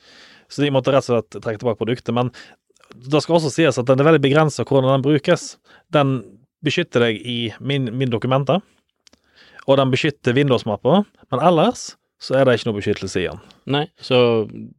Så 0.48 0.62
de 0.62 0.70
måtte 0.74 0.92
rett 0.94 1.06
og 1.08 1.16
slett 1.16 1.42
trekke 1.42 1.62
tilbake 1.62 1.80
produktet. 1.80 2.14
Men 2.14 2.30
det 2.94 3.22
skal 3.22 3.38
også 3.38 3.52
sies 3.52 3.78
at 3.80 3.88
den 3.88 4.00
er 4.00 4.08
veldig 4.08 4.22
begrensa 4.24 4.66
hvordan 4.66 4.92
den 4.92 5.04
brukes. 5.04 5.54
Den 5.94 6.16
beskytter 6.64 7.06
deg 7.08 7.18
i 7.20 7.38
min, 7.60 7.90
min 7.92 8.12
dokumenter 8.12 8.62
og 9.64 9.78
den 9.80 9.92
beskytter 9.92 10.36
Windows-mappa, 10.36 11.02
men 11.32 11.42
ellers 11.42 11.94
så 12.20 12.38
er 12.38 12.46
det 12.46 12.58
ikke 12.58 12.70
noe 12.70 12.78
beskyttelse 12.78 13.20
igjen. 13.20 13.40
Nei, 13.68 13.84
så 14.00 14.18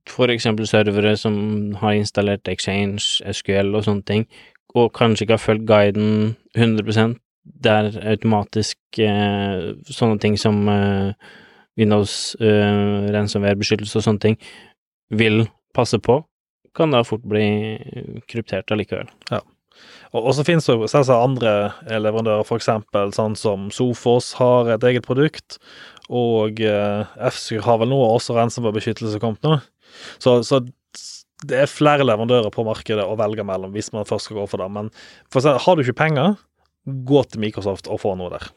for 0.09 0.31
eksempel 0.33 0.67
servere 0.69 1.15
som 1.19 1.37
har 1.81 1.97
installert 1.97 2.49
Exchange, 2.49 3.01
SQL 3.25 3.73
og 3.75 3.85
sånne 3.85 4.05
ting, 4.07 4.27
og 4.75 4.93
kanskje 4.97 5.25
ikke 5.25 5.37
har 5.37 5.43
fulgt 5.43 5.67
guiden 5.69 6.35
100% 6.57 7.17
der 7.65 7.91
automatisk 8.01 8.99
eh, 8.99 9.73
sånne 9.93 10.17
ting 10.21 10.37
som 10.41 10.63
eh, 10.71 11.33
Windows 11.77 12.33
eh, 12.41 13.11
ransomware-beskyttelse 13.13 13.99
og 13.99 14.07
sånne 14.07 14.23
ting 14.23 14.39
vil 15.13 15.43
passe 15.77 15.99
på, 16.01 16.17
kan 16.75 16.93
da 16.93 17.03
fort 17.07 17.25
bli 17.27 17.45
kryptert 18.29 18.71
allikevel. 18.73 19.09
Og, 20.13 20.21
og 20.21 20.31
så 20.37 20.45
finnes 20.47 20.67
det 20.67 20.77
selvsagt 20.91 21.19
andre 21.19 21.99
leverandører, 21.99 22.47
eksempel 22.55 23.11
sånn 23.15 23.35
som 23.39 23.69
Sofos 23.75 24.33
har 24.39 24.71
et 24.75 24.87
eget 24.87 25.07
produkt, 25.07 25.59
og 26.07 26.61
eh, 26.61 27.61
har 27.65 27.79
vel 27.81 27.91
nå 27.91 27.99
også 28.05 28.37
ransomware-beskyttelse 28.37 29.19
kommet 29.23 29.43
nå. 29.45 29.57
Så, 30.21 30.37
så 30.47 30.61
det 31.45 31.63
er 31.63 31.71
flere 31.71 32.05
leverandører 32.05 32.53
på 32.53 32.65
markedet 32.67 33.05
å 33.05 33.17
velge 33.19 33.45
mellom 33.47 33.73
hvis 33.75 33.91
man 33.95 34.07
først 34.07 34.29
skal 34.29 34.41
gå 34.41 34.45
for 34.51 34.61
det. 34.61 34.69
Men 34.71 34.91
for 35.33 35.41
eksempel, 35.41 35.63
har 35.65 35.75
du 35.75 35.83
ikke 35.83 36.01
penger, 36.05 36.37
gå 36.85 37.23
til 37.25 37.41
Microsoft 37.41 37.89
og 37.91 38.01
få 38.03 38.13
noe 38.19 38.31
der. 38.35 38.47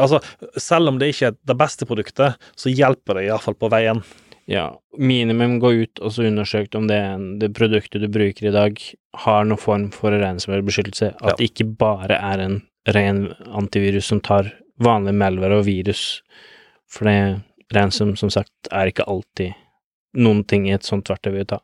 Altså, 0.00 0.20
selv 0.60 0.90
om 0.90 1.00
det 1.00 1.12
ikke 1.12 1.30
er 1.30 1.36
det 1.48 1.56
beste 1.60 1.86
produktet, 1.88 2.40
så 2.58 2.72
hjelper 2.72 3.18
det 3.18 3.28
iallfall 3.28 3.56
på 3.60 3.70
veien. 3.72 4.02
Ja, 4.46 4.68
minimum 4.98 5.58
gå 5.58 5.72
ut 5.82 5.98
og 5.98 6.12
så 6.14 6.26
undersøkt 6.28 6.76
om 6.78 6.86
det, 6.86 7.00
det 7.42 7.48
produktet 7.56 8.04
du 8.04 8.06
bruker 8.12 8.46
i 8.46 8.54
dag, 8.54 8.78
har 9.26 9.44
noen 9.48 9.58
form 9.58 9.88
for 9.94 10.14
ransomware-beskyttelse. 10.14 11.08
At 11.16 11.32
Ja. 11.32 11.34
det 11.38 11.50
ikke 11.50 11.66
bare 11.76 12.14
er 12.14 12.38
en 12.44 12.62
ren 12.94 13.34
antivirus 13.50 14.06
som 14.06 14.20
tar 14.20 14.52
vanlig 14.78 15.14
malware 15.18 15.58
og 15.58 15.66
virus. 15.66 16.22
For 16.86 17.04
det 17.10 17.42
ransom, 17.74 18.14
som 18.16 18.30
sagt, 18.30 18.52
er 18.70 18.86
ikke 18.92 19.08
alltid 19.08 19.54
noen 20.14 20.44
ting 20.46 20.68
i 20.68 20.72
et 20.76 20.86
sånt 20.86 21.08
verktøy 21.10 21.32
vil 21.32 21.44
ta. 21.50 21.58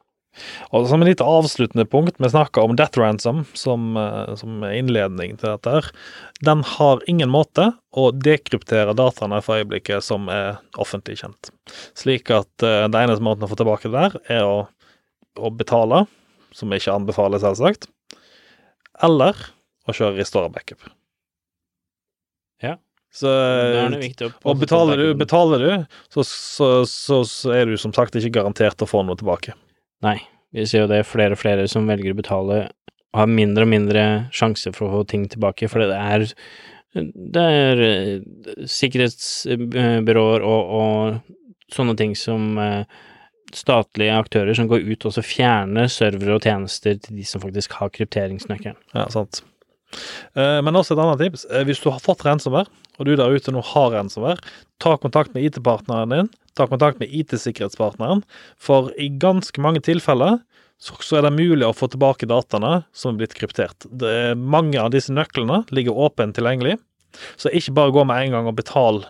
Og 0.73 0.87
som 0.89 1.03
et 1.05 1.11
litt 1.11 1.23
avsluttende 1.25 1.85
punkt, 1.89 2.17
vi 2.19 2.31
snakka 2.33 2.65
om 2.65 2.77
Death 2.77 2.99
Ransom 3.01 3.43
som, 3.59 3.97
eh, 3.97 4.35
som 4.41 4.65
innledning 4.65 5.37
til 5.37 5.51
dette. 5.53 5.71
her. 5.71 5.91
Den 6.41 6.63
har 6.63 7.03
ingen 7.07 7.29
måte 7.29 7.75
å 7.93 8.11
dekryptere 8.13 8.97
dataene 8.97 9.43
for 9.43 9.61
øyeblikket 9.61 10.03
som 10.03 10.29
er 10.29 10.59
offentlig 10.79 11.21
kjent. 11.21 11.51
Slik 11.95 12.31
at 12.31 12.49
eh, 12.63 12.89
den 12.89 13.01
eneste 13.03 13.23
måten 13.23 13.45
å 13.45 13.51
få 13.51 13.59
tilbake 13.61 13.91
det 13.91 13.99
der, 13.99 14.21
er 14.39 14.45
å, 14.45 14.69
å 15.37 15.51
betale, 15.51 16.07
som 16.53 16.73
ikke 16.73 16.95
anbefales, 16.95 17.45
selvsagt, 17.45 17.89
eller 19.03 19.37
å 19.89 19.93
kjøre 19.93 20.17
restore 20.17 20.51
backup. 20.53 20.81
Ja. 22.63 22.79
Så 23.13 23.29
det 23.29 24.25
å 24.25 24.31
og 24.49 24.61
betaler 24.61 24.97
du, 24.97 25.15
betaler 25.15 25.59
du 25.61 25.73
så, 26.09 26.25
så, 26.25 26.69
så, 26.89 27.21
så 27.29 27.53
er 27.53 27.69
du 27.69 27.77
som 27.77 27.93
sagt 27.93 28.17
ikke 28.17 28.33
garantert 28.39 28.81
å 28.81 28.89
få 28.89 29.03
noe 29.05 29.19
tilbake. 29.21 29.53
Nei, 30.03 30.19
vi 30.55 30.67
ser 30.69 30.85
jo 30.85 30.91
det 30.91 31.03
er 31.03 31.09
flere 31.09 31.37
og 31.37 31.41
flere 31.41 31.69
som 31.71 31.89
velger 31.89 32.15
å 32.15 32.19
betale 32.19 32.61
og 33.13 33.21
har 33.21 33.29
mindre 33.29 33.67
og 33.67 33.73
mindre 33.73 34.05
sjanse 34.33 34.73
for 34.73 34.89
å 34.89 34.93
få 34.97 35.09
ting 35.11 35.27
tilbake, 35.29 35.69
for 35.69 35.85
det 35.85 35.99
er 35.99 36.27
det 36.93 37.43
er 37.43 37.81
eh, 37.87 38.25
sikkerhetsbyråer 38.69 40.45
og, 40.45 40.75
og 40.77 41.73
sånne 41.73 41.95
ting 41.97 42.13
som 42.19 42.59
eh, 42.61 42.99
statlige 43.57 44.17
aktører 44.17 44.57
som 44.57 44.69
går 44.69 44.85
ut 44.91 45.07
og 45.09 45.15
så 45.17 45.25
fjerner 45.25 45.89
servere 45.93 46.37
og 46.37 46.45
tjenester 46.45 46.99
til 47.01 47.17
de 47.21 47.25
som 47.29 47.41
faktisk 47.41 47.79
har 47.81 47.93
krypteringsnøkkelen. 47.97 48.77
Ja, 48.97 49.07
sant. 49.13 49.41
Eh, 50.35 50.61
Men 50.65 50.75
også 50.79 50.95
et 50.95 51.03
annet 51.03 51.19
tips. 51.21 51.47
eh, 51.51 51.65
Hvis 51.65 51.83
du 51.83 51.91
har 51.91 52.01
fått 52.01 52.25
ransomware, 52.25 52.69
og 52.99 53.07
du 53.07 53.17
der 53.17 53.33
ute 53.33 53.53
nå 53.53 53.63
har 53.65 53.91
ransomware, 53.93 54.39
ta 54.81 54.97
kontakt 54.97 55.35
med 55.35 55.45
IT-partneren 55.45 56.11
din. 56.11 56.31
Ta 56.55 56.67
kontakt 56.67 57.01
med 57.01 57.09
IT-sikkerhetspartneren, 57.09 58.23
for 58.59 58.91
i 59.01 59.09
ganske 59.09 59.57
mange 59.61 59.81
tilfeller 59.81 60.41
så, 60.83 61.17
er 61.17 61.23
det 61.23 61.33
mulig 61.39 61.65
å 61.65 61.75
få 61.77 61.89
tilbake 61.89 62.27
dataene 62.27 62.85
som 62.93 63.15
er 63.15 63.23
blitt 63.23 63.37
kryptert. 63.39 63.87
Er, 64.03 64.35
mange 64.35 64.81
av 64.83 64.91
disse 64.91 65.15
nøklene 65.15 65.63
ligger 65.71 65.95
åpent 65.95 66.35
tilgjengelig, 66.35 66.79
så 67.39 67.53
ikke 67.55 67.75
bare 67.77 67.95
gå 67.95 68.05
med 68.09 68.27
en 68.27 68.33
gang 68.33 68.49
og 68.51 68.57
betal 68.59 69.05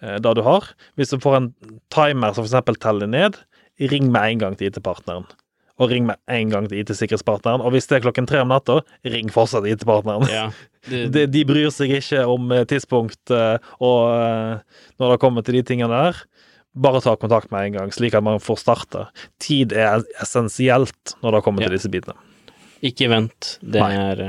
eh, 0.00 0.16
det 0.18 0.34
du 0.34 0.42
har. 0.46 0.70
Hvis 0.96 1.12
du 1.12 1.18
får 1.20 1.36
en 1.36 1.50
timer 1.92 2.34
som 2.34 2.46
f.eks. 2.48 2.78
teller 2.80 3.10
ned, 3.10 3.36
ring 3.78 4.10
med 4.10 4.32
en 4.32 4.38
gang 4.38 4.56
til 4.56 4.70
IT-partneren. 4.70 5.26
Og 5.82 5.90
ring 5.90 6.04
med 6.06 6.20
en 6.30 6.50
gang 6.52 6.68
til 6.70 6.78
IT-sikkerhetspartneren. 6.84 7.62
Og 7.64 7.72
hvis 7.74 7.88
det 7.90 7.96
er 7.98 8.04
klokken 8.04 8.28
tre 8.30 8.38
om 8.44 8.52
natta, 8.52 8.76
ring 9.10 9.32
fortsatt 9.34 9.66
IT-partneren. 9.66 10.22
Ja, 10.30 10.44
det, 10.86 11.00
De, 11.16 11.24
de 11.26 11.42
bryr 11.48 11.72
seg 11.74 11.90
ikke 11.96 12.20
om 12.30 12.52
eh, 12.54 12.62
tidspunkt 12.70 13.32
eh, 13.34 13.56
og 13.82 13.98
eh, 14.14 14.84
når 15.02 15.14
det 15.16 15.20
kommer 15.24 15.42
til 15.46 15.58
de 15.58 15.64
tingene 15.66 15.90
der. 15.90 16.20
Bare 16.74 17.00
ta 17.02 17.16
kontakt 17.18 17.50
med 17.54 17.68
en 17.68 17.76
gang, 17.80 17.90
slik 17.94 18.14
at 18.18 18.22
man 18.26 18.38
får 18.42 18.58
starte. 18.62 19.04
Tid 19.42 19.74
er 19.78 20.02
essensielt 20.22 21.16
når 21.22 21.36
det 21.38 21.42
kommer 21.46 21.62
Ja. 21.62 21.68
til 21.70 21.76
disse 21.78 21.90
bitene. 21.90 22.14
ikke 22.84 23.06
vent. 23.10 23.52
Det 23.62 23.80
er, 23.82 24.24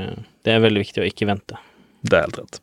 det 0.46 0.52
er 0.54 0.62
veldig 0.62 0.82
viktig 0.84 1.02
å 1.02 1.06
ikke 1.10 1.26
vente. 1.30 1.58
Det 2.06 2.14
er 2.20 2.26
helt 2.28 2.38
rett. 2.42 2.60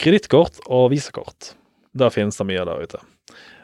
Kredittkort 0.00 0.60
og 0.70 0.90
visekort. 0.94 1.54
Der 1.92 2.12
finnes 2.14 2.38
det 2.38 2.46
mye 2.48 2.64
der 2.64 2.84
ute. 2.86 3.00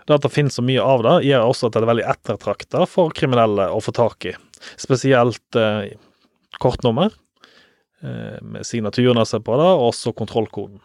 Det 0.07 0.14
at 0.14 0.23
det 0.23 0.33
finnes 0.35 0.55
så 0.55 0.62
mye 0.62 0.83
av 0.83 1.03
det, 1.03 1.14
gjør 1.27 1.49
også 1.51 1.69
at 1.69 1.75
det 1.77 1.83
er 1.83 1.91
veldig 1.91 2.09
ettertrakta 2.12 2.85
for 2.87 3.14
kriminelle 3.17 3.69
å 3.75 3.81
få 3.83 3.95
tak 3.97 4.29
i. 4.31 4.35
Spesielt 4.79 5.59
eh, 5.59 5.97
kortnummer, 6.62 7.14
eh, 8.03 8.37
med 8.43 8.67
signaturen 8.67 9.25
seg 9.27 9.43
på 9.47 9.57
det, 9.59 9.67
og 9.67 9.89
også 9.91 10.14
kontrollkoden. 10.17 10.79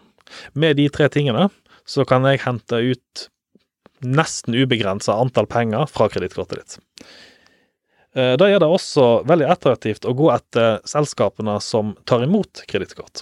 Med 0.57 0.79
de 0.79 0.87
tre 0.89 1.09
tingene 1.13 1.49
så 1.85 2.05
kan 2.07 2.25
jeg 2.25 2.41
hente 2.45 2.79
ut 2.81 3.27
nesten 4.01 4.57
ubegrensa 4.57 5.13
antall 5.21 5.45
penger 5.45 5.85
fra 5.91 6.07
kredittkortet 6.09 6.57
ditt. 6.61 6.79
Eh, 8.15 8.33
Da 8.41 8.49
gjør 8.49 8.63
det 8.63 8.71
også 8.73 9.09
veldig 9.29 9.51
attraktivt 9.53 10.07
å 10.09 10.15
gå 10.17 10.31
etter 10.33 10.79
selskapene 10.89 11.59
som 11.61 11.93
tar 12.09 12.25
imot 12.25 12.65
kredittkort. 12.67 13.21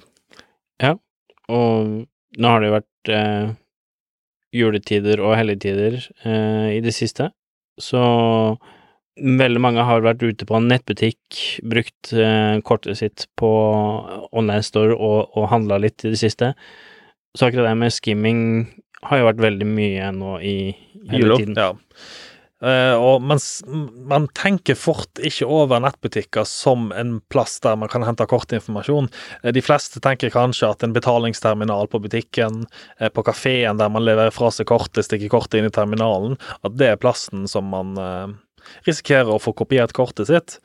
Og 1.50 2.06
nå 2.38 2.50
har 2.54 2.62
det 2.62 2.70
jo 2.70 2.76
vært 2.78 3.12
eh, 3.14 3.52
juletider 4.56 5.22
og 5.22 5.36
helligtider 5.38 6.00
eh, 6.26 6.78
i 6.78 6.82
det 6.84 6.94
siste, 6.96 7.30
så 7.80 8.04
veldig 9.20 9.62
mange 9.62 9.84
har 9.84 10.04
vært 10.04 10.24
ute 10.24 10.48
på 10.48 10.58
en 10.58 10.70
nettbutikk, 10.72 11.40
brukt 11.68 12.12
eh, 12.16 12.60
kortet 12.66 13.00
sitt 13.02 13.28
på 13.40 13.50
online 14.32 14.64
store 14.66 14.96
og, 14.96 15.36
og 15.36 15.50
handla 15.52 15.80
litt 15.84 16.06
i 16.06 16.14
det 16.14 16.22
siste. 16.22 16.54
Så 17.38 17.50
akkurat 17.50 17.70
det 17.70 17.76
med 17.78 17.94
skimming 17.94 18.42
har 19.06 19.22
jo 19.22 19.30
vært 19.30 19.44
veldig 19.44 19.68
mye 19.70 20.10
nå 20.16 20.40
i 20.44 20.58
juletiden. 21.12 21.56
Tiden. 21.56 21.60
Ja. 21.60 21.72
Eh, 22.60 22.94
og 23.00 23.24
mens 23.24 23.62
man 23.68 24.26
tenker 24.36 24.76
fort 24.76 25.22
ikke 25.24 25.48
over 25.48 25.80
nettbutikker 25.80 26.44
som 26.48 26.90
en 26.92 27.20
plass 27.32 27.56
der 27.64 27.78
man 27.80 27.92
kan 27.92 28.04
hente 28.04 28.28
kortinformasjon. 28.28 29.08
Eh, 29.44 29.54
de 29.56 29.64
fleste 29.64 30.02
tenker 30.04 30.34
kanskje 30.34 30.74
at 30.74 30.84
en 30.84 30.96
betalingsterminal 30.96 31.88
på 31.92 32.02
butikken, 32.04 32.66
eh, 33.00 33.08
på 33.08 33.24
kafeen 33.24 33.80
der 33.80 33.92
man 33.94 34.04
leverer 34.04 34.36
fra 34.36 34.52
seg 34.52 34.68
kortet, 34.72 35.08
stikker 35.08 35.32
kortet 35.32 35.62
inn 35.62 35.70
i 35.70 35.74
terminalen, 35.74 36.36
at 36.68 36.76
det 36.76 36.94
er 36.94 37.02
plassen 37.02 37.48
som 37.48 37.72
man 37.72 37.96
risikerer 38.86 39.32
å 39.32 39.42
få 39.42 39.54
kopiert 39.56 39.96
kortet 39.96 40.28
sitt. 40.28 40.58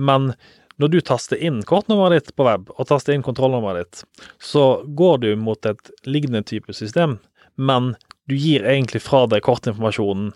Men 0.00 0.32
når 0.80 0.90
du 0.90 0.98
taster 1.04 1.38
inn 1.38 1.60
kortnummeret 1.62 2.24
ditt 2.24 2.36
på 2.38 2.46
web, 2.48 2.72
og 2.72 2.88
taster 2.88 3.14
inn 3.14 3.22
kontrollnummeret 3.22 3.84
ditt, 3.84 4.24
så 4.42 4.82
går 4.96 5.20
du 5.22 5.28
mot 5.36 5.68
et 5.68 5.92
lignende 6.08 6.42
type 6.42 6.72
system, 6.74 7.18
men 7.54 7.92
du 8.26 8.34
gir 8.34 8.64
egentlig 8.64 9.04
fra 9.04 9.26
deg 9.30 9.44
kortinformasjonen 9.44 10.32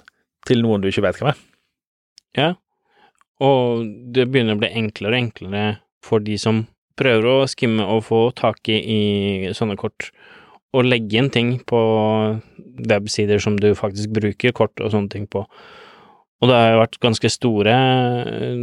til 0.48 0.64
noen 0.64 0.82
du 0.82 0.88
ikke 0.90 1.04
vet 1.04 1.20
hvem 1.20 1.30
er. 1.32 1.44
Ja, 2.38 2.48
og 3.44 3.86
det 4.14 4.26
begynner 4.32 4.56
å 4.56 4.62
bli 4.62 4.70
enklere 4.80 5.14
og 5.14 5.22
enklere 5.22 5.64
for 6.04 6.24
de 6.24 6.38
som 6.40 6.64
prøver 6.98 7.28
å 7.30 7.48
skimme 7.50 7.86
og 7.86 8.06
få 8.08 8.22
tak 8.38 8.68
i, 8.72 8.78
i 8.78 9.52
sånne 9.54 9.78
kort, 9.78 10.10
og 10.74 10.84
legge 10.84 11.20
inn 11.20 11.30
ting 11.32 11.52
på 11.66 11.80
websider 12.90 13.40
som 13.42 13.56
du 13.60 13.70
faktisk 13.78 14.12
bruker 14.16 14.54
kort 14.56 14.82
og 14.82 14.92
sånne 14.92 15.12
ting 15.14 15.28
på. 15.30 15.44
Og 16.38 16.50
det 16.50 16.58
har 16.58 16.74
jo 16.74 16.82
vært 16.82 17.00
ganske 17.02 17.30
store 17.34 17.72
eh, 17.74 18.58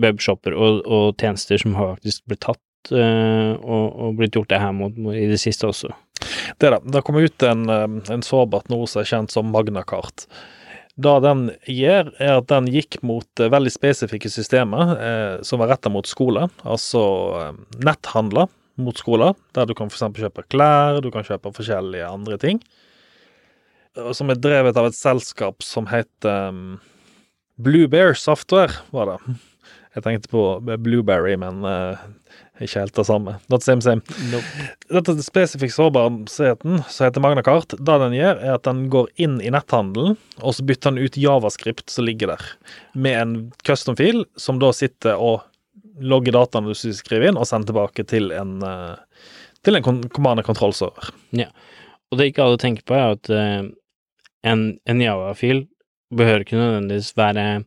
webshopper 0.00 0.54
og, 0.56 0.84
og 0.84 1.20
tjenester 1.20 1.60
som 1.60 1.74
har 1.76 1.96
faktisk 1.96 2.24
blitt 2.30 2.44
tatt 2.46 2.94
eh, 2.96 3.52
og, 3.58 3.84
og 3.90 4.16
blitt 4.20 4.38
gjort 4.38 4.52
det 4.54 4.60
her 4.62 4.72
mot, 4.76 4.96
i 5.12 5.26
det 5.28 5.40
siste 5.42 5.68
også. 5.68 5.92
Det 6.60 6.70
da, 6.72 6.78
det 6.80 7.02
kommer 7.04 7.26
ut 7.26 7.44
en, 7.44 7.66
eh, 7.68 7.98
en 8.14 8.24
sårbart 8.24 8.72
noe 8.72 8.88
som 8.88 9.02
er 9.02 9.10
kjent 9.10 9.34
som 9.34 9.52
Magnakart. 9.52 10.28
Det 10.94 11.14
den 11.24 11.48
gjør, 11.66 12.12
er 12.22 12.36
at 12.38 12.50
den 12.52 12.68
gikk 12.70 13.00
mot 13.02 13.42
eh, 13.42 13.50
veldig 13.50 13.72
spesifikke 13.74 14.30
systemer 14.30 14.92
eh, 14.94 15.32
som 15.46 15.58
var 15.62 15.72
retta 15.72 15.90
mot 15.90 16.06
skole, 16.06 16.46
altså 16.62 17.02
eh, 17.40 17.56
netthandler 17.82 18.46
mot 18.78 18.98
skoler, 18.98 19.34
der 19.54 19.66
du 19.66 19.74
kan 19.74 19.90
f.eks. 19.90 20.06
kjøpe 20.18 20.46
klær, 20.50 21.00
du 21.02 21.10
kan 21.14 21.26
kjøpe 21.26 21.52
forskjellige 21.54 22.06
andre 22.06 22.38
ting. 22.42 22.62
Som 24.14 24.30
er 24.30 24.40
drevet 24.42 24.78
av 24.78 24.88
et 24.88 24.96
selskap 24.98 25.62
som 25.62 25.86
heter 25.86 26.48
um, 26.50 26.80
Blue 27.62 27.86
Software, 28.18 28.82
var 28.90 29.12
det. 29.12 29.36
Jeg 29.94 30.02
tenkte 30.02 30.30
på 30.32 30.42
Blueberry, 30.82 31.36
men 31.38 31.62
eh, 31.62 32.00
ikke 32.62 32.84
helt 32.84 32.94
det 32.94 33.04
samme. 33.08 33.32
Not 33.50 33.64
same, 33.66 33.82
same. 33.82 34.02
Nope. 34.30 34.66
Dette 34.94 35.14
spesifikt 35.26 35.74
sårbarheten 35.74 36.84
som 36.86 37.06
heter 37.06 37.22
Magnakart, 37.24 37.74
det 37.74 37.96
den 38.04 38.14
gjør, 38.14 38.38
er 38.38 38.52
at 38.54 38.68
den 38.68 38.84
går 38.92 39.08
inn 39.18 39.40
i 39.42 39.50
netthandelen, 39.50 40.14
og 40.38 40.54
så 40.54 40.66
bytter 40.66 40.94
den 40.94 41.02
ut 41.02 41.18
javascript 41.18 41.90
som 41.90 42.06
ligger 42.06 42.30
der, 42.34 42.44
med 42.94 43.18
en 43.18 43.34
custom-fil 43.66 44.22
som 44.38 44.60
da 44.62 44.70
sitter 44.76 45.18
og 45.18 45.42
logger 45.98 46.34
dataene 46.34 46.70
du 46.70 46.94
skriver 46.94 47.30
inn, 47.30 47.38
og 47.38 47.48
sender 47.50 47.72
tilbake 47.72 48.06
til 48.10 48.30
en, 48.34 48.56
eh, 48.62 49.26
til 49.66 49.78
en 49.78 50.06
command 50.14 50.44
control-server. 50.46 51.10
Og 52.12 52.18
det 52.20 52.30
ikke 52.30 52.46
alle 52.46 52.60
tenker 52.62 52.86
på, 52.86 52.94
er 52.94 53.16
at 53.16 53.30
eh, 53.34 53.66
en, 54.46 54.66
en 54.86 55.02
Java-fil 55.02 55.64
behøver 56.14 56.44
ikke 56.44 56.60
nødvendigvis 56.60 57.16
være 57.18 57.64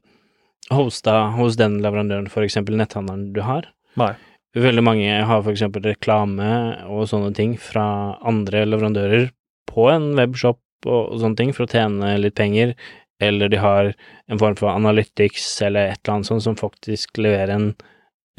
hosta 0.71 1.19
hos 1.35 1.59
den 1.59 1.81
leverandøren, 1.83 2.31
for 2.31 2.47
eksempel 2.47 2.79
netthandleren 2.79 3.31
du 3.35 3.43
har. 3.43 3.67
Nei. 3.99 4.13
Veldig 4.57 4.83
mange 4.85 5.17
har 5.29 5.49
eksempel 5.51 5.83
reklame 5.85 6.47
og 6.89 7.07
sånne 7.11 7.33
ting 7.37 7.57
fra 7.61 8.17
andre 8.25 8.63
leverandører 8.65 9.29
på 9.69 9.89
en 9.91 10.13
webshop 10.17 10.87
og 10.87 11.17
sånne 11.21 11.37
ting 11.37 11.53
for 11.53 11.65
å 11.65 11.71
tjene 11.71 12.15
litt 12.21 12.37
penger, 12.37 12.73
eller 13.21 13.51
de 13.51 13.59
har 13.61 13.91
en 14.29 14.41
form 14.41 14.57
for 14.59 14.71
analytics 14.71 15.45
eller 15.65 15.91
et 15.91 16.01
eller 16.01 16.15
annet 16.15 16.29
sånt 16.29 16.45
som 16.45 16.57
faktisk 16.59 17.17
leverer 17.21 17.53
en, 17.55 17.71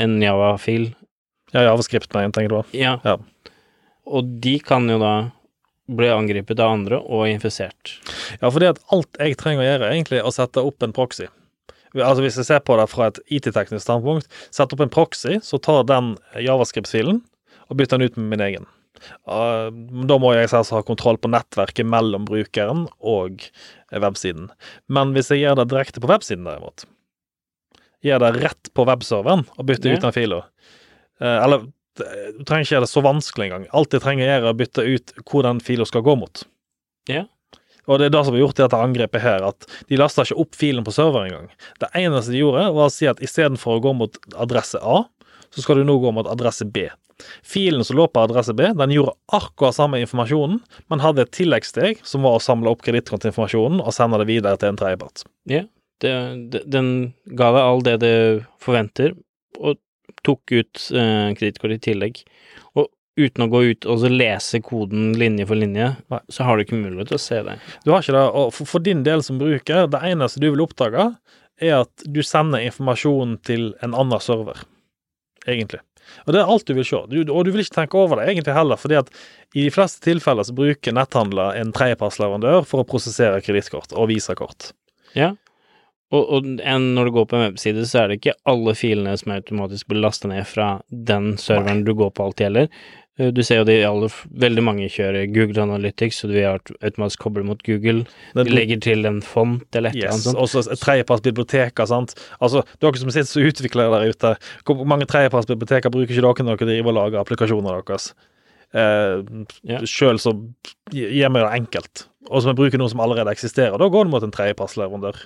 en 0.03 0.19
Java-fil. 0.23 0.91
Ja, 1.55 1.65
javascript, 1.65 2.13
nei, 2.15 2.27
tenker 2.35 2.53
du 2.53 2.59
på. 2.61 2.65
Ja. 2.79 2.99
Ja. 3.07 3.17
Og 4.09 4.29
de 4.43 4.59
kan 4.65 4.89
jo 4.91 4.99
da 5.03 5.15
bli 5.89 6.11
angrepet 6.13 6.61
av 6.61 6.75
andre 6.77 7.01
og 7.01 7.29
infisert. 7.31 7.97
Ja, 8.43 8.51
fordi 8.51 8.69
at 8.69 8.81
alt 8.93 9.17
jeg 9.21 9.39
trenger 9.41 9.65
å 9.65 9.69
gjøre, 9.69 9.89
er 9.89 9.97
egentlig 9.97 10.23
å 10.25 10.33
sette 10.35 10.65
opp 10.65 10.85
en 10.85 10.95
proxy. 10.97 11.29
Altså 12.05 12.23
Hvis 12.25 12.37
jeg 12.41 12.49
ser 12.49 12.61
på 12.65 12.77
det 12.79 12.89
fra 12.93 13.09
et 13.11 13.21
IT-teknisk 13.39 13.85
standpunkt, 13.85 14.29
sette 14.55 14.77
opp 14.77 14.83
en 14.85 14.93
proxy, 14.93 15.39
så 15.45 15.61
tar 15.63 15.85
den 15.89 16.17
javascript-filen 16.45 17.23
og 17.69 17.77
bytter 17.81 17.99
den 17.99 18.09
ut 18.09 18.17
med 18.21 18.31
min 18.37 18.45
egen. 18.49 18.67
Uh, 19.29 19.71
Da 20.09 20.17
må 20.19 20.33
jeg 20.35 20.51
selvsagt 20.51 20.75
ha 20.81 20.83
kontroll 20.87 21.19
på 21.23 21.31
nettverket 21.31 21.87
mellom 21.87 22.25
brukeren 22.27 22.87
og 22.99 23.45
websiden. 23.93 24.49
Men 24.89 25.13
hvis 25.15 25.31
jeg 25.31 25.45
gjør 25.45 25.61
det 25.61 25.69
direkte 25.71 26.03
på 26.03 26.11
websiden, 26.11 26.49
derimot, 26.49 26.85
gjør 28.05 28.23
det 28.25 28.33
rett 28.43 28.71
på 28.75 28.87
webserveren 28.89 29.47
og 29.57 29.67
bytter 29.69 29.91
Ja. 29.93 29.97
ut 29.99 30.07
den 30.07 30.15
fila 30.15 30.43
Eller 31.21 31.65
eh, 31.99 32.29
du 32.39 32.45
trenger 32.47 32.63
ikke 32.63 32.75
gjøre 32.77 32.87
det 32.87 32.93
så 32.95 33.03
vanskelig 33.03 33.47
engang. 33.49 33.67
Alt 33.75 33.93
jeg 33.97 34.03
trenger 34.05 34.29
er 34.31 34.47
å 34.47 34.55
bytte 34.55 34.85
ut 34.87 35.13
hvor 35.27 35.43
den 35.43 35.59
fila 35.61 35.85
skal 35.89 36.05
gå 36.07 36.15
mot. 36.19 36.45
Ja. 37.11 37.25
Og 37.89 37.99
det 37.99 38.09
er 38.09 38.15
det 38.15 38.23
som 38.27 38.37
har 38.37 38.43
gjort 38.43 38.59
i 38.59 38.65
dette 38.65 38.81
angrepet 38.85 39.25
her, 39.25 39.45
at 39.49 39.69
de 39.89 39.99
lasta 39.99 40.27
ikke 40.27 40.39
opp 40.45 40.57
filen 40.59 40.85
på 40.85 40.95
serveren 40.95 41.31
engang. 41.31 41.53
Det 41.81 41.89
eneste 41.97 42.35
de 42.35 42.43
gjorde, 42.43 42.67
var 42.77 42.91
å 42.91 42.93
si 42.93 43.09
at 43.09 43.23
istedenfor 43.25 43.79
å 43.79 43.85
gå 43.89 43.95
mot 43.97 44.19
adresse 44.37 44.81
A, 44.85 45.03
så 45.49 45.65
skal 45.65 45.81
du 45.81 45.89
nå 45.89 45.97
gå 46.03 46.13
mot 46.13 46.29
adresse 46.29 46.69
B. 46.69 46.87
Filen 47.43 47.83
som 47.85 47.97
lå 47.99 48.07
på 48.13 48.23
adresse 48.23 48.55
B, 48.55 48.69
den 48.79 48.95
gjorde 48.95 49.17
akkurat 49.35 49.75
samme 49.75 49.99
informasjonen, 50.05 50.61
men 50.93 51.03
hadde 51.03 51.25
et 51.25 51.35
tilleggssteg 51.35 52.05
som 52.07 52.27
var 52.27 52.39
å 52.39 52.45
samle 52.45 52.71
opp 52.71 52.85
kredittkontoinformasjonen 52.87 53.83
og 53.83 53.97
sende 53.97 54.21
det 54.23 54.29
videre 54.31 54.61
til 54.61 54.73
en 54.73 54.79
tredjepart. 54.79 55.25
Ja, 55.51 55.65
det, 56.05 56.13
den 56.69 56.93
ga 57.27 57.51
deg 57.57 57.65
all 57.65 57.85
det 57.87 57.97
du 58.05 58.13
forventer, 58.63 59.17
og 59.59 59.81
tok 60.27 60.53
ut 60.53 60.85
eh, 60.95 61.31
kredittkort 61.39 61.75
i 61.75 61.83
tillegg. 61.83 62.23
Uten 63.19 63.45
å 63.45 63.51
gå 63.51 63.65
ut 63.73 63.89
og 63.91 63.99
så 64.03 64.11
lese 64.13 64.61
koden 64.63 65.11
linje 65.19 65.49
for 65.49 65.59
linje, 65.59 65.91
Nei. 66.13 66.21
så 66.31 66.47
har 66.47 66.57
du 66.57 66.63
ikke 66.63 66.79
mulighet 66.79 67.11
til 67.11 67.19
å 67.19 67.23
se 67.25 67.41
det. 67.47 67.57
Du 67.83 67.91
har 67.91 68.05
ikke 68.05 68.15
det, 68.15 68.25
og 68.31 68.53
for, 68.55 68.71
for 68.77 68.85
din 68.85 69.03
del 69.07 69.25
som 69.27 69.41
bruker, 69.41 69.89
det 69.91 70.03
eneste 70.07 70.43
du 70.43 70.49
vil 70.53 70.63
oppdage, 70.63 71.11
er 71.59 71.81
at 71.81 72.07
du 72.07 72.23
sender 72.23 72.63
informasjon 72.63 73.37
til 73.47 73.73
en 73.83 73.97
annen 73.99 74.23
server, 74.23 74.63
egentlig. 75.47 75.83
Og 76.27 76.33
det 76.33 76.41
er 76.41 76.51
alt 76.51 76.69
du 76.69 76.75
vil 76.77 76.87
se, 76.87 77.01
du, 77.11 77.19
og 77.27 77.43
du 77.45 77.51
vil 77.53 77.65
ikke 77.65 77.81
tenke 77.81 77.99
over 78.01 78.21
det 78.21 78.31
egentlig 78.31 78.55
heller, 78.57 78.81
fordi 78.81 79.01
at 79.01 79.11
i 79.57 79.67
de 79.67 79.73
fleste 79.73 80.03
tilfeller 80.05 80.47
så 80.47 80.55
bruker 80.57 80.95
netthandler 80.97 81.59
en 81.59 81.75
tredjepartsleverandør 81.75 82.65
for 82.69 82.83
å 82.83 82.89
prosessere 82.89 83.43
kredittkort 83.45 83.95
og 83.97 84.11
visakort. 84.13 84.73
Ja. 85.17 85.35
Og, 86.09 86.23
og 86.23 86.47
en, 86.65 86.87
når 86.97 87.09
du 87.09 87.17
går 87.19 87.27
på 87.29 87.37
en 87.37 87.45
webside, 87.51 87.85
så 87.89 88.03
er 88.03 88.09
det 88.09 88.21
ikke 88.21 88.39
alle 88.49 88.73
filene 88.79 89.13
som 89.21 89.35
automatisk 89.35 89.91
blir 89.91 90.01
lasta 90.05 90.31
ned 90.31 90.47
fra 90.49 90.79
den 90.89 91.35
serveren 91.41 91.85
du 91.85 91.93
går 91.97 92.15
på 92.17 92.29
alt 92.29 92.41
heller. 92.45 92.71
Eh, 93.19 93.31
Du 93.35 93.43
ser 93.43 93.59
jo 93.61 93.65
de 93.69 93.77
aller, 93.85 94.09
veldig 94.39 94.63
mange 94.63 94.89
kjører 94.89 95.27
Google 95.35 95.63
Analytics, 95.65 96.21
så 96.23 96.29
vi 96.31 96.43
har 96.47 96.61
automatisk 96.83 97.19
koblet 97.25 97.45
mot 97.49 97.63
Google. 97.67 98.05
De 98.35 98.45
legger 98.45 98.81
til 98.81 99.05
en 99.07 99.21
font 99.21 99.63
eller 99.75 99.91
et 99.91 99.97
eller 99.97 100.13
annet 100.15 100.27
sånt. 100.29 100.39
også 100.39 100.65
et 100.73 100.79
tredjepartsbiblioteker, 100.81 101.87
sant. 101.91 102.15
Altså, 102.41 102.63
dere 102.81 102.97
som 103.01 103.11
sitter 103.11 103.43
og 103.43 103.53
utvikler 103.53 103.91
der 103.91 104.09
ute, 104.13 104.35
hvor 104.65 104.85
mange 104.87 105.07
tredjepartsbiblioteker 105.11 105.91
bruker 105.91 106.15
ikke 106.15 106.23
dere 106.23 106.47
når 106.47 106.59
dere 106.63 106.71
driver 106.73 106.89
og 106.95 106.99
lager 107.01 107.23
applikasjoner 107.25 107.83
deres? 107.85 108.13
Eh, 108.75 109.23
Ja. 109.65 109.81
Sjøl 109.81 110.19
så 110.21 110.35
gir 110.93 111.09
vi 111.11 111.41
det 111.41 111.53
enkelt. 111.59 112.07
Og 112.31 112.43
så 112.43 112.51
vi 112.53 112.59
bruker 112.61 112.77
noe 112.79 112.91
som 112.91 113.01
allerede 113.01 113.33
eksisterer. 113.33 113.79
Da 113.79 113.89
går 113.89 114.05
det 114.05 114.11
mot 114.13 114.23
en 114.23 114.31
tredjepartsleverandør. 114.31 115.17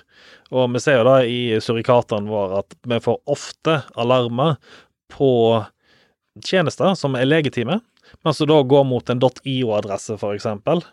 Og 0.53 0.71
vi 0.71 0.79
ser 0.79 0.97
jo 0.99 1.03
da 1.03 1.17
i 1.27 1.59
surikatene 1.59 2.29
våre 2.31 2.59
at 2.63 2.73
vi 2.87 2.99
får 3.03 3.19
ofte 3.27 3.83
alarmer 3.99 4.55
på 5.11 5.65
tjenester 6.41 6.95
som 6.97 7.15
er 7.15 7.27
legitime, 7.27 7.79
men 8.23 8.33
som 8.33 8.47
da 8.49 8.61
går 8.63 8.85
mot 8.87 9.09
en 9.09 9.21
.io-adresse, 9.21 10.17
eksempel. 10.33 10.83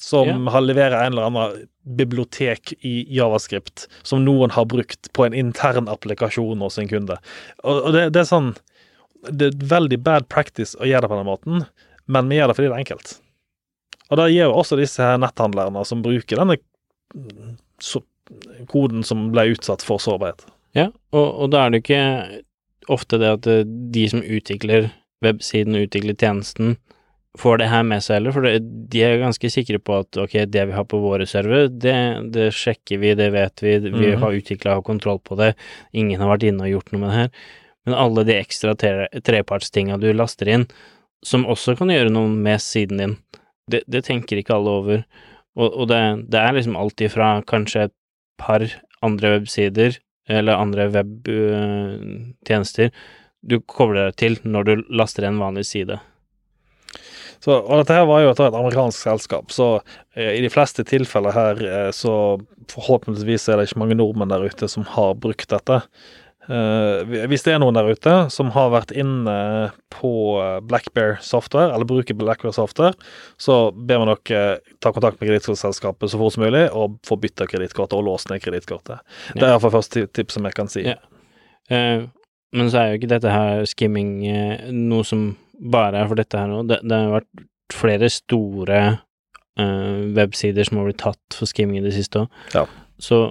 Som 0.00 0.28
Ja. 0.28 0.50
har 0.52 0.60
leverer 0.60 1.06
en 1.06 1.12
eller 1.12 1.22
annen 1.26 1.68
bibliotek 1.96 2.74
i 2.84 3.06
javascript 3.16 3.88
som 4.02 4.24
noen 4.24 4.50
har 4.50 4.66
brukt 4.66 5.12
på 5.12 5.24
en 5.24 5.32
intern 5.34 5.88
applikasjon 5.88 6.60
hos 6.60 6.78
en 6.78 6.88
kunde. 6.88 7.16
Og, 7.64 7.92
det, 7.92 8.10
det 8.12 8.20
er 8.20 8.28
sånn 8.28 8.54
Det 9.32 9.46
er 9.48 9.64
veldig 9.66 9.98
bad 10.04 10.28
practice 10.28 10.76
å 10.78 10.84
gjøre 10.86 11.00
det 11.02 11.08
på 11.08 11.16
den 11.16 11.26
måten, 11.26 11.64
men 12.06 12.28
vi 12.28 12.36
gjør 12.36 12.48
det 12.52 12.56
fordi 12.58 12.68
det 12.68 12.74
er 12.76 12.82
enkelt. 12.84 13.14
Og 14.10 14.16
det 14.20 14.26
gir 14.30 14.44
jo 14.44 14.52
også 14.54 14.76
disse 14.78 15.02
her 15.02 15.16
netthandlerne 15.18 15.82
som 15.88 16.02
bruker 16.04 16.36
denne 16.38 16.58
mm, 17.16 17.56
koden 18.70 19.02
som 19.02 19.30
ble 19.32 19.48
utsatt 19.56 19.82
for 19.82 19.98
sårbarhet. 19.98 20.44
Ja, 20.76 20.90
og, 21.16 21.26
og 21.42 21.50
da 21.50 21.64
er 21.64 21.72
det 21.74 21.80
ikke 21.82 22.02
ofte 22.92 23.18
det 23.22 23.30
at 23.38 23.46
eh, 23.50 23.64
de 23.66 24.08
som 24.12 24.22
utvikler 24.22 24.90
websiden, 25.24 25.74
utvikler 25.80 26.16
tjenesten, 26.18 26.76
får 27.36 27.58
det 27.60 27.68
her 27.68 27.82
med 27.84 28.00
seg 28.00 28.16
heller, 28.16 28.32
for 28.32 28.46
de 28.48 29.00
er 29.04 29.18
ganske 29.20 29.48
sikre 29.52 29.76
på 29.84 29.98
at 30.00 30.16
ok, 30.22 30.38
det 30.48 30.62
vi 30.70 30.72
har 30.72 30.86
på 30.88 31.00
våre 31.02 31.26
server, 31.28 31.66
det, 31.68 31.94
det 32.32 32.46
sjekker 32.56 33.00
vi, 33.02 33.10
det 33.18 33.26
vet 33.34 33.60
vi, 33.60 33.74
vi 33.84 33.90
Mhm. 34.14 34.20
har 34.22 34.32
utvikla 34.38 34.78
og 34.78 34.86
kontroll 34.88 35.18
på 35.20 35.36
det, 35.36 35.50
ingen 35.92 36.20
har 36.20 36.30
vært 36.32 36.46
inne 36.48 36.64
og 36.64 36.72
gjort 36.72 36.92
noe 36.92 37.00
med 37.02 37.10
det 37.10 37.18
her. 37.18 37.30
Men 37.86 37.94
alle 37.94 38.24
de 38.24 38.38
ekstra 38.40 38.72
tre, 38.74 39.08
trepartstinga 39.22 39.98
du 40.00 40.08
laster 40.16 40.48
inn, 40.48 40.66
som 41.24 41.44
også 41.44 41.76
kan 41.76 41.88
gjøre 41.92 42.10
noe 42.10 42.28
med 42.28 42.58
siden 42.60 42.98
din, 43.02 43.16
det, 43.70 43.82
det 43.86 44.04
tenker 44.08 44.40
ikke 44.40 44.54
alle 44.56 44.72
over. 44.80 45.04
Og, 45.56 45.68
og 45.72 45.88
det, 45.88 46.00
det 46.30 46.40
er 46.40 46.52
liksom 46.56 46.76
alt 46.76 47.00
ifra 47.04 47.42
kanskje 47.46 47.84
et 47.90 47.94
par 48.40 48.64
andre 49.02 49.36
websider 49.38 49.98
eller 50.28 50.58
andre 50.58 50.88
webtjenester 50.94 52.90
du 53.46 53.60
kobler 53.62 54.08
deg 54.08 54.18
til 54.20 54.36
når 54.46 54.66
du 54.66 54.84
laster 54.98 55.26
en 55.26 55.40
vanlig 55.40 55.66
side. 55.68 55.98
Så, 57.42 57.52
og 57.52 57.82
dette 57.82 57.94
her 57.94 58.06
var 58.08 58.24
jo 58.24 58.32
et 58.32 58.40
amerikansk 58.46 59.06
selskap, 59.06 59.52
så 59.54 59.68
eh, 60.16 60.38
i 60.38 60.42
de 60.42 60.50
fleste 60.50 60.82
tilfeller 60.88 61.36
her 61.36 61.60
eh, 61.62 61.90
så 61.94 62.14
forhåpentligvis 62.72 63.46
er 63.48 63.60
det 63.60 63.68
ikke 63.68 63.82
mange 63.84 63.98
nordmenn 63.98 64.32
der 64.32 64.46
ute 64.48 64.68
som 64.72 64.86
har 64.96 65.14
brukt 65.20 65.46
dette. 65.52 65.82
Eh, 66.46 67.14
hvis 67.26 67.42
det 67.42 67.56
er 67.56 67.58
noen 67.62 67.74
der 67.74 67.88
ute 67.90 68.14
som 68.30 68.52
har 68.54 68.70
vært 68.70 68.92
inne 68.94 69.36
på 69.90 70.10
eh, 70.38 70.58
Blackbear 70.66 71.16
Software, 71.24 71.72
eller 71.74 71.88
bruker 71.88 72.16
Blackbear 72.18 72.54
Software, 72.54 72.94
så 73.40 73.72
ber 73.74 74.02
vi 74.02 74.08
dere 74.12 74.44
ta 74.82 74.92
kontakt 74.94 75.18
med 75.18 75.30
kredittkortselskapet 75.30 76.12
så 76.12 76.20
fort 76.20 76.36
som 76.36 76.46
mulig 76.46 76.68
og 76.70 77.00
få 77.06 77.18
bytta 77.22 77.48
kredittkortet 77.50 77.98
og 77.98 78.06
låst 78.06 78.30
ned 78.30 78.44
kredittkortet. 78.44 79.02
Det 79.34 79.42
er 79.42 79.56
iallfall 79.56 79.74
første 79.74 80.06
tips 80.06 80.38
som 80.38 80.46
jeg 80.46 80.58
kan 80.58 80.70
si. 80.70 80.84
Ja. 80.86 81.00
Uh, 81.66 82.06
men 82.54 82.68
så 82.70 82.78
er 82.78 82.92
jo 82.92 83.00
ikke 83.00 83.10
dette 83.10 83.32
her 83.32 83.64
skimming 83.66 84.20
uh, 84.30 84.68
noe 84.70 85.02
som 85.06 85.32
bare 85.72 85.98
er 85.98 86.06
for 86.06 86.20
dette 86.20 86.38
her 86.38 86.46
nå. 86.50 86.60
Det, 86.70 86.78
det 86.86 87.00
har 87.00 87.16
vært 87.16 87.46
flere 87.74 88.10
store 88.12 88.82
uh, 89.58 89.98
websider 90.14 90.68
som 90.68 90.78
har 90.78 90.86
blitt 90.86 91.02
tatt 91.02 91.38
for 91.40 91.50
skimming 91.50 91.80
i 91.80 91.86
det 91.88 91.96
siste 91.96 92.22
òg. 92.22 92.38
Ja. 92.54 92.62
Så 93.02 93.24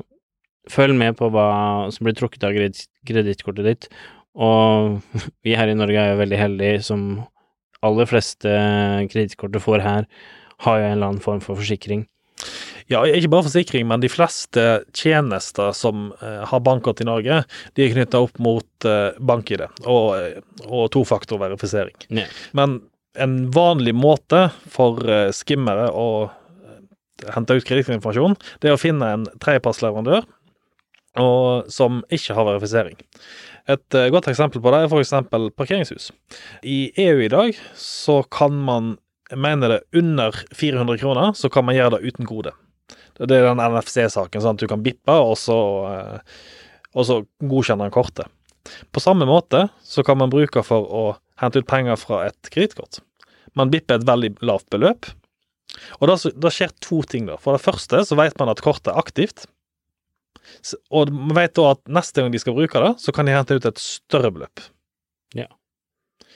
følg 0.71 0.97
med 0.97 1.17
på 1.19 1.29
hva 1.33 1.47
som 1.93 2.07
blir 2.07 2.17
trukket 2.17 2.45
av 2.47 2.55
kreditt- 2.55 2.89
kredittkortet 3.07 3.69
ditt. 3.69 3.87
Og 4.35 4.99
vi 5.45 5.55
her 5.57 5.71
i 5.71 5.77
Norge 5.77 6.01
er 6.01 6.13
jo 6.13 6.23
veldig 6.23 6.41
heldige 6.41 6.83
som 6.89 7.07
aller 7.85 8.09
fleste 8.09 8.51
kredittkortet 9.11 9.63
får 9.63 9.83
her, 9.85 10.09
har 10.65 10.79
jo 10.79 10.85
en 10.87 10.95
eller 10.95 11.11
annen 11.11 11.23
form 11.23 11.41
for 11.43 11.59
forsikring. 11.59 12.05
Ja, 12.91 13.01
ikke 13.09 13.31
bare 13.33 13.47
forsikring, 13.47 13.87
men 13.89 14.01
de 14.03 14.09
fleste 14.13 14.63
tjenester 14.93 15.71
som 15.73 16.11
eh, 16.21 16.43
har 16.45 16.61
bankkort 16.61 17.01
i 17.01 17.07
Norge, 17.07 17.39
de 17.73 17.85
er 17.85 17.93
knytta 17.95 18.21
opp 18.27 18.37
mot 18.43 18.85
eh, 18.85 19.17
bank-ID 19.17 19.63
og, 19.89 20.09
eh, 20.19 20.37
og 20.67 20.91
tofaktorverifisering. 20.93 21.95
Ja. 22.13 22.27
Men 22.57 22.83
en 23.17 23.37
vanlig 23.55 23.95
måte 23.97 24.49
for 24.69 24.99
skimmere 25.33 25.87
å 25.95 26.27
hente 27.31 27.55
ut 27.55 27.65
kredittinformasjon, 27.65 28.35
det 28.61 28.69
er 28.69 28.75
å 28.75 28.81
finne 28.81 29.07
en 29.15 29.23
tredjepartsleverandør 29.39 30.27
og 31.21 31.71
som 31.71 32.03
ikke 32.13 32.35
har 32.37 32.47
verifisering. 32.49 32.99
Et 33.71 33.97
eh, 33.97 34.11
godt 34.13 34.29
eksempel 34.29 34.61
på 34.61 34.73
det 34.73 34.83
er 34.83 34.91
f.eks. 34.91 35.13
parkeringshus. 35.57 36.11
I 36.61 36.91
EU 37.07 37.23
i 37.25 37.31
dag 37.31 37.57
så 37.79 38.21
kan 38.31 38.53
man, 38.67 38.95
jeg 39.31 39.41
mener 39.41 39.75
det 39.75 39.81
under 39.97 40.37
400 40.53 41.01
kroner, 41.01 41.33
så 41.33 41.49
kan 41.49 41.65
man 41.65 41.77
gjøre 41.77 41.97
det 41.97 42.13
uten 42.13 42.29
kode. 42.29 42.53
Det 43.15 43.31
er 43.31 43.47
den 43.47 43.63
NFC-saken, 43.63 44.43
sånn 44.43 44.57
at 44.57 44.61
du 44.61 44.67
kan 44.69 44.83
bippe, 44.85 45.13
og 45.13 45.37
så, 45.39 45.57
eh, 45.89 46.39
og 46.95 47.07
så 47.07 47.21
godkjenner 47.41 47.87
den 47.87 47.95
kortet. 47.95 48.31
På 48.91 49.01
samme 49.01 49.27
måte 49.29 49.67
så 49.85 50.03
kan 50.05 50.17
man 50.19 50.31
bruke 50.33 50.63
for 50.65 50.85
å 50.85 51.03
hente 51.41 51.61
ut 51.61 51.69
penger 51.69 51.99
fra 52.01 52.25
et 52.29 52.49
kredittkort. 52.51 52.99
Man 53.55 53.71
bipper 53.71 53.99
et 53.99 54.07
veldig 54.07 54.35
lavt 54.43 54.67
beløp, 54.73 55.07
og 55.99 56.09
da, 56.09 56.15
skjer 56.51 56.71
to 56.83 57.01
ting. 57.09 57.27
da. 57.29 57.37
For 57.41 57.55
det 57.55 57.63
første 57.63 58.03
så 58.07 58.17
vet 58.19 58.37
man 58.39 58.51
at 58.51 58.63
kortet 58.63 58.91
er 58.91 58.99
aktivt. 58.99 59.45
Og 60.93 61.11
man 61.13 61.35
vet 61.37 61.55
da 61.57 61.71
at 61.73 61.83
neste 61.91 62.23
gang 62.23 62.33
de 62.33 62.41
skal 62.41 62.55
bruke 62.57 62.81
det, 62.81 62.95
så 63.01 63.13
kan 63.15 63.27
de 63.27 63.35
hente 63.35 63.57
ut 63.57 63.69
et 63.69 63.81
større 63.81 64.31
beløp. 64.33 64.63
Ja. 65.37 65.49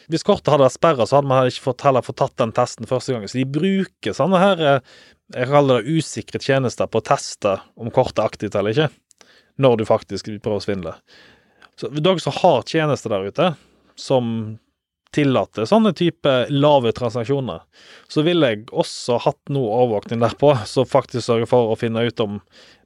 Hvis 0.10 0.26
kortet 0.26 0.50
hadde 0.50 0.66
vært 0.66 0.78
sperra, 0.78 1.06
så 1.06 1.20
hadde 1.20 1.30
man 1.30 1.50
ikke 1.50 1.68
fått, 1.68 1.86
heller 1.86 2.06
fått 2.06 2.20
tatt 2.22 2.38
den 2.42 2.54
testen 2.56 2.90
første 2.90 3.14
gangen. 3.14 3.30
Så 3.30 3.40
de 3.42 3.46
bruker 3.60 4.16
sånne 4.18 4.42
her 4.42 4.64
eh, 4.66 4.94
jeg 5.36 5.50
kaller 5.52 5.84
det 5.84 6.00
usikre 6.00 6.42
tjenester 6.42 6.90
på 6.90 7.02
å 7.02 7.06
teste 7.06 7.60
om 7.78 7.92
kortet 7.94 8.24
er 8.24 8.32
aktivt 8.32 8.56
eller 8.58 8.74
ikke, 8.74 8.88
når 9.62 9.78
du 9.78 9.86
faktisk 9.86 10.32
prøver 10.42 10.58
å 10.58 10.64
svindle. 10.64 10.96
Så 11.78 11.92
dere 11.94 12.22
som 12.24 12.34
har 12.42 12.66
tjenester 12.68 13.14
der 13.14 13.30
ute, 13.30 13.52
som 14.00 14.58
tillater 15.16 15.66
sånne 15.70 15.94
type 15.98 16.32
lave 16.50 16.92
transaksjoner, 16.98 17.62
så 18.10 18.24
ville 18.26 18.52
jeg 18.52 18.66
også 18.70 19.20
hatt 19.24 19.54
noe 19.54 19.70
overvåkning 19.84 20.22
derpå, 20.22 20.54
som 20.70 20.90
faktisk 20.90 21.28
sørger 21.28 21.50
for 21.50 21.72
å 21.72 21.78
finne 21.80 22.04
ut 22.06 22.26
om 22.26 22.40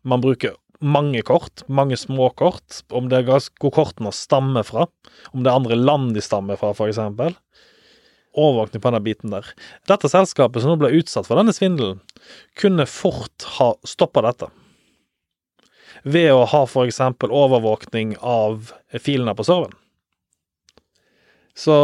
man 0.08 0.24
bruker 0.24 0.56
mange 0.84 1.22
kort, 1.26 1.64
mange 1.68 1.98
små 1.98 2.30
kort, 2.38 2.82
om 2.92 3.08
det 3.10 3.22
er 3.22 3.30
hvor 3.30 3.72
kortene 3.74 4.12
stammer 4.16 4.66
fra, 4.68 4.88
om 5.32 5.44
det 5.44 5.52
er 5.52 5.60
andre 5.62 5.78
land 5.80 6.12
de 6.16 6.24
stammer 6.24 6.60
fra, 6.60 6.74
eksempel. 6.74 7.36
Overvåkning 8.34 8.82
på 8.82 8.90
denne 8.90 9.04
biten 9.06 9.34
der. 9.34 9.48
Dette 9.90 10.10
selskapet 10.10 10.64
som 10.64 10.74
nå 10.74 10.80
ble 10.82 10.92
utsatt 10.98 11.30
for 11.30 11.40
denne 11.40 11.54
svindelen, 11.54 12.02
kunne 12.60 12.88
fort 12.90 13.46
ha 13.60 13.74
stoppa 13.88 14.26
dette. 14.26 14.50
Ved 16.04 16.34
å 16.34 16.44
ha 16.50 16.66
eksempel 16.84 17.32
overvåkning 17.32 18.18
av 18.20 18.74
filene 19.00 19.36
på 19.38 19.46
serveren. 19.48 19.78
Så 21.54 21.76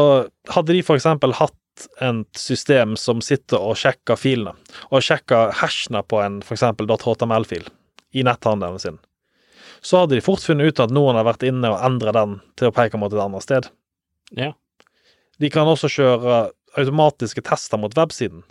hadde 0.49 0.73
de 0.73 0.81
eksempel 0.81 1.37
hatt 1.37 1.55
et 2.03 2.39
system 2.41 2.97
som 2.99 3.21
sitter 3.23 3.61
og 3.61 3.77
sjekker 3.79 4.17
filene, 4.19 4.57
og 4.89 5.05
sjekker 5.05 5.53
hashene 5.61 6.01
på 6.03 6.19
en 6.25 6.41
eksempel 6.41 6.89
.html-fil 6.89 7.69
i 8.15 8.23
netthandelen 8.25 8.79
sin, 8.81 8.99
så 9.81 10.03
hadde 10.03 10.17
de 10.17 10.23
fort 10.25 10.43
funnet 10.43 10.71
ut 10.71 10.81
at 10.83 10.93
noen 10.93 11.17
har 11.19 11.27
vært 11.27 11.45
inne 11.47 11.71
og 11.71 11.83
endret 11.85 12.17
den 12.17 12.39
til 12.59 12.69
å 12.69 12.75
peke 12.75 12.99
mot 12.99 13.13
et 13.13 13.21
annet 13.23 13.45
sted. 13.45 13.69
Ja. 14.35 14.53
De 15.39 15.49
kan 15.53 15.69
også 15.69 15.91
kjøre 15.91 16.39
automatiske 16.77 17.43
tester 17.47 17.79
mot 17.81 17.95
websiden, 17.97 18.43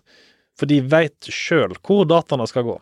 for 0.59 0.71
de 0.71 0.81
veit 0.83 1.29
sjøl 1.31 1.77
hvor 1.85 2.07
dataene 2.09 2.49
skal 2.51 2.67
gå. 2.67 2.79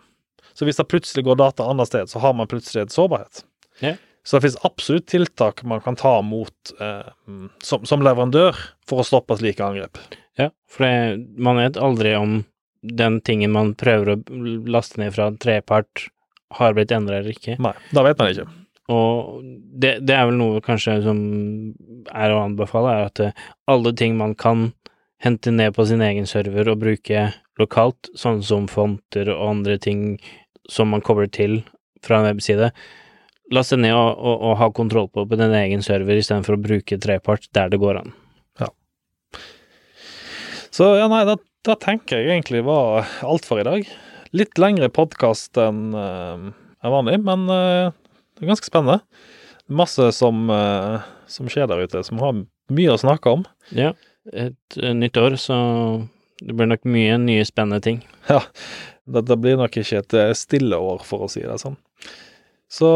Så 0.56 0.64
hvis 0.64 0.78
det 0.80 0.88
plutselig 0.88 1.26
går 1.26 1.40
data 1.40 1.66
annet 1.68 1.90
sted, 1.90 2.08
så 2.08 2.22
har 2.22 2.36
man 2.36 2.48
plutselig 2.48 2.86
et 2.86 2.94
sårbarhet. 2.94 3.42
Ja. 3.84 3.96
Så 4.26 4.36
det 4.36 4.46
finnes 4.46 4.64
absolutt 4.66 5.06
tiltak 5.06 5.60
man 5.62 5.82
kan 5.84 5.98
ta 5.98 6.16
mot 6.24 6.72
eh, 6.80 7.10
som, 7.62 7.84
som 7.86 8.02
leverandør 8.02 8.56
for 8.88 9.02
å 9.02 9.06
stoppe 9.06 9.36
slike 9.38 9.62
angrep. 9.62 10.00
Ja, 10.40 10.48
for 10.70 10.86
det, 10.86 11.26
man 11.38 11.60
vet 11.60 11.78
aldri 11.78 12.16
om 12.18 12.40
den 12.80 13.20
tingen 13.20 13.54
man 13.54 13.74
prøver 13.78 14.14
å 14.14 14.18
laste 14.66 14.98
ned 15.02 15.14
fra 15.14 15.28
tredjepart, 15.30 16.08
har 16.54 16.76
blitt 16.76 16.94
endra 16.94 17.18
eller 17.20 17.34
ikke. 17.34 17.56
Nei, 17.62 17.74
da 17.96 18.04
vet 18.06 18.20
man 18.20 18.32
ikke. 18.32 18.46
Og 18.92 19.42
det, 19.82 19.96
det 20.06 20.14
er 20.14 20.28
vel 20.28 20.36
noe 20.38 20.62
kanskje 20.62 21.00
som 21.02 21.20
er 22.12 22.32
å 22.32 22.42
anbefale, 22.44 22.92
er 22.92 23.08
at 23.08 23.22
eh, 23.22 23.46
alle 23.70 23.92
ting 23.98 24.14
man 24.18 24.36
kan 24.38 24.68
hente 25.22 25.50
ned 25.50 25.74
på 25.74 25.86
sin 25.88 26.04
egen 26.04 26.28
server 26.28 26.68
og 26.70 26.82
bruke 26.84 27.30
lokalt, 27.58 28.10
sånn 28.14 28.44
som 28.46 28.68
fonter 28.70 29.30
og 29.32 29.42
andre 29.48 29.78
ting 29.82 30.20
som 30.70 30.92
man 30.92 31.02
kobler 31.04 31.30
til 31.32 31.60
fra 32.04 32.20
en 32.20 32.28
webside, 32.28 32.70
laste 33.54 33.78
ned 33.78 33.94
og, 33.94 34.12
og, 34.18 34.36
og 34.50 34.56
ha 34.60 34.70
kontroll 34.74 35.08
på 35.10 35.24
på 35.26 35.38
din 35.40 35.54
egen 35.54 35.82
server 35.82 36.18
istedenfor 36.20 36.56
å 36.56 36.62
bruke 36.62 36.98
trepart 37.02 37.48
der 37.56 37.72
det 37.72 37.80
går 37.82 38.02
an. 38.02 38.14
Ja. 38.60 38.70
Så 40.74 40.92
ja, 41.00 41.06
nei, 41.10 41.24
da, 41.26 41.38
da 41.66 41.78
tenker 41.80 42.20
jeg 42.20 42.36
egentlig 42.36 42.62
var 42.66 43.08
alt 43.26 43.48
for 43.48 43.62
i 43.62 43.66
dag. 43.66 43.88
Litt 44.36 44.58
lengre 44.60 44.88
podkast 44.92 45.56
enn 45.60 45.94
eh, 45.96 46.48
enn 46.84 46.92
vanlig, 46.92 47.20
men 47.24 47.46
eh, 47.52 47.92
det 48.36 48.44
er 48.44 48.50
ganske 48.50 48.68
spennende. 48.68 48.98
Masse 49.72 50.10
som, 50.12 50.42
eh, 50.52 51.06
som 51.30 51.48
skjer 51.48 51.70
der 51.70 51.86
ute, 51.86 52.02
som 52.04 52.20
har 52.20 52.34
mye 52.74 52.92
å 52.92 53.00
snakke 53.00 53.32
om. 53.32 53.46
Ja, 53.72 53.94
et 54.36 54.76
nytt 54.76 55.16
år, 55.22 55.38
så 55.40 55.56
det 56.42 56.56
blir 56.58 56.68
nok 56.68 56.84
mye 56.84 57.16
nye 57.22 57.46
spennende 57.48 57.80
ting. 57.84 58.02
Ja, 58.32 58.42
dette 59.06 59.38
blir 59.38 59.56
nok 59.60 59.78
ikke 59.78 60.02
et 60.02 60.16
stille 60.36 60.76
år, 60.82 61.04
for 61.06 61.24
å 61.24 61.30
si 61.30 61.44
det 61.46 61.56
sånn. 61.62 61.78
Så 62.66 62.90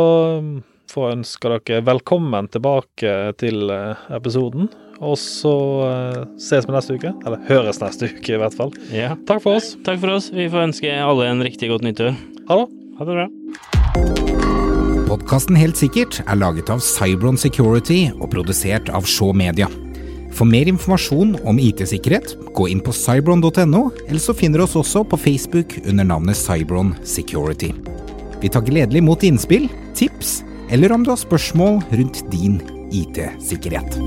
får 0.90 1.06
jeg 1.06 1.20
ønske 1.20 1.52
dere 1.54 1.84
velkommen 1.86 2.50
tilbake 2.50 3.14
til 3.40 3.70
episoden, 4.10 4.68
og 5.00 5.16
så 5.18 5.54
eh, 5.88 6.22
ses 6.40 6.66
vi 6.68 6.74
neste 6.76 6.96
uke. 6.96 7.12
Eller 7.24 7.42
høres 7.48 7.80
neste 7.82 8.10
uke, 8.12 8.36
i 8.36 8.40
hvert 8.40 8.56
fall. 8.56 8.72
Ja. 8.92 9.14
Takk 9.28 9.42
for 9.44 9.56
oss. 9.56 9.72
Takk 9.86 10.00
for 10.02 10.12
oss. 10.16 10.30
Vi 10.34 10.48
får 10.52 10.68
ønske 10.68 10.92
alle 10.92 11.30
en 11.32 11.44
riktig 11.44 11.72
godt 11.72 11.86
nyttår. 11.86 12.16
Ha 12.50 12.62
det. 12.62 12.70
Ha 13.00 13.08
det 13.08 13.18
bra. 13.18 13.28
Podkasten 15.10 15.56
Helt 15.58 15.78
sikkert 15.80 16.20
er 16.22 16.38
laget 16.38 16.70
av 16.70 16.82
Cybron 16.84 17.38
Security 17.40 18.04
og 18.20 18.28
produsert 18.30 18.92
av 18.94 19.08
Shaw 19.08 19.32
Media. 19.34 19.66
For 20.36 20.46
mer 20.46 20.68
informasjon 20.70 21.32
om 21.48 21.58
IT-sikkerhet, 21.58 22.36
gå 22.54 22.68
inn 22.70 22.82
på 22.84 22.94
cybron.no, 22.94 23.82
eller 24.06 24.22
så 24.22 24.36
finner 24.36 24.62
du 24.62 24.66
oss 24.68 24.78
også 24.78 25.02
på 25.10 25.18
Facebook 25.18 25.74
under 25.82 26.06
navnet 26.06 26.38
Cybron 26.38 26.94
Security. 27.02 27.72
Vi 28.40 28.52
tar 28.52 28.64
gledelig 28.68 29.02
imot 29.02 29.26
innspill, 29.26 29.66
tips, 29.98 30.44
eller 30.70 30.94
om 30.94 31.02
du 31.02 31.10
har 31.10 31.20
spørsmål 31.20 31.82
rundt 31.90 32.22
din 32.30 32.60
IT-sikkerhet. 32.94 33.98